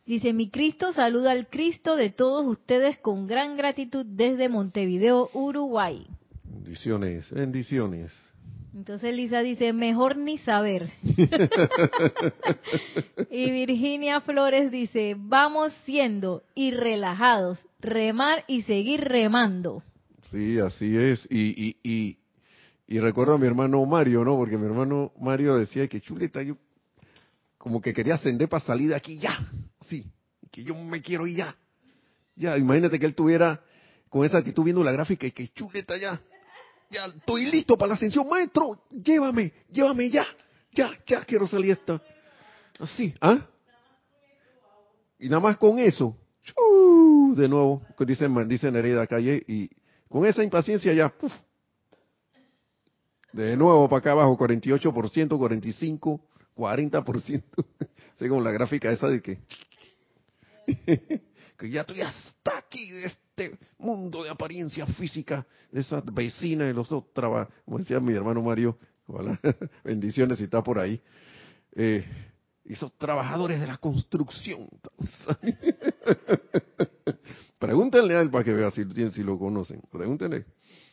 Dice, 0.06 0.32
mi 0.32 0.50
Cristo 0.50 0.92
saluda 0.92 1.32
al 1.32 1.48
Cristo 1.48 1.96
de 1.96 2.10
todos 2.10 2.46
ustedes 2.46 2.98
con 2.98 3.26
gran 3.26 3.56
gratitud 3.56 4.06
desde 4.06 4.48
Montevideo, 4.48 5.30
Uruguay. 5.32 6.06
Bendiciones, 6.44 7.30
bendiciones. 7.30 8.12
Entonces 8.74 9.14
Lisa 9.14 9.40
dice, 9.40 9.72
mejor 9.72 10.16
ni 10.16 10.38
saber. 10.38 10.90
y 13.30 13.50
Virginia 13.50 14.20
Flores 14.20 14.70
dice, 14.70 15.16
vamos 15.18 15.72
siendo 15.84 16.44
y 16.54 16.70
relajados, 16.70 17.58
remar 17.80 18.44
y 18.46 18.62
seguir 18.62 19.00
remando. 19.00 19.82
Sí, 20.30 20.58
así 20.58 20.96
es. 20.96 21.26
Y, 21.30 21.68
y, 21.68 21.76
y, 21.82 22.18
y 22.90 23.00
recuerdo 23.00 23.34
a 23.34 23.38
mi 23.38 23.46
hermano 23.46 23.84
Mario, 23.84 24.24
¿no? 24.24 24.36
Porque 24.36 24.56
mi 24.56 24.64
hermano 24.64 25.12
Mario 25.20 25.56
decía 25.56 25.86
que 25.86 26.00
chuleta, 26.00 26.42
yo 26.42 26.56
como 27.58 27.82
que 27.82 27.92
quería 27.92 28.14
ascender 28.14 28.48
para 28.48 28.64
salir 28.64 28.88
de 28.88 28.94
aquí 28.94 29.18
ya, 29.18 29.46
sí, 29.82 30.10
que 30.50 30.64
yo 30.64 30.74
me 30.74 31.02
quiero 31.02 31.26
ir 31.26 31.36
ya. 31.36 31.56
Ya, 32.34 32.56
imagínate 32.56 32.98
que 32.98 33.04
él 33.04 33.14
tuviera 33.14 33.60
con 34.08 34.24
esa 34.24 34.38
actitud 34.38 34.64
viendo 34.64 34.82
la 34.82 34.92
gráfica 34.92 35.26
y 35.26 35.32
que 35.32 35.48
chuleta 35.48 35.98
ya, 35.98 36.18
ya 36.90 37.06
estoy 37.06 37.50
listo 37.50 37.76
para 37.76 37.88
la 37.90 37.94
ascensión, 37.96 38.26
maestro, 38.26 38.80
llévame, 38.90 39.52
llévame 39.70 40.08
ya, 40.08 40.26
ya, 40.72 40.90
ya 41.06 41.24
quiero 41.26 41.46
salir 41.46 41.72
esta. 41.72 42.00
Así, 42.80 43.12
¿ah? 43.20 43.46
Y 45.18 45.28
nada 45.28 45.40
más 45.40 45.58
con 45.58 45.78
eso, 45.78 46.16
de 47.36 47.48
nuevo, 47.48 47.82
dicen, 47.98 48.48
dicen 48.48 48.74
Hereda 48.76 49.06
Calle, 49.06 49.44
y 49.46 49.68
con 50.08 50.24
esa 50.24 50.42
impaciencia 50.42 50.94
ya, 50.94 51.12
de 53.32 53.56
nuevo 53.56 53.88
para 53.88 54.00
acá 54.00 54.12
abajo, 54.12 54.38
48%, 54.38 55.28
45%, 55.28 56.20
40%. 56.56 57.42
Según 58.14 58.44
la 58.44 58.50
gráfica 58.50 58.90
esa 58.90 59.08
de 59.08 59.22
que, 59.22 59.38
que 61.58 61.70
ya 61.70 61.82
estoy 61.82 62.00
hasta 62.00 62.58
aquí 62.58 62.90
de 62.90 63.06
este 63.06 63.58
mundo 63.78 64.24
de 64.24 64.30
apariencia 64.30 64.86
física, 64.86 65.46
de 65.70 65.80
esa 65.80 66.02
vecina 66.12 66.64
de 66.64 66.74
los 66.74 66.90
otros, 66.90 67.48
como 67.64 67.78
decía 67.78 68.00
mi 68.00 68.12
hermano 68.12 68.42
Mario, 68.42 68.78
bendiciones 69.84 70.38
si 70.38 70.44
está 70.44 70.62
por 70.62 70.78
ahí, 70.78 71.00
eh, 71.72 72.04
esos 72.64 72.96
trabajadores 72.98 73.60
de 73.60 73.66
la 73.66 73.78
construcción. 73.78 74.68
Pregúntenle 77.58 78.16
a 78.16 78.20
él 78.20 78.30
para 78.30 78.44
que 78.44 78.52
vea 78.52 78.70
si, 78.70 78.84
si 79.10 79.22
lo 79.22 79.38
conocen, 79.38 79.80
pregúntenle. 79.90 80.44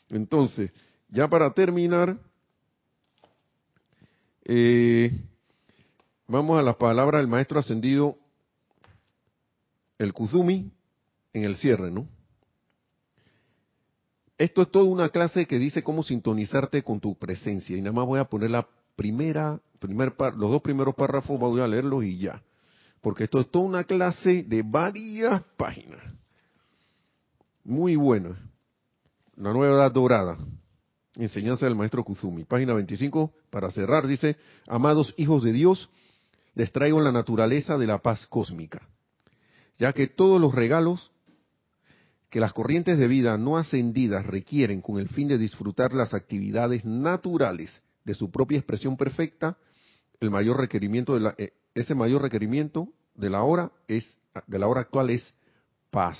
Entonces, 0.10 0.72
ya 1.10 1.28
para 1.28 1.52
terminar, 1.54 2.18
eh, 4.46 5.12
vamos 6.28 6.60
a 6.60 6.62
las 6.62 6.76
palabras 6.76 7.22
del 7.22 7.28
maestro 7.28 7.60
ascendido, 7.60 8.18
el 9.98 10.14
Kuzumi, 10.14 10.72
en 11.34 11.44
el 11.44 11.58
cierre, 11.58 11.92
¿no? 11.92 12.08
Esto 14.38 14.62
es 14.62 14.72
toda 14.72 14.86
una 14.86 15.10
clase 15.10 15.46
que 15.46 15.58
dice 15.58 15.84
cómo 15.84 16.04
sintonizarte 16.04 16.84
con 16.84 17.00
tu 17.00 17.18
presencia. 17.18 17.78
Y 17.78 17.82
nada 17.82 17.94
más 17.94 18.06
voy 18.06 18.20
a 18.20 18.26
poner 18.26 18.52
la 18.52 18.68
primera, 18.96 19.60
primer 19.80 20.14
los 20.20 20.52
dos 20.52 20.62
primeros 20.62 20.96
párrafos, 20.96 21.40
voy 21.40 21.62
a 21.62 21.68
leerlos 21.68 22.04
y 22.04 22.18
ya. 22.18 22.42
Porque 23.02 23.26
esto 23.26 23.40
es 23.40 23.50
toda 23.50 23.66
una 23.66 23.84
clase 23.84 24.44
de 24.44 24.64
varias 24.64 25.42
páginas. 25.56 26.02
Muy 27.64 27.96
buena. 27.96 28.38
La 29.38 29.54
nueva 29.54 29.76
edad 29.76 29.92
dorada. 29.92 30.38
Enseñanza 31.18 31.66
del 31.66 31.76
maestro 31.76 32.04
Kuzumi. 32.04 32.44
Página 32.44 32.74
25, 32.74 33.34
para 33.50 33.72
cerrar, 33.72 34.06
dice, 34.08 34.38
amados 34.68 35.14
hijos 35.18 35.44
de 35.44 35.54
Dios, 35.54 35.90
les 36.56 36.72
traigo 36.72 37.00
la 37.02 37.12
naturaleza 37.12 37.78
de 37.78 37.88
la 37.88 38.00
paz 38.00 38.28
cósmica, 38.28 38.88
ya 39.78 39.94
que 39.94 40.08
todos 40.08 40.42
los 40.42 40.54
regalos 40.54 41.12
que 42.30 42.40
las 42.40 42.54
corrientes 42.54 42.98
de 42.98 43.08
vida 43.08 43.38
no 43.38 43.58
ascendidas 43.58 44.26
requieren 44.26 44.82
con 44.82 45.00
el 45.00 45.08
fin 45.08 45.28
de 45.28 45.38
disfrutar 45.38 45.94
las 45.94 46.14
actividades 46.14 46.84
naturales 46.84 47.82
de 48.04 48.14
su 48.14 48.30
propia 48.30 48.58
expresión 48.58 48.98
perfecta, 48.98 49.58
el 50.20 50.32
mayor 50.32 50.58
requerimiento 50.58 51.14
de 51.14 51.20
la, 51.22 51.36
eh, 51.38 51.54
ese 51.74 51.96
mayor 51.96 52.22
requerimiento 52.22 52.90
de 53.16 53.30
la 53.30 53.44
hora 53.44 53.72
es 53.88 54.20
de 54.48 54.60
la 54.60 54.68
hora 54.68 54.82
actual 54.82 55.10
es 55.10 55.34
paz 55.92 56.20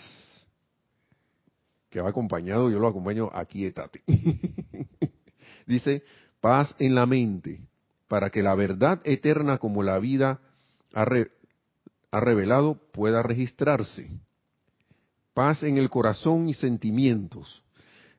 que 1.96 2.02
va 2.02 2.10
acompañado, 2.10 2.70
yo 2.70 2.78
lo 2.78 2.90
acompaño 2.90 3.30
aquí, 3.32 3.66
etate. 3.66 4.04
Dice, 5.66 6.04
paz 6.42 6.76
en 6.78 6.94
la 6.94 7.06
mente, 7.06 7.62
para 8.10 8.32
que 8.32 8.44
la 8.44 8.54
verdad 8.54 9.00
eterna 9.06 9.60
como 9.60 9.82
la 9.82 9.98
vida 9.98 10.42
ha, 10.94 11.06
ha 12.12 12.20
revelado 12.20 12.82
pueda 12.92 13.24
registrarse. 13.24 14.10
Paz 15.34 15.64
en 15.64 15.78
el 15.78 15.90
corazón 15.90 16.50
y 16.50 16.54
sentimientos, 16.54 17.64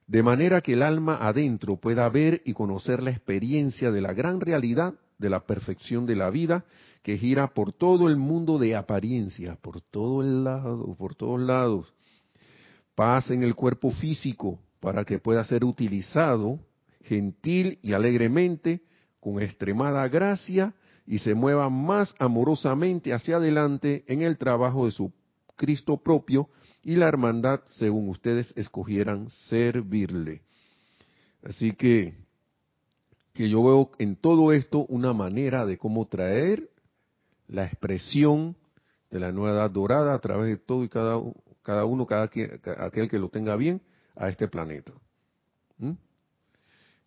de 0.06 0.22
manera 0.22 0.62
que 0.62 0.72
el 0.72 0.82
alma 0.82 1.18
adentro 1.20 1.76
pueda 1.76 2.08
ver 2.08 2.40
y 2.46 2.54
conocer 2.54 3.02
la 3.02 3.10
experiencia 3.10 3.90
de 3.90 4.00
la 4.00 4.14
gran 4.14 4.40
realidad 4.40 4.94
de 5.18 5.28
la 5.28 5.40
perfección 5.40 6.06
de 6.06 6.16
la 6.16 6.30
vida 6.30 6.64
que 7.02 7.18
gira 7.18 7.48
por 7.48 7.74
todo 7.74 8.08
el 8.08 8.16
mundo 8.16 8.58
de 8.58 8.74
apariencia, 8.74 9.58
por 9.60 9.82
todo 9.82 10.22
el 10.22 10.44
lado, 10.44 10.94
por 10.94 11.14
todos 11.14 11.42
lados, 11.42 11.92
paz 12.96 13.30
en 13.30 13.44
el 13.44 13.54
cuerpo 13.54 13.92
físico 13.92 14.58
para 14.80 15.04
que 15.04 15.20
pueda 15.20 15.44
ser 15.44 15.64
utilizado 15.64 16.58
gentil 17.04 17.78
y 17.82 17.92
alegremente, 17.92 18.82
con 19.20 19.40
extremada 19.40 20.08
gracia, 20.08 20.74
y 21.06 21.18
se 21.18 21.34
mueva 21.34 21.70
más 21.70 22.12
amorosamente 22.18 23.12
hacia 23.12 23.36
adelante 23.36 24.04
en 24.08 24.22
el 24.22 24.38
trabajo 24.38 24.86
de 24.86 24.90
su 24.90 25.12
Cristo 25.54 25.98
propio 25.98 26.48
y 26.82 26.96
la 26.96 27.06
hermandad 27.06 27.60
según 27.78 28.08
ustedes 28.08 28.52
escogieran 28.56 29.30
servirle. 29.48 30.42
Así 31.44 31.72
que, 31.72 32.14
que 33.32 33.48
yo 33.48 33.62
veo 33.62 33.90
en 33.98 34.16
todo 34.16 34.52
esto 34.52 34.84
una 34.86 35.12
manera 35.12 35.64
de 35.64 35.78
cómo 35.78 36.08
traer 36.08 36.70
la 37.46 37.64
expresión 37.66 38.56
de 39.10 39.20
la 39.20 39.30
nueva 39.30 39.56
edad 39.56 39.70
dorada 39.70 40.14
a 40.14 40.18
través 40.18 40.48
de 40.48 40.56
todo 40.56 40.82
y 40.82 40.88
cada 40.88 41.20
cada 41.66 41.84
uno, 41.84 42.06
cada 42.06 42.30
aquel 42.78 43.08
que 43.08 43.18
lo 43.18 43.28
tenga 43.28 43.56
bien, 43.56 43.82
a 44.14 44.28
este 44.28 44.46
planeta. 44.46 44.92
¿Mm? 45.78 45.94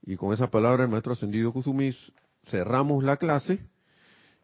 Y 0.01 0.17
con 0.17 0.33
esa 0.33 0.51
palabra, 0.51 0.83
el 0.83 0.89
maestro 0.89 1.13
ascendido 1.13 1.53
Kusumis, 1.53 2.11
cerramos 2.43 3.01
la 3.05 3.15
clase. 3.15 3.59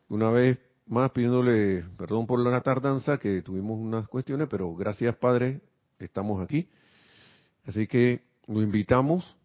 Una 0.07 0.29
vez 0.29 0.57
más 0.85 1.11
pidiéndole 1.11 1.83
perdón 1.97 2.27
por 2.27 2.39
la 2.39 2.61
tardanza, 2.61 3.17
que 3.17 3.41
tuvimos 3.41 3.77
unas 3.77 4.07
cuestiones, 4.07 4.47
pero 4.49 4.73
gracias 4.73 5.17
Padre, 5.17 5.59
estamos 5.99 6.41
aquí. 6.41 6.69
Así 7.65 7.85
que 7.85 8.21
lo 8.47 8.61
invitamos, 8.61 9.35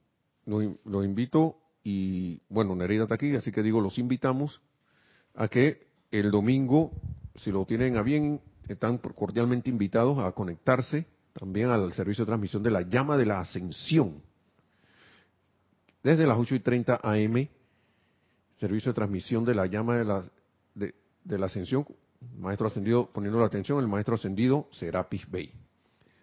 lo, 0.45 1.03
invito 1.03 1.57
y 1.83 2.43
bueno, 2.49 2.77
Nereida 2.77 3.05
está 3.05 3.17
aquí, 3.17 3.35
así 3.35 3.51
que 3.51 3.65
digo, 3.65 3.81
los 3.81 3.99
invitamos 3.99 4.61
a 5.35 5.49
que 5.49 5.89
el 6.13 6.31
domingo, 6.31 6.93
si 7.35 7.51
lo 7.51 7.65
tienen 7.65 7.97
a 7.97 8.03
bien, 8.03 8.41
están 8.73 8.99
cordialmente 8.99 9.69
invitados 9.69 10.19
a 10.19 10.31
conectarse 10.33 11.07
también 11.33 11.71
al 11.71 11.93
servicio 11.93 12.25
de 12.25 12.29
transmisión 12.29 12.63
de 12.63 12.71
la 12.71 12.83
llama 12.83 13.17
de 13.17 13.27
la 13.27 13.41
ascensión. 13.41 14.23
Desde 16.03 16.27
las 16.27 16.39
8 16.39 16.55
y 16.55 16.61
30 16.61 17.01
AM, 17.03 17.49
servicio 18.57 18.93
de 18.93 18.95
transmisión 18.95 19.45
de 19.45 19.55
la 19.55 19.67
llama 19.67 19.97
de 19.97 20.05
la, 20.05 20.23
de, 20.75 21.39
la 21.39 21.47
ascensión, 21.47 21.87
maestro 22.39 22.67
ascendido, 22.67 23.11
poniendo 23.13 23.39
la 23.41 23.47
atención, 23.47 23.79
el 23.81 23.89
maestro 23.89 24.15
ascendido 24.15 24.69
Serapis 24.71 25.29
Bey. 25.31 25.53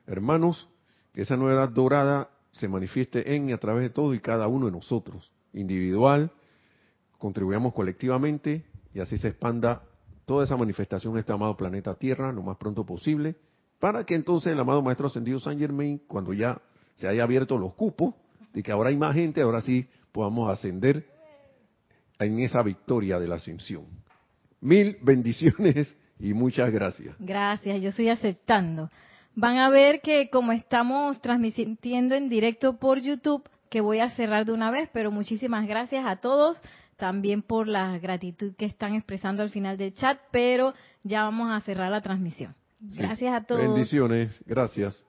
Hermanos, 0.06 0.68
que 1.14 1.22
esa 1.24 1.36
novedad 1.36 1.70
dorada 1.70 2.30
se 2.52 2.68
manifieste 2.68 3.36
en 3.36 3.50
y 3.50 3.54
a 3.54 3.60
través 3.60 3.84
de 3.84 3.90
todo 3.90 4.14
y 4.14 4.20
cada 4.20 4.48
uno 4.48 4.68
de 4.68 4.72
nosotros, 4.72 5.32
individual, 5.54 6.32
contribuyamos 7.18 7.74
colectivamente 7.74 8.64
y 8.94 9.00
así 9.00 9.18
se 9.18 9.30
expanda 9.30 9.84
toda 10.28 10.44
esa 10.44 10.58
manifestación 10.58 11.14
en 11.14 11.20
este 11.20 11.32
amado 11.32 11.56
planeta 11.56 11.96
Tierra 11.96 12.34
lo 12.34 12.44
más 12.44 12.58
pronto 12.58 12.86
posible, 12.86 13.38
para 13.80 14.04
que 14.04 14.14
entonces 14.14 14.52
el 14.52 14.60
amado 14.60 14.82
Maestro 14.82 15.08
Ascendido 15.08 15.40
San 15.40 15.58
Germain, 15.58 16.02
cuando 16.06 16.34
ya 16.34 16.62
se 16.96 17.08
haya 17.08 17.24
abierto 17.24 17.58
los 17.58 17.74
cupos, 17.76 18.14
de 18.54 18.62
que 18.62 18.74
ahora 18.74 18.90
hay 18.90 18.98
más 18.98 19.16
gente, 19.16 19.42
ahora 19.42 19.62
sí 19.62 19.88
podamos 20.12 20.52
ascender 20.52 21.06
en 22.20 22.40
esa 22.42 22.62
victoria 22.62 23.20
de 23.20 23.28
la 23.30 23.36
ascensión. 23.36 23.86
Mil 24.60 24.98
bendiciones 25.02 25.96
y 26.20 26.34
muchas 26.34 26.74
gracias. 26.74 27.16
Gracias, 27.20 27.82
yo 27.82 27.90
estoy 27.90 28.10
aceptando. 28.10 28.90
Van 29.34 29.58
a 29.58 29.70
ver 29.70 30.02
que 30.02 30.30
como 30.30 30.52
estamos 30.52 31.22
transmitiendo 31.22 32.16
en 32.16 32.28
directo 32.28 32.78
por 32.80 33.00
YouTube, 33.00 33.48
que 33.70 33.80
voy 33.80 34.00
a 34.00 34.10
cerrar 34.10 34.46
de 34.46 34.52
una 34.52 34.72
vez, 34.72 34.90
pero 34.92 35.10
muchísimas 35.10 35.68
gracias 35.68 36.04
a 36.06 36.18
todos 36.18 36.58
también 36.98 37.42
por 37.42 37.68
la 37.68 37.98
gratitud 38.00 38.54
que 38.56 38.66
están 38.66 38.94
expresando 38.94 39.44
al 39.44 39.50
final 39.50 39.78
del 39.78 39.94
chat, 39.94 40.20
pero 40.32 40.74
ya 41.04 41.24
vamos 41.24 41.50
a 41.52 41.62
cerrar 41.62 41.92
la 41.92 42.02
transmisión. 42.02 42.56
Gracias 42.80 43.34
a 43.34 43.44
todos. 43.46 43.62
Bendiciones, 43.62 44.44
gracias. 44.46 45.07